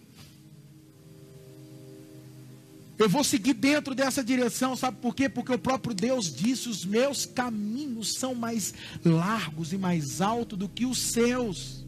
Eu 3.01 3.09
vou 3.09 3.23
seguir 3.23 3.55
dentro 3.55 3.95
dessa 3.95 4.23
direção, 4.23 4.75
sabe 4.75 4.97
por 5.01 5.15
quê? 5.15 5.27
Porque 5.27 5.51
o 5.51 5.57
próprio 5.57 5.91
Deus 5.91 6.31
disse: 6.31 6.69
os 6.69 6.85
meus 6.85 7.25
caminhos 7.25 8.13
são 8.13 8.35
mais 8.35 8.75
largos 9.03 9.73
e 9.73 9.77
mais 9.77 10.21
altos 10.21 10.59
do 10.59 10.69
que 10.69 10.85
os 10.85 10.99
seus. 10.99 11.83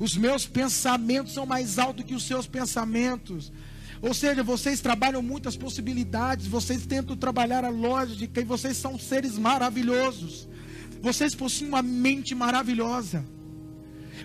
Os 0.00 0.16
meus 0.16 0.46
pensamentos 0.46 1.34
são 1.34 1.46
mais 1.46 1.78
altos 1.78 2.04
que 2.04 2.16
os 2.16 2.24
seus 2.24 2.48
pensamentos. 2.48 3.52
Ou 4.02 4.12
seja, 4.12 4.42
vocês 4.42 4.80
trabalham 4.80 5.22
muitas 5.22 5.56
possibilidades, 5.56 6.48
vocês 6.48 6.84
tentam 6.84 7.16
trabalhar 7.16 7.64
a 7.64 7.68
lógica 7.68 8.40
e 8.40 8.44
vocês 8.44 8.76
são 8.76 8.98
seres 8.98 9.38
maravilhosos. 9.38 10.48
Vocês 11.00 11.32
possuem 11.32 11.68
uma 11.68 11.82
mente 11.82 12.34
maravilhosa. 12.34 13.24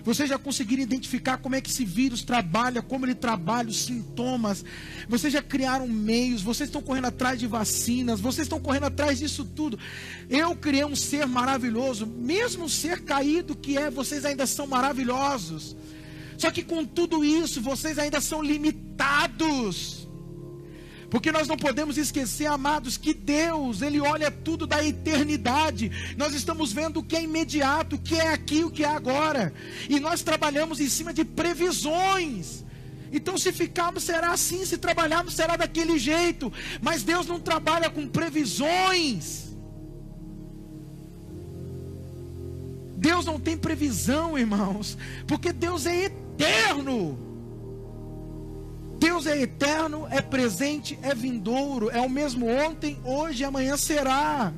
Vocês 0.04 0.28
já 0.28 0.38
conseguiram 0.38 0.82
identificar 0.82 1.38
como 1.38 1.54
é 1.54 1.60
que 1.60 1.70
esse 1.70 1.84
vírus 1.84 2.22
trabalha, 2.22 2.82
como 2.82 3.04
ele 3.04 3.14
trabalha, 3.14 3.68
os 3.68 3.84
sintomas. 3.84 4.64
Vocês 5.08 5.32
já 5.32 5.42
criaram 5.42 5.86
meios, 5.88 6.42
vocês 6.42 6.68
estão 6.68 6.82
correndo 6.82 7.06
atrás 7.06 7.38
de 7.38 7.46
vacinas, 7.46 8.20
vocês 8.20 8.46
estão 8.46 8.60
correndo 8.60 8.84
atrás 8.84 9.18
disso 9.18 9.44
tudo. 9.44 9.78
Eu 10.28 10.54
criei 10.56 10.84
um 10.84 10.96
ser 10.96 11.26
maravilhoso, 11.26 12.06
mesmo 12.06 12.68
ser 12.68 13.02
caído 13.02 13.54
que 13.54 13.76
é, 13.76 13.90
vocês 13.90 14.24
ainda 14.24 14.46
são 14.46 14.66
maravilhosos. 14.66 15.76
Só 16.38 16.50
que 16.50 16.62
com 16.62 16.84
tudo 16.84 17.24
isso, 17.24 17.60
vocês 17.60 17.98
ainda 17.98 18.20
são 18.20 18.42
limitados. 18.42 20.05
Porque 21.10 21.30
nós 21.30 21.46
não 21.46 21.56
podemos 21.56 21.96
esquecer, 21.96 22.46
amados, 22.46 22.96
que 22.96 23.14
Deus, 23.14 23.80
Ele 23.80 24.00
olha 24.00 24.30
tudo 24.30 24.66
da 24.66 24.84
eternidade. 24.84 25.90
Nós 26.16 26.34
estamos 26.34 26.72
vendo 26.72 27.00
o 27.00 27.02
que 27.02 27.16
é 27.16 27.22
imediato, 27.22 27.96
o 27.96 27.98
que 27.98 28.16
é 28.16 28.28
aqui, 28.28 28.64
o 28.64 28.70
que 28.70 28.84
é 28.84 28.88
agora. 28.88 29.52
E 29.88 30.00
nós 30.00 30.22
trabalhamos 30.22 30.80
em 30.80 30.88
cima 30.88 31.12
de 31.12 31.24
previsões. 31.24 32.64
Então, 33.12 33.38
se 33.38 33.52
ficarmos, 33.52 34.02
será 34.02 34.32
assim, 34.32 34.64
se 34.66 34.76
trabalharmos, 34.76 35.34
será 35.34 35.56
daquele 35.56 35.98
jeito. 35.98 36.52
Mas 36.82 37.02
Deus 37.02 37.26
não 37.26 37.40
trabalha 37.40 37.88
com 37.88 38.08
previsões. 38.08 39.46
Deus 42.96 43.24
não 43.24 43.38
tem 43.38 43.56
previsão, 43.56 44.36
irmãos, 44.36 44.98
porque 45.26 45.52
Deus 45.52 45.86
é 45.86 46.04
eterno. 46.04 47.25
Deus 48.98 49.26
é 49.26 49.40
eterno, 49.40 50.06
é 50.10 50.20
presente, 50.20 50.98
é 51.02 51.14
vindouro, 51.14 51.90
é 51.90 52.00
o 52.00 52.08
mesmo 52.08 52.46
ontem, 52.46 52.98
hoje 53.04 53.42
e 53.42 53.44
amanhã 53.44 53.76
será. 53.76 54.52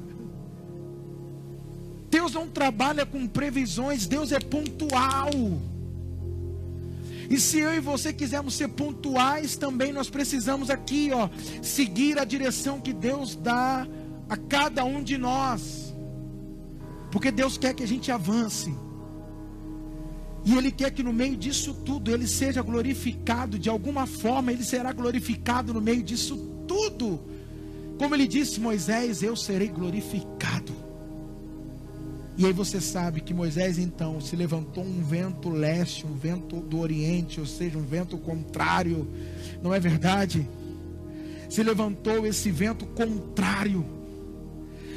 Deus 2.11 2.33
não 2.33 2.49
trabalha 2.49 3.05
com 3.05 3.27
previsões, 3.27 4.07
Deus 4.07 4.33
é 4.33 4.39
pontual. 4.39 5.31
E 7.31 7.39
se 7.39 7.59
eu 7.59 7.75
e 7.75 7.81
você 7.81 8.13
quisermos 8.13 8.55
ser 8.55 8.69
pontuais, 8.69 9.57
também 9.57 9.93
nós 9.93 10.09
precisamos 10.09 10.71
aqui, 10.71 11.11
ó, 11.13 11.29
seguir 11.61 12.19
a 12.19 12.25
direção 12.25 12.81
que 12.81 12.93
Deus 12.93 13.35
dá 13.35 13.87
a 14.29 14.37
cada 14.37 14.85
um 14.85 15.03
de 15.03 15.19
nós. 15.19 15.95
Porque 17.11 17.31
Deus 17.31 17.59
quer 17.59 17.75
que 17.75 17.83
a 17.83 17.89
gente 17.89 18.11
avance. 18.11 18.75
E 20.49 20.57
Ele 20.57 20.71
quer 20.71 20.91
que 20.91 21.03
no 21.03 21.13
meio 21.13 21.37
disso 21.37 21.75
tudo 21.75 22.11
Ele 22.11 22.27
seja 22.27 22.63
glorificado, 22.63 23.59
de 23.59 23.69
alguma 23.69 24.07
forma 24.07 24.51
Ele 24.51 24.65
será 24.65 24.95
glorificado 24.95 25.75
no 25.75 25.81
meio 25.81 26.03
disso 26.03 26.39
tudo. 26.67 27.21
Como 27.99 28.15
Ele 28.15 28.27
disse, 28.27 28.59
Moisés, 28.59 29.23
eu 29.23 29.37
serei 29.37 29.69
glorificado. 29.69 30.73
E 32.39 32.47
aí 32.47 32.53
você 32.53 32.81
sabe 32.81 33.21
que 33.21 33.35
Moisés 33.35 33.79
então 33.79 34.23
se 34.23 34.37
levantou 34.37 34.83
um 34.83 35.03
vento 35.03 35.51
leste, 35.51 36.07
um 36.07 36.15
vento 36.15 36.61
do 36.61 36.79
oriente, 36.79 37.41
ou 37.41 37.47
seja, 37.47 37.77
um 37.77 37.85
vento 37.85 38.17
contrário, 38.17 39.07
não 39.63 39.75
é 39.75 39.79
verdade? 39.79 40.49
Se 41.51 41.63
levantou 41.63 42.27
esse 42.27 42.51
vento 42.51 42.87
contrário. 42.87 43.85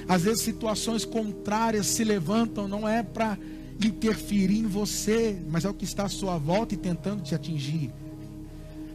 Às 0.08 0.22
vezes 0.22 0.44
situações 0.44 1.04
contrárias 1.04 1.88
se 1.88 2.06
levantam, 2.06 2.70
não 2.70 2.88
é 2.88 3.04
para 3.04 3.38
interferir 3.84 4.60
em 4.60 4.68
você, 4.68 5.42
mas 5.50 5.66
é 5.66 5.70
o 5.70 5.74
que 5.74 5.86
está 5.86 6.06
à 6.06 6.10
sua 6.10 6.38
volta 6.38 6.74
e 6.74 6.78
tentando 6.78 7.24
te 7.24 7.34
atingir. 7.34 7.92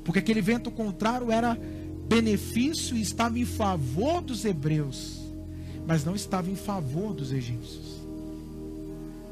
Porque 0.05 0.19
aquele 0.19 0.41
vento 0.41 0.71
contrário 0.71 1.31
era 1.31 1.59
benefício 2.09 2.97
e 2.97 3.01
estava 3.01 3.39
em 3.39 3.45
favor 3.45 4.23
dos 4.23 4.45
hebreus, 4.45 5.21
mas 5.87 6.05
não 6.05 6.15
estava 6.15 6.51
em 6.51 6.57
favor 6.57 7.13
dos 7.13 7.33
egípcios. 7.33 8.01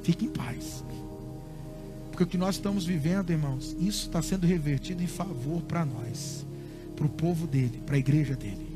Fique 0.03 0.26
em 0.26 0.28
paz. 0.28 0.84
Porque 2.11 2.24
o 2.24 2.26
que 2.26 2.38
nós 2.38 2.57
estamos 2.57 2.84
vivendo, 2.84 3.30
irmãos, 3.30 3.76
isso 3.80 4.07
está 4.07 4.22
sendo 4.22 4.47
revertido 4.47 5.03
em 5.03 5.07
favor 5.07 5.62
para 5.62 5.84
nós, 5.84 6.45
para 6.95 7.07
o 7.07 7.09
povo 7.09 7.47
dele, 7.47 7.80
para 7.84 7.97
a 7.97 7.99
igreja 7.99 8.36
dele. 8.36 8.68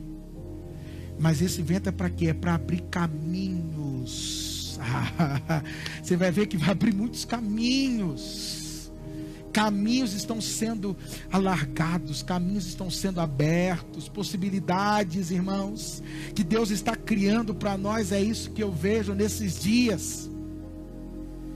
Mas 1.21 1.43
esse 1.43 1.63
vento 1.63 1.89
é 1.89 1.93
para 1.93 2.11
quê? 2.11 2.29
É 2.29 2.35
para 2.35 2.55
abrir 2.55 2.83
caminhos 2.91 4.58
você 6.03 6.17
vai 6.17 6.31
ver 6.31 6.47
que 6.47 6.57
vai 6.57 6.71
abrir 6.71 6.95
muitos 6.95 7.25
caminhos. 7.25 8.69
Caminhos 9.53 10.13
estão 10.13 10.41
sendo 10.41 10.97
alargados, 11.33 12.23
caminhos 12.23 12.67
estão 12.67 12.91
sendo 12.91 13.21
abertos, 13.21 14.09
possibilidades, 14.09 15.31
irmãos, 15.31 16.03
que 16.35 16.45
Deus 16.45 16.71
está 16.71 16.95
criando 16.95 17.55
para 17.55 17.77
nós, 17.77 18.13
é 18.13 18.21
isso 18.21 18.51
que 18.51 18.63
eu 18.63 18.71
vejo 18.71 19.15
nesses 19.15 19.61
dias. 19.61 20.31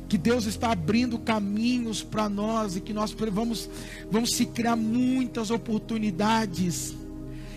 Que 0.09 0.19
Deus 0.19 0.47
está 0.47 0.73
abrindo 0.73 1.19
caminhos 1.19 2.03
para 2.03 2.29
nós 2.29 2.77
e 2.77 2.81
que 2.81 2.93
nós 2.93 3.13
vamos, 3.13 3.69
vamos 4.11 4.35
se 4.35 4.47
criar 4.47 4.77
muitas 4.77 5.51
oportunidades 5.51 6.95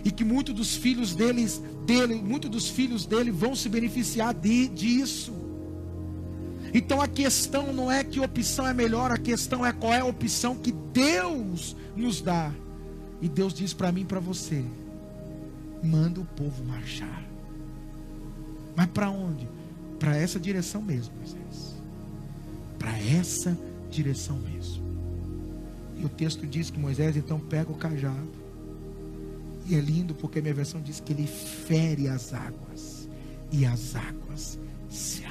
e 0.05 0.11
que 0.11 0.23
muitos 0.23 0.53
dos 0.53 0.75
filhos 0.75 1.15
deles, 1.15 1.61
dele, 1.85 2.15
muitos 2.15 2.49
dos 2.49 2.69
filhos 2.69 3.05
dele 3.05 3.31
vão 3.31 3.55
se 3.55 3.67
beneficiar 3.67 4.33
de, 4.33 4.67
disso. 4.67 5.33
Então 6.75 6.99
a 6.99 7.07
questão 7.07 7.71
não 7.71 7.89
é 7.89 8.03
que 8.03 8.19
opção 8.19 8.67
é 8.67 8.73
melhor, 8.73 9.09
a 9.09 9.17
questão 9.17 9.65
é 9.65 9.71
qual 9.71 9.93
é 9.93 10.01
a 10.01 10.05
opção 10.05 10.57
que 10.57 10.73
Deus 10.73 11.73
nos 11.95 12.19
dá. 12.19 12.51
E 13.21 13.29
Deus 13.29 13.53
diz 13.53 13.73
para 13.73 13.93
mim 13.93 14.01
e 14.01 14.05
para 14.05 14.19
você: 14.19 14.61
manda 15.81 16.19
o 16.19 16.25
povo 16.25 16.65
marchar. 16.65 17.23
Mas 18.75 18.87
para 18.87 19.09
onde? 19.09 19.47
Para 19.97 20.17
essa 20.17 20.37
direção 20.37 20.81
mesmo, 20.81 21.15
Moisés. 21.15 21.77
Para 22.77 22.99
essa 22.99 23.57
direção 23.89 24.37
mesmo. 24.39 24.83
E 25.97 26.03
o 26.03 26.09
texto 26.09 26.45
diz 26.45 26.69
que 26.69 26.77
Moisés 26.77 27.15
então 27.15 27.39
pega 27.39 27.71
o 27.71 27.77
cajado. 27.77 28.35
E 29.65 29.75
é 29.75 29.79
lindo 29.79 30.13
porque 30.13 30.39
a 30.39 30.41
minha 30.41 30.53
versão 30.53 30.81
diz 30.81 30.99
que 30.99 31.13
ele 31.13 31.25
fere 31.25 32.09
as 32.09 32.33
águas. 32.33 33.07
E 33.49 33.65
as 33.65 33.95
águas 33.95 34.59
se 34.89 35.23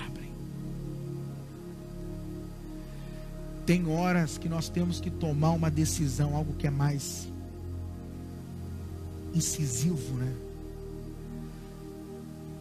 Tem 3.66 3.86
horas 3.88 4.36
que 4.36 4.48
nós 4.48 4.68
temos 4.68 5.00
que 5.00 5.10
tomar 5.10 5.50
uma 5.50 5.70
decisão, 5.70 6.36
algo 6.36 6.52
que 6.54 6.66
é 6.66 6.70
mais 6.70 7.26
incisivo, 9.34 10.14
né? 10.16 10.32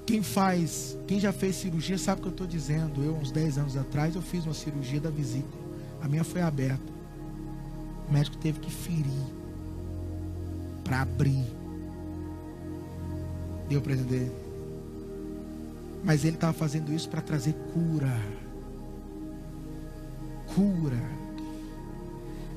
Quem 0.06 0.22
faz, 0.22 0.97
quem 1.08 1.20
já 1.20 1.32
fez 1.32 1.56
cirurgia 1.56 1.97
sabe 1.97 2.20
o 2.20 2.22
que 2.24 2.28
eu 2.28 2.32
estou 2.32 2.47
dizendo. 2.47 3.04
Eu, 3.04 3.16
uns 3.16 3.32
10 3.32 3.58
anos 3.58 3.78
atrás, 3.78 4.16
eu 4.16 4.22
fiz 4.22 4.45
uma 4.45 4.54
cirurgia 4.54 4.99
da 4.99 5.10
vesícula. 5.10 5.64
A 6.01 6.08
minha 6.08 6.24
foi 6.24 6.41
aberta. 6.41 6.91
O 8.10 8.14
médico 8.14 8.36
teve 8.38 8.60
que 8.60 8.70
ferir 8.70 9.06
para 10.84 11.01
abrir. 11.01 11.45
Deu 13.70 13.82
para 13.82 13.93
entender? 13.93 14.30
Mas 16.04 16.26
ele 16.26 16.36
estava 16.36 16.51
fazendo 16.51 16.93
isso 16.93 17.10
para 17.10 17.22
trazer 17.22 17.54
cura 17.74 18.14
cura. 20.56 21.01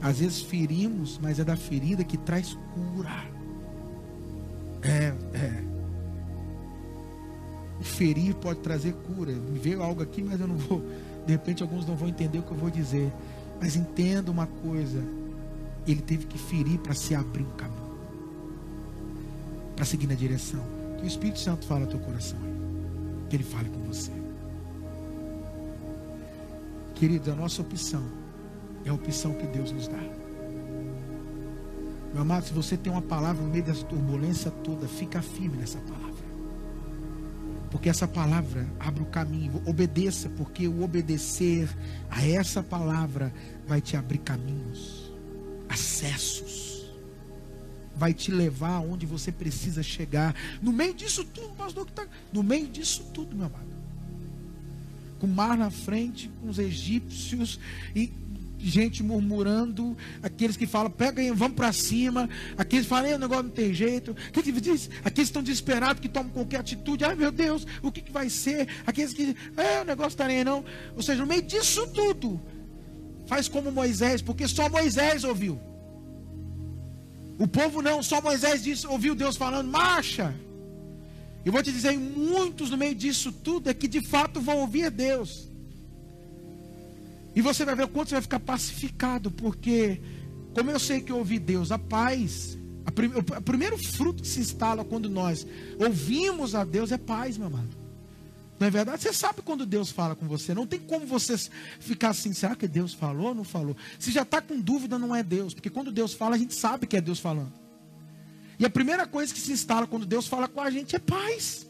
Às 0.00 0.18
vezes 0.18 0.42
ferimos, 0.42 1.18
mas 1.20 1.38
é 1.38 1.44
da 1.44 1.56
ferida 1.56 2.04
que 2.04 2.16
traz 2.16 2.56
cura. 2.74 3.24
É, 4.82 5.14
é. 5.34 5.62
Ferir 7.82 8.34
pode 8.34 8.60
trazer 8.60 8.94
cura. 8.94 9.32
Me 9.32 9.58
veio 9.58 9.82
algo 9.82 10.02
aqui, 10.02 10.22
mas 10.22 10.40
eu 10.40 10.46
não 10.46 10.56
vou. 10.56 10.82
De 11.26 11.32
repente, 11.32 11.62
alguns 11.62 11.86
não 11.86 11.96
vão 11.96 12.08
entender 12.08 12.38
o 12.38 12.42
que 12.42 12.50
eu 12.52 12.56
vou 12.56 12.70
dizer. 12.70 13.12
Mas 13.60 13.76
entenda 13.76 14.30
uma 14.30 14.46
coisa: 14.46 15.02
ele 15.86 16.00
teve 16.02 16.26
que 16.26 16.38
ferir 16.38 16.78
para 16.78 16.94
se 16.94 17.14
abrir 17.14 17.42
um 17.42 17.56
caminho, 17.56 17.98
para 19.74 19.84
seguir 19.84 20.06
na 20.06 20.14
direção. 20.14 20.62
Que 20.98 21.04
o 21.04 21.06
Espírito 21.06 21.38
Santo 21.38 21.66
fala 21.66 21.80
no 21.80 21.86
teu 21.86 22.00
coração, 22.00 22.38
que 23.28 23.36
ele 23.36 23.44
fale 23.44 23.68
com 23.68 23.80
você. 23.80 24.15
Queridos, 26.96 27.28
a 27.28 27.34
nossa 27.36 27.60
opção 27.60 28.02
é 28.84 28.88
a 28.88 28.94
opção 28.94 29.34
que 29.34 29.46
Deus 29.46 29.70
nos 29.70 29.86
dá. 29.86 30.00
Meu 32.12 32.22
amado, 32.22 32.46
se 32.46 32.54
você 32.54 32.74
tem 32.74 32.90
uma 32.90 33.02
palavra 33.02 33.42
no 33.42 33.50
meio 33.50 33.62
dessa 33.62 33.84
turbulência 33.84 34.50
toda, 34.50 34.88
fica 34.88 35.20
firme 35.20 35.58
nessa 35.58 35.78
palavra. 35.80 36.06
Porque 37.70 37.90
essa 37.90 38.08
palavra 38.08 38.66
abre 38.80 39.02
o 39.02 39.06
caminho. 39.06 39.60
Obedeça, 39.66 40.30
porque 40.30 40.66
o 40.66 40.82
obedecer 40.82 41.68
a 42.10 42.26
essa 42.26 42.62
palavra 42.62 43.30
vai 43.68 43.82
te 43.82 43.94
abrir 43.94 44.18
caminhos, 44.18 45.12
acessos. 45.68 46.90
vai 47.94 48.14
te 48.14 48.30
levar 48.30 48.76
aonde 48.76 49.04
você 49.04 49.30
precisa 49.30 49.82
chegar. 49.82 50.34
No 50.62 50.72
meio 50.72 50.94
disso 50.94 51.24
tudo, 51.24 51.54
pastor, 51.56 51.84
que 51.86 51.92
tá, 51.92 52.06
no 52.32 52.42
meio 52.42 52.68
disso 52.68 53.04
tudo, 53.12 53.36
meu 53.36 53.46
amado. 53.46 53.75
Com 55.18 55.26
o 55.26 55.30
mar 55.30 55.56
na 55.56 55.70
frente, 55.70 56.30
com 56.40 56.48
os 56.48 56.58
egípcios 56.58 57.58
e 57.94 58.12
gente 58.58 59.02
murmurando, 59.02 59.96
aqueles 60.22 60.56
que 60.56 60.66
falam, 60.66 60.90
pega 60.90 61.20
aí, 61.20 61.30
vamos 61.30 61.56
para 61.56 61.72
cima, 61.72 62.28
aqueles 62.56 62.86
que 62.86 62.90
falam, 62.90 63.14
o 63.14 63.18
negócio 63.18 63.44
não 63.44 63.50
tem 63.50 63.72
jeito, 63.72 64.16
aqueles 64.28 64.54
que 64.54 64.60
diz, 64.60 64.90
aqueles 65.00 65.14
que 65.14 65.20
estão 65.22 65.42
desesperados, 65.42 66.00
que 66.00 66.08
tomam 66.08 66.30
qualquer 66.30 66.60
atitude, 66.60 67.04
ai 67.04 67.14
meu 67.14 67.30
Deus, 67.30 67.66
o 67.82 67.92
que, 67.92 68.00
que 68.00 68.12
vai 68.12 68.28
ser? 68.28 68.68
Aqueles 68.86 69.12
que, 69.12 69.36
é, 69.56 69.82
o 69.82 69.84
negócio 69.84 70.12
está 70.12 70.26
nem 70.26 70.42
não. 70.42 70.64
Ou 70.94 71.02
seja, 71.02 71.20
no 71.20 71.26
meio 71.26 71.42
disso 71.42 71.86
tudo, 71.88 72.40
faz 73.26 73.48
como 73.48 73.70
Moisés, 73.70 74.22
porque 74.22 74.48
só 74.48 74.68
Moisés 74.68 75.24
ouviu. 75.24 75.60
O 77.38 77.46
povo 77.46 77.82
não, 77.82 78.02
só 78.02 78.20
Moisés 78.20 78.62
disse, 78.62 78.86
ouviu 78.86 79.14
Deus 79.14 79.36
falando, 79.36 79.70
marcha. 79.70 80.34
Eu 81.46 81.52
vou 81.52 81.62
te 81.62 81.70
dizer, 81.70 81.96
muitos 81.96 82.70
no 82.70 82.76
meio 82.76 82.92
disso 82.92 83.30
tudo 83.30 83.70
é 83.70 83.72
que 83.72 83.86
de 83.86 84.00
fato 84.00 84.40
vão 84.40 84.58
ouvir 84.58 84.90
Deus. 84.90 85.48
E 87.36 87.40
você 87.40 87.64
vai 87.64 87.76
ver 87.76 87.84
o 87.84 87.88
quanto 87.88 88.08
você 88.08 88.16
vai 88.16 88.22
ficar 88.22 88.40
pacificado, 88.40 89.30
porque, 89.30 90.00
como 90.52 90.72
eu 90.72 90.80
sei 90.80 91.00
que 91.00 91.12
eu 91.12 91.18
ouvi 91.18 91.38
Deus, 91.38 91.70
a 91.70 91.78
paz, 91.78 92.58
a 92.84 92.90
prim, 92.90 93.12
o 93.14 93.42
primeiro 93.42 93.78
fruto 93.78 94.24
que 94.24 94.28
se 94.28 94.40
instala 94.40 94.84
quando 94.84 95.08
nós 95.08 95.46
ouvimos 95.78 96.56
a 96.56 96.64
Deus 96.64 96.90
é 96.90 96.98
paz, 96.98 97.38
meu 97.38 97.46
amado. 97.46 97.76
Não 98.58 98.66
é 98.66 98.70
verdade? 98.70 99.02
Você 99.02 99.12
sabe 99.12 99.40
quando 99.40 99.64
Deus 99.64 99.92
fala 99.92 100.16
com 100.16 100.26
você. 100.26 100.52
Não 100.52 100.66
tem 100.66 100.80
como 100.80 101.06
você 101.06 101.36
ficar 101.78 102.08
assim, 102.08 102.32
será 102.32 102.56
que 102.56 102.66
Deus 102.66 102.92
falou 102.92 103.28
ou 103.28 103.34
não 103.36 103.44
falou? 103.44 103.76
Se 104.00 104.10
já 104.10 104.22
está 104.22 104.42
com 104.42 104.60
dúvida, 104.60 104.98
não 104.98 105.14
é 105.14 105.22
Deus. 105.22 105.54
Porque 105.54 105.70
quando 105.70 105.92
Deus 105.92 106.12
fala, 106.12 106.34
a 106.34 106.38
gente 106.38 106.56
sabe 106.56 106.88
que 106.88 106.96
é 106.96 107.00
Deus 107.00 107.20
falando. 107.20 107.65
E 108.58 108.64
a 108.64 108.70
primeira 108.70 109.06
coisa 109.06 109.32
que 109.32 109.40
se 109.40 109.52
instala 109.52 109.86
quando 109.86 110.06
Deus 110.06 110.26
fala 110.26 110.48
com 110.48 110.60
a 110.60 110.70
gente 110.70 110.96
é 110.96 110.98
paz. 110.98 111.66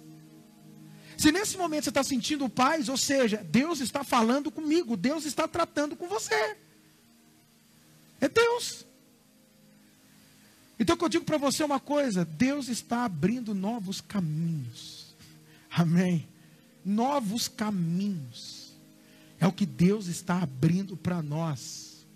Se 1.17 1.33
nesse 1.33 1.57
momento 1.57 1.85
você 1.85 1.91
está 1.91 2.05
sentindo 2.05 2.49
paz, 2.49 2.89
ou 2.89 2.97
seja, 2.97 3.39
Deus 3.39 3.81
está 3.81 4.05
falando 4.05 4.51
comigo, 4.51 4.97
Deus 4.97 5.25
está 5.25 5.49
tratando 5.49 5.97
com 5.97 6.07
você. 6.07 6.57
É 8.21 8.29
Deus. 8.29 8.85
Então 10.79 10.97
eu 11.01 11.09
digo 11.09 11.25
para 11.25 11.39
você 11.39 11.65
uma 11.65 11.81
coisa: 11.81 12.25
Deus 12.25 12.69
está 12.69 13.05
abrindo 13.05 13.55
novos 13.55 14.01
caminhos. 14.01 15.15
Amém 15.71 16.27
novos 16.87 17.49
caminhos. 17.49 18.73
É 19.41 19.47
o 19.47 19.53
que 19.53 19.67
Deus 19.67 20.07
está 20.07 20.41
abrindo 20.41 20.97
para 20.97 21.21
nós. 21.21 22.07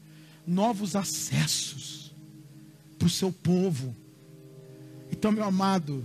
Novos 0.47 0.95
acessos 0.95 2.12
para 2.97 3.07
o 3.07 3.11
seu 3.11 3.33
povo. 3.33 3.95
Então, 5.21 5.31
meu 5.31 5.45
amado, 5.45 6.03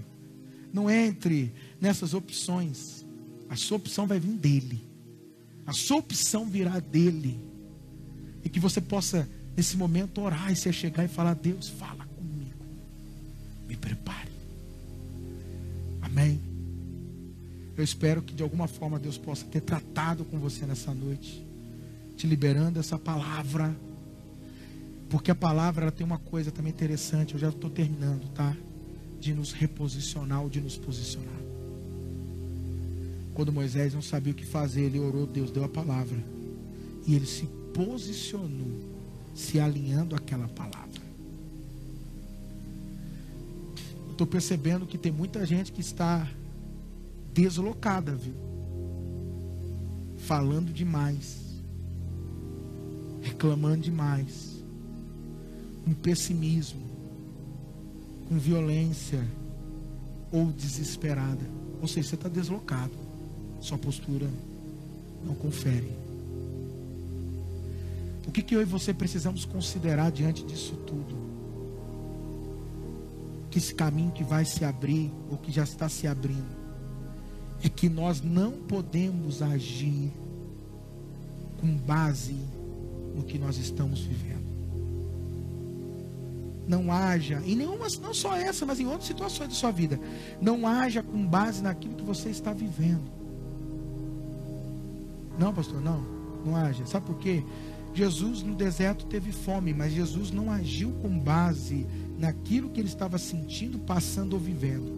não 0.73 0.91
entre 0.91 1.53
nessas 1.79 2.13
opções. 2.13 3.05
A 3.49 3.55
sua 3.55 3.77
opção 3.77 4.05
vai 4.05 4.19
vir 4.19 4.33
dele. 4.33 4.85
A 5.65 5.71
sua 5.71 5.99
opção 5.99 6.49
virá 6.49 6.81
dele. 6.81 7.39
E 8.43 8.49
que 8.49 8.59
você 8.59 8.81
possa, 8.81 9.25
nesse 9.55 9.77
momento, 9.77 10.19
orar 10.19 10.51
e 10.51 10.55
se 10.57 10.73
chegar 10.73 11.05
e 11.05 11.07
falar: 11.07 11.33
Deus, 11.33 11.69
fala 11.69 12.05
comigo. 12.05 12.59
Me 13.65 13.77
prepare. 13.77 14.29
Amém. 16.01 16.37
Eu 17.77 17.83
espero 17.85 18.21
que 18.21 18.33
de 18.33 18.43
alguma 18.43 18.67
forma 18.67 18.99
Deus 18.99 19.17
possa 19.17 19.45
ter 19.45 19.61
tratado 19.61 20.25
com 20.25 20.37
você 20.39 20.65
nessa 20.65 20.93
noite, 20.93 21.41
te 22.17 22.27
liberando 22.27 22.81
essa 22.81 22.99
palavra, 22.99 23.73
porque 25.09 25.31
a 25.31 25.35
palavra 25.35 25.83
ela 25.83 25.91
tem 25.93 26.05
uma 26.05 26.19
coisa 26.19 26.51
também 26.51 26.73
interessante, 26.73 27.33
eu 27.33 27.39
já 27.39 27.47
estou 27.47 27.69
terminando, 27.69 28.27
tá? 28.33 28.53
De 29.19 29.33
nos 29.33 29.51
reposicionar 29.51 30.43
ou 30.43 30.49
de 30.49 30.61
nos 30.61 30.77
posicionar. 30.77 31.33
Quando 33.33 33.51
Moisés 33.51 33.93
não 33.93 34.01
sabia 34.01 34.31
o 34.31 34.35
que 34.35 34.45
fazer, 34.45 34.81
ele 34.83 34.99
orou, 34.99 35.27
Deus 35.27 35.51
deu 35.51 35.63
a 35.63 35.69
palavra. 35.69 36.17
E 37.05 37.15
ele 37.15 37.25
se 37.25 37.45
posicionou, 37.73 38.79
se 39.35 39.59
alinhando 39.59 40.15
àquela 40.15 40.47
palavra. 40.47 41.01
Estou 44.09 44.25
percebendo 44.25 44.85
que 44.85 44.97
tem 44.97 45.11
muita 45.11 45.45
gente 45.45 45.73
que 45.73 45.81
está 45.81 46.25
deslocada, 47.33 48.15
viu? 48.15 48.33
Falando 50.19 50.71
demais, 50.71 51.35
reclamando 53.21 53.81
demais, 53.81 54.55
com 55.83 55.93
pessimismo, 55.93 56.84
com 58.27 58.37
violência 58.37 59.23
ou 60.31 60.51
desesperada. 60.51 61.45
Ou 61.81 61.87
seja, 61.87 62.09
você 62.09 62.15
está 62.15 62.29
deslocado, 62.29 62.93
sua 63.61 63.77
postura 63.77 64.29
não 65.23 65.35
confere. 65.35 65.91
O 68.27 68.31
que, 68.31 68.41
que 68.41 68.55
eu 68.55 68.61
e 68.61 68.65
você 68.65 68.93
precisamos 68.93 69.45
considerar 69.45 70.11
diante 70.11 70.43
disso 70.43 70.75
tudo? 70.87 71.15
Que 73.49 73.59
esse 73.59 73.73
caminho 73.73 74.11
que 74.11 74.23
vai 74.23 74.43
se 74.43 74.65
abrir, 74.65 75.11
ou 75.29 75.37
que 75.37 75.51
já 75.51 75.63
está 75.63 75.87
se 75.87 76.07
abrindo, 76.07 76.65
é 77.63 77.69
que 77.69 77.87
nós 77.87 78.21
não 78.21 78.51
podemos 78.51 79.41
agir 79.41 80.11
com 81.59 81.77
base 81.77 82.35
no 83.15 83.23
que 83.23 83.39
nós 83.39 83.57
estamos 83.57 84.01
vivendo. 84.01 84.44
Não 86.67 86.91
haja, 86.91 87.41
em 87.45 87.55
nenhuma, 87.55 87.87
não 88.01 88.13
só 88.13 88.35
essa, 88.35 88.65
mas 88.65 88.79
em 88.79 88.87
outras 88.87 89.05
situações 89.05 89.49
da 89.49 89.55
sua 89.55 89.71
vida. 89.71 89.99
Não 90.41 90.67
haja 90.67 91.03
com 91.03 91.25
base 91.25 91.61
naquilo 91.61 91.95
que 91.95 92.03
você 92.03 92.29
está 92.29 92.53
vivendo. 92.53 93.11
Não, 95.37 95.53
pastor, 95.53 95.81
não. 95.81 96.03
Não 96.43 96.55
haja. 96.55 96.85
Sabe 96.85 97.05
por 97.05 97.17
quê? 97.17 97.43
Jesus 97.93 98.41
no 98.43 98.55
deserto 98.55 99.05
teve 99.05 99.31
fome, 99.31 99.73
mas 99.73 99.93
Jesus 99.93 100.31
não 100.31 100.51
agiu 100.51 100.91
com 101.01 101.17
base 101.17 101.87
naquilo 102.17 102.69
que 102.69 102.79
ele 102.79 102.87
estava 102.87 103.17
sentindo, 103.17 103.79
passando 103.79 104.33
ou 104.33 104.39
vivendo. 104.39 104.91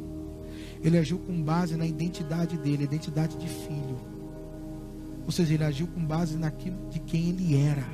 Ele 0.81 0.97
agiu 0.97 1.19
com 1.19 1.41
base 1.41 1.75
na 1.75 1.85
identidade 1.85 2.57
dele, 2.57 2.83
identidade 2.85 3.37
de 3.37 3.47
filho. 3.47 3.97
Ou 5.25 5.31
seja, 5.31 5.53
ele 5.53 5.63
agiu 5.63 5.87
com 5.87 6.03
base 6.03 6.37
naquilo 6.37 6.77
de 6.89 6.99
quem 6.99 7.29
ele 7.29 7.57
era. 7.57 7.85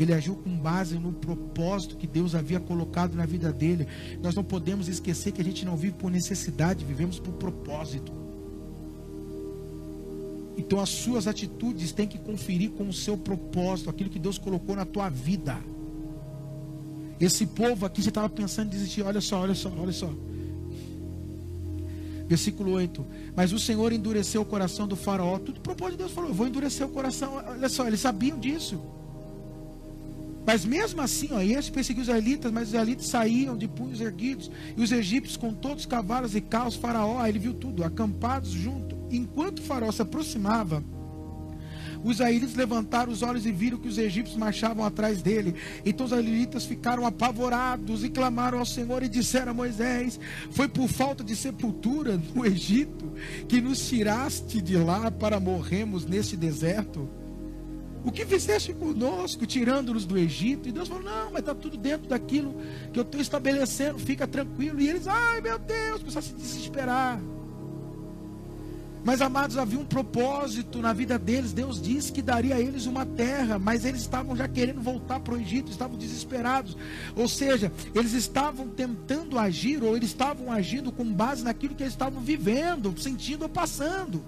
Ele 0.00 0.14
agiu 0.14 0.34
com 0.34 0.48
base 0.56 0.98
no 0.98 1.12
propósito 1.12 1.94
que 1.94 2.06
Deus 2.06 2.34
havia 2.34 2.58
colocado 2.58 3.14
na 3.14 3.26
vida 3.26 3.52
dele. 3.52 3.86
Nós 4.22 4.34
não 4.34 4.42
podemos 4.42 4.88
esquecer 4.88 5.30
que 5.30 5.42
a 5.42 5.44
gente 5.44 5.62
não 5.62 5.76
vive 5.76 5.92
por 5.92 6.10
necessidade, 6.10 6.86
vivemos 6.86 7.18
por 7.18 7.34
propósito. 7.34 8.10
Então 10.56 10.80
as 10.80 10.88
suas 10.88 11.26
atitudes 11.26 11.92
têm 11.92 12.08
que 12.08 12.18
conferir 12.18 12.70
com 12.70 12.88
o 12.88 12.92
seu 12.94 13.18
propósito, 13.18 13.90
aquilo 13.90 14.08
que 14.08 14.18
Deus 14.18 14.38
colocou 14.38 14.74
na 14.74 14.86
tua 14.86 15.10
vida. 15.10 15.58
Esse 17.20 17.46
povo 17.46 17.84
aqui, 17.84 18.02
você 18.02 18.08
estava 18.08 18.30
pensando 18.30 18.68
em 18.68 18.70
desistir, 18.70 19.02
olha 19.02 19.20
só, 19.20 19.42
olha 19.42 19.54
só, 19.54 19.70
olha 19.78 19.92
só. 19.92 20.10
Versículo 22.26 22.72
8. 22.72 23.04
Mas 23.36 23.52
o 23.52 23.58
Senhor 23.58 23.92
endureceu 23.92 24.40
o 24.40 24.46
coração 24.46 24.88
do 24.88 24.96
faraó. 24.96 25.38
Tudo 25.38 25.60
propósito 25.60 25.98
de 25.98 26.04
Deus 26.04 26.12
falou: 26.12 26.30
Eu 26.30 26.34
vou 26.34 26.46
endurecer 26.46 26.86
o 26.86 26.90
coração. 26.90 27.34
Olha 27.34 27.68
só, 27.68 27.86
eles 27.86 28.00
sabiam 28.00 28.38
disso. 28.38 28.80
Mas 30.46 30.64
mesmo 30.64 31.00
assim, 31.00 31.28
ó, 31.32 31.40
esse 31.40 31.70
perseguiu 31.70 32.02
os 32.02 32.08
israelitas, 32.08 32.50
mas 32.50 32.64
os 32.64 32.68
israelitas 32.70 33.06
saíam 33.06 33.56
de 33.56 33.68
punhos 33.68 34.00
erguidos. 34.00 34.50
E 34.76 34.82
os 34.82 34.90
egípcios, 34.90 35.36
com 35.36 35.52
todos 35.52 35.80
os 35.80 35.86
cavalos 35.86 36.34
e 36.34 36.40
carros, 36.40 36.76
faraó, 36.76 37.24
ele 37.26 37.38
viu 37.38 37.54
tudo, 37.54 37.84
acampados 37.84 38.50
junto. 38.50 38.96
Enquanto 39.10 39.62
faraó 39.62 39.92
se 39.92 40.02
aproximava, 40.02 40.82
os 42.02 42.14
israelitas 42.14 42.54
levantaram 42.54 43.12
os 43.12 43.22
olhos 43.22 43.44
e 43.44 43.52
viram 43.52 43.78
que 43.78 43.88
os 43.88 43.98
egípcios 43.98 44.38
marchavam 44.38 44.84
atrás 44.84 45.20
dele. 45.20 45.54
Então 45.84 46.06
os 46.06 46.12
israelitas 46.12 46.64
ficaram 46.64 47.04
apavorados 47.04 48.02
e 48.02 48.08
clamaram 48.08 48.58
ao 48.58 48.66
Senhor 48.66 49.02
e 49.02 49.08
disseram 49.08 49.50
a 49.52 49.54
Moisés: 49.54 50.18
Foi 50.50 50.68
por 50.68 50.88
falta 50.88 51.22
de 51.22 51.36
sepultura 51.36 52.20
no 52.34 52.46
Egito 52.46 53.12
que 53.48 53.60
nos 53.60 53.86
tiraste 53.86 54.62
de 54.62 54.76
lá 54.76 55.10
para 55.10 55.38
morrermos 55.38 56.06
neste 56.06 56.36
deserto? 56.36 57.19
O 58.02 58.10
que 58.10 58.24
fizeste 58.24 58.72
conosco, 58.72 59.46
tirando-nos 59.46 60.06
do 60.06 60.16
Egito? 60.16 60.68
E 60.68 60.72
Deus 60.72 60.88
falou: 60.88 61.02
Não, 61.02 61.30
mas 61.30 61.40
está 61.40 61.54
tudo 61.54 61.76
dentro 61.76 62.08
daquilo 62.08 62.54
que 62.92 62.98
eu 62.98 63.02
estou 63.02 63.20
estabelecendo, 63.20 63.98
fica 63.98 64.26
tranquilo. 64.26 64.80
E 64.80 64.88
eles, 64.88 65.06
ai 65.06 65.40
meu 65.40 65.58
Deus, 65.58 66.00
começaram 66.00 66.26
a 66.26 66.28
se 66.28 66.34
desesperar. 66.34 67.20
Mas 69.02 69.22
amados, 69.22 69.56
havia 69.56 69.78
um 69.78 69.84
propósito 69.84 70.78
na 70.80 70.92
vida 70.92 71.18
deles. 71.18 71.52
Deus 71.52 71.80
disse 71.80 72.12
que 72.12 72.20
daria 72.20 72.56
a 72.56 72.60
eles 72.60 72.86
uma 72.86 73.06
terra, 73.06 73.58
mas 73.58 73.84
eles 73.84 74.02
estavam 74.02 74.36
já 74.36 74.46
querendo 74.46 74.80
voltar 74.80 75.20
para 75.20 75.34
o 75.34 75.40
Egito, 75.40 75.70
estavam 75.70 75.96
desesperados. 75.96 76.76
Ou 77.16 77.26
seja, 77.26 77.72
eles 77.94 78.12
estavam 78.12 78.68
tentando 78.68 79.38
agir, 79.38 79.82
ou 79.82 79.96
eles 79.96 80.10
estavam 80.10 80.52
agindo 80.52 80.92
com 80.92 81.04
base 81.04 81.42
naquilo 81.42 81.74
que 81.74 81.82
eles 81.82 81.94
estavam 81.94 82.20
vivendo, 82.20 82.94
sentindo 82.98 83.42
ou 83.42 83.48
passando. 83.48 84.22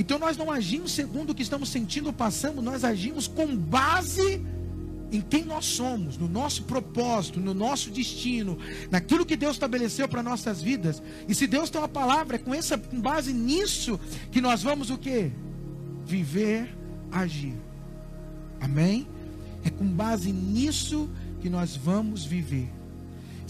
Então 0.00 0.18
nós 0.18 0.34
não 0.38 0.50
agimos 0.50 0.92
segundo 0.92 1.28
o 1.30 1.34
que 1.34 1.42
estamos 1.42 1.68
sentindo 1.68 2.06
ou 2.06 2.12
passando, 2.14 2.62
nós 2.62 2.84
agimos 2.84 3.28
com 3.28 3.54
base 3.54 4.40
em 5.12 5.20
quem 5.20 5.44
nós 5.44 5.66
somos, 5.66 6.16
no 6.16 6.26
nosso 6.26 6.62
propósito, 6.62 7.38
no 7.38 7.52
nosso 7.52 7.90
destino, 7.90 8.56
naquilo 8.90 9.26
que 9.26 9.36
Deus 9.36 9.56
estabeleceu 9.56 10.08
para 10.08 10.22
nossas 10.22 10.62
vidas. 10.62 11.02
E 11.28 11.34
se 11.34 11.46
Deus 11.46 11.68
tem 11.68 11.78
uma 11.78 11.86
palavra, 11.86 12.36
é 12.36 12.38
com 12.38 12.54
essa 12.54 12.78
com 12.78 12.98
base 12.98 13.34
nisso 13.34 14.00
que 14.32 14.40
nós 14.40 14.62
vamos 14.62 14.88
o 14.88 14.96
quê? 14.96 15.32
Viver, 16.06 16.74
agir. 17.12 17.56
Amém? 18.58 19.06
É 19.62 19.68
com 19.68 19.84
base 19.84 20.32
nisso 20.32 21.10
que 21.42 21.50
nós 21.50 21.76
vamos 21.76 22.24
viver. 22.24 22.79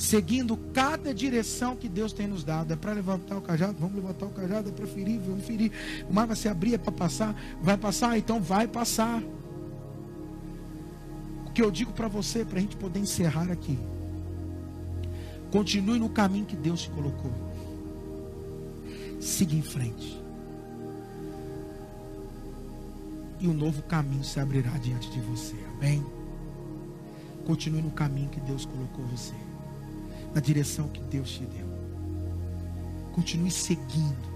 Seguindo 0.00 0.56
cada 0.72 1.12
direção 1.12 1.76
que 1.76 1.86
Deus 1.86 2.10
tem 2.10 2.26
nos 2.26 2.42
dado. 2.42 2.72
É 2.72 2.76
para 2.76 2.94
levantar 2.94 3.36
o 3.36 3.42
cajado? 3.42 3.76
Vamos 3.78 3.96
levantar 3.96 4.24
o 4.24 4.30
cajado, 4.30 4.70
é 4.70 4.72
para 4.72 4.86
ferir, 4.86 5.20
vamos 5.20 5.44
ferir. 5.44 5.70
O 6.08 6.14
mar 6.14 6.26
vai 6.26 6.34
se 6.34 6.48
abrir, 6.48 6.72
é 6.72 6.78
para 6.78 6.90
passar. 6.90 7.36
Vai 7.60 7.76
passar, 7.76 8.16
então 8.16 8.40
vai 8.40 8.66
passar. 8.66 9.22
O 11.46 11.50
que 11.50 11.60
eu 11.60 11.70
digo 11.70 11.92
para 11.92 12.08
você, 12.08 12.46
para 12.46 12.56
a 12.56 12.62
gente 12.62 12.76
poder 12.76 12.98
encerrar 12.98 13.52
aqui. 13.52 13.78
Continue 15.52 15.98
no 15.98 16.08
caminho 16.08 16.46
que 16.46 16.56
Deus 16.56 16.80
te 16.80 16.88
colocou. 16.88 17.32
Siga 19.20 19.54
em 19.54 19.60
frente. 19.60 20.18
E 23.38 23.46
um 23.46 23.52
novo 23.52 23.82
caminho 23.82 24.24
se 24.24 24.40
abrirá 24.40 24.78
diante 24.78 25.10
de 25.10 25.20
você. 25.20 25.56
Amém? 25.76 26.02
Continue 27.44 27.82
no 27.82 27.90
caminho 27.90 28.30
que 28.30 28.40
Deus 28.40 28.64
colocou 28.64 29.04
você. 29.04 29.49
Na 30.34 30.40
direção 30.40 30.88
que 30.88 31.00
Deus 31.02 31.30
te 31.30 31.44
deu. 31.44 31.66
Continue 33.12 33.50
seguindo. 33.50 34.30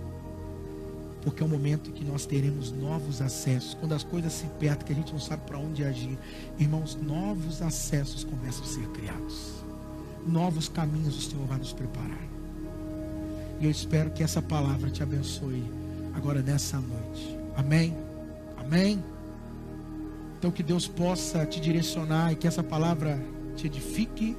Porque 1.23 1.43
é 1.43 1.47
o 1.47 1.49
momento 1.49 1.91
que 1.91 2.05
nós 2.05 2.27
teremos 2.27 2.71
novos 2.71 3.23
acessos. 3.23 3.75
Quando 3.75 3.95
as 3.95 4.05
coisas 4.05 4.33
se 4.33 4.45
apertam, 4.45 4.87
que 4.87 4.93
a 4.93 4.97
gente 4.97 5.13
não 5.13 5.21
sabe 5.21 5.43
para 5.47 5.59
onde 5.59 5.83
agir. 5.83 6.19
Irmãos, 6.59 6.99
novos 7.01 7.63
acessos 7.63 8.25
começam 8.25 8.63
a 8.63 8.67
ser 8.67 8.87
criados. 8.89 9.65
Novos 10.27 10.69
caminhos 10.69 11.17
o 11.17 11.31
Senhor 11.31 11.47
vai 11.47 11.59
nos 11.59 11.73
preparar. 11.73 12.29
E 13.61 13.65
eu 13.65 13.71
espero 13.71 14.11
que 14.11 14.23
essa 14.23 14.43
palavra 14.43 14.91
te 14.91 15.03
abençoe 15.03 15.65
agora 16.15 16.43
nessa 16.43 16.79
noite. 16.79 17.39
Amém? 17.57 17.97
Amém? 18.59 19.03
Então 20.39 20.51
que 20.51 20.63
Deus 20.63 20.87
possa 20.87 21.47
te 21.47 21.61
direcionar 21.61 22.33
e 22.33 22.37
que 22.37 22.47
essa 22.47 22.63
palavra 22.63 23.19
te 23.57 23.67
edifique, 23.67 24.37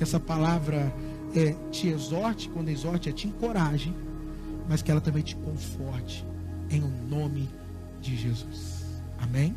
que 0.00 0.04
essa 0.04 0.18
palavra 0.18 0.90
é, 1.36 1.54
te 1.70 1.88
exorte, 1.88 2.48
quando 2.48 2.70
exorte 2.70 3.10
é 3.10 3.12
te 3.12 3.28
encoraje, 3.28 3.94
mas 4.66 4.80
que 4.80 4.90
ela 4.90 4.98
também 4.98 5.22
te 5.22 5.36
conforte 5.36 6.24
em 6.70 6.80
o 6.82 6.88
nome 6.88 7.46
de 8.00 8.16
Jesus. 8.16 8.86
Amém? 9.18 9.54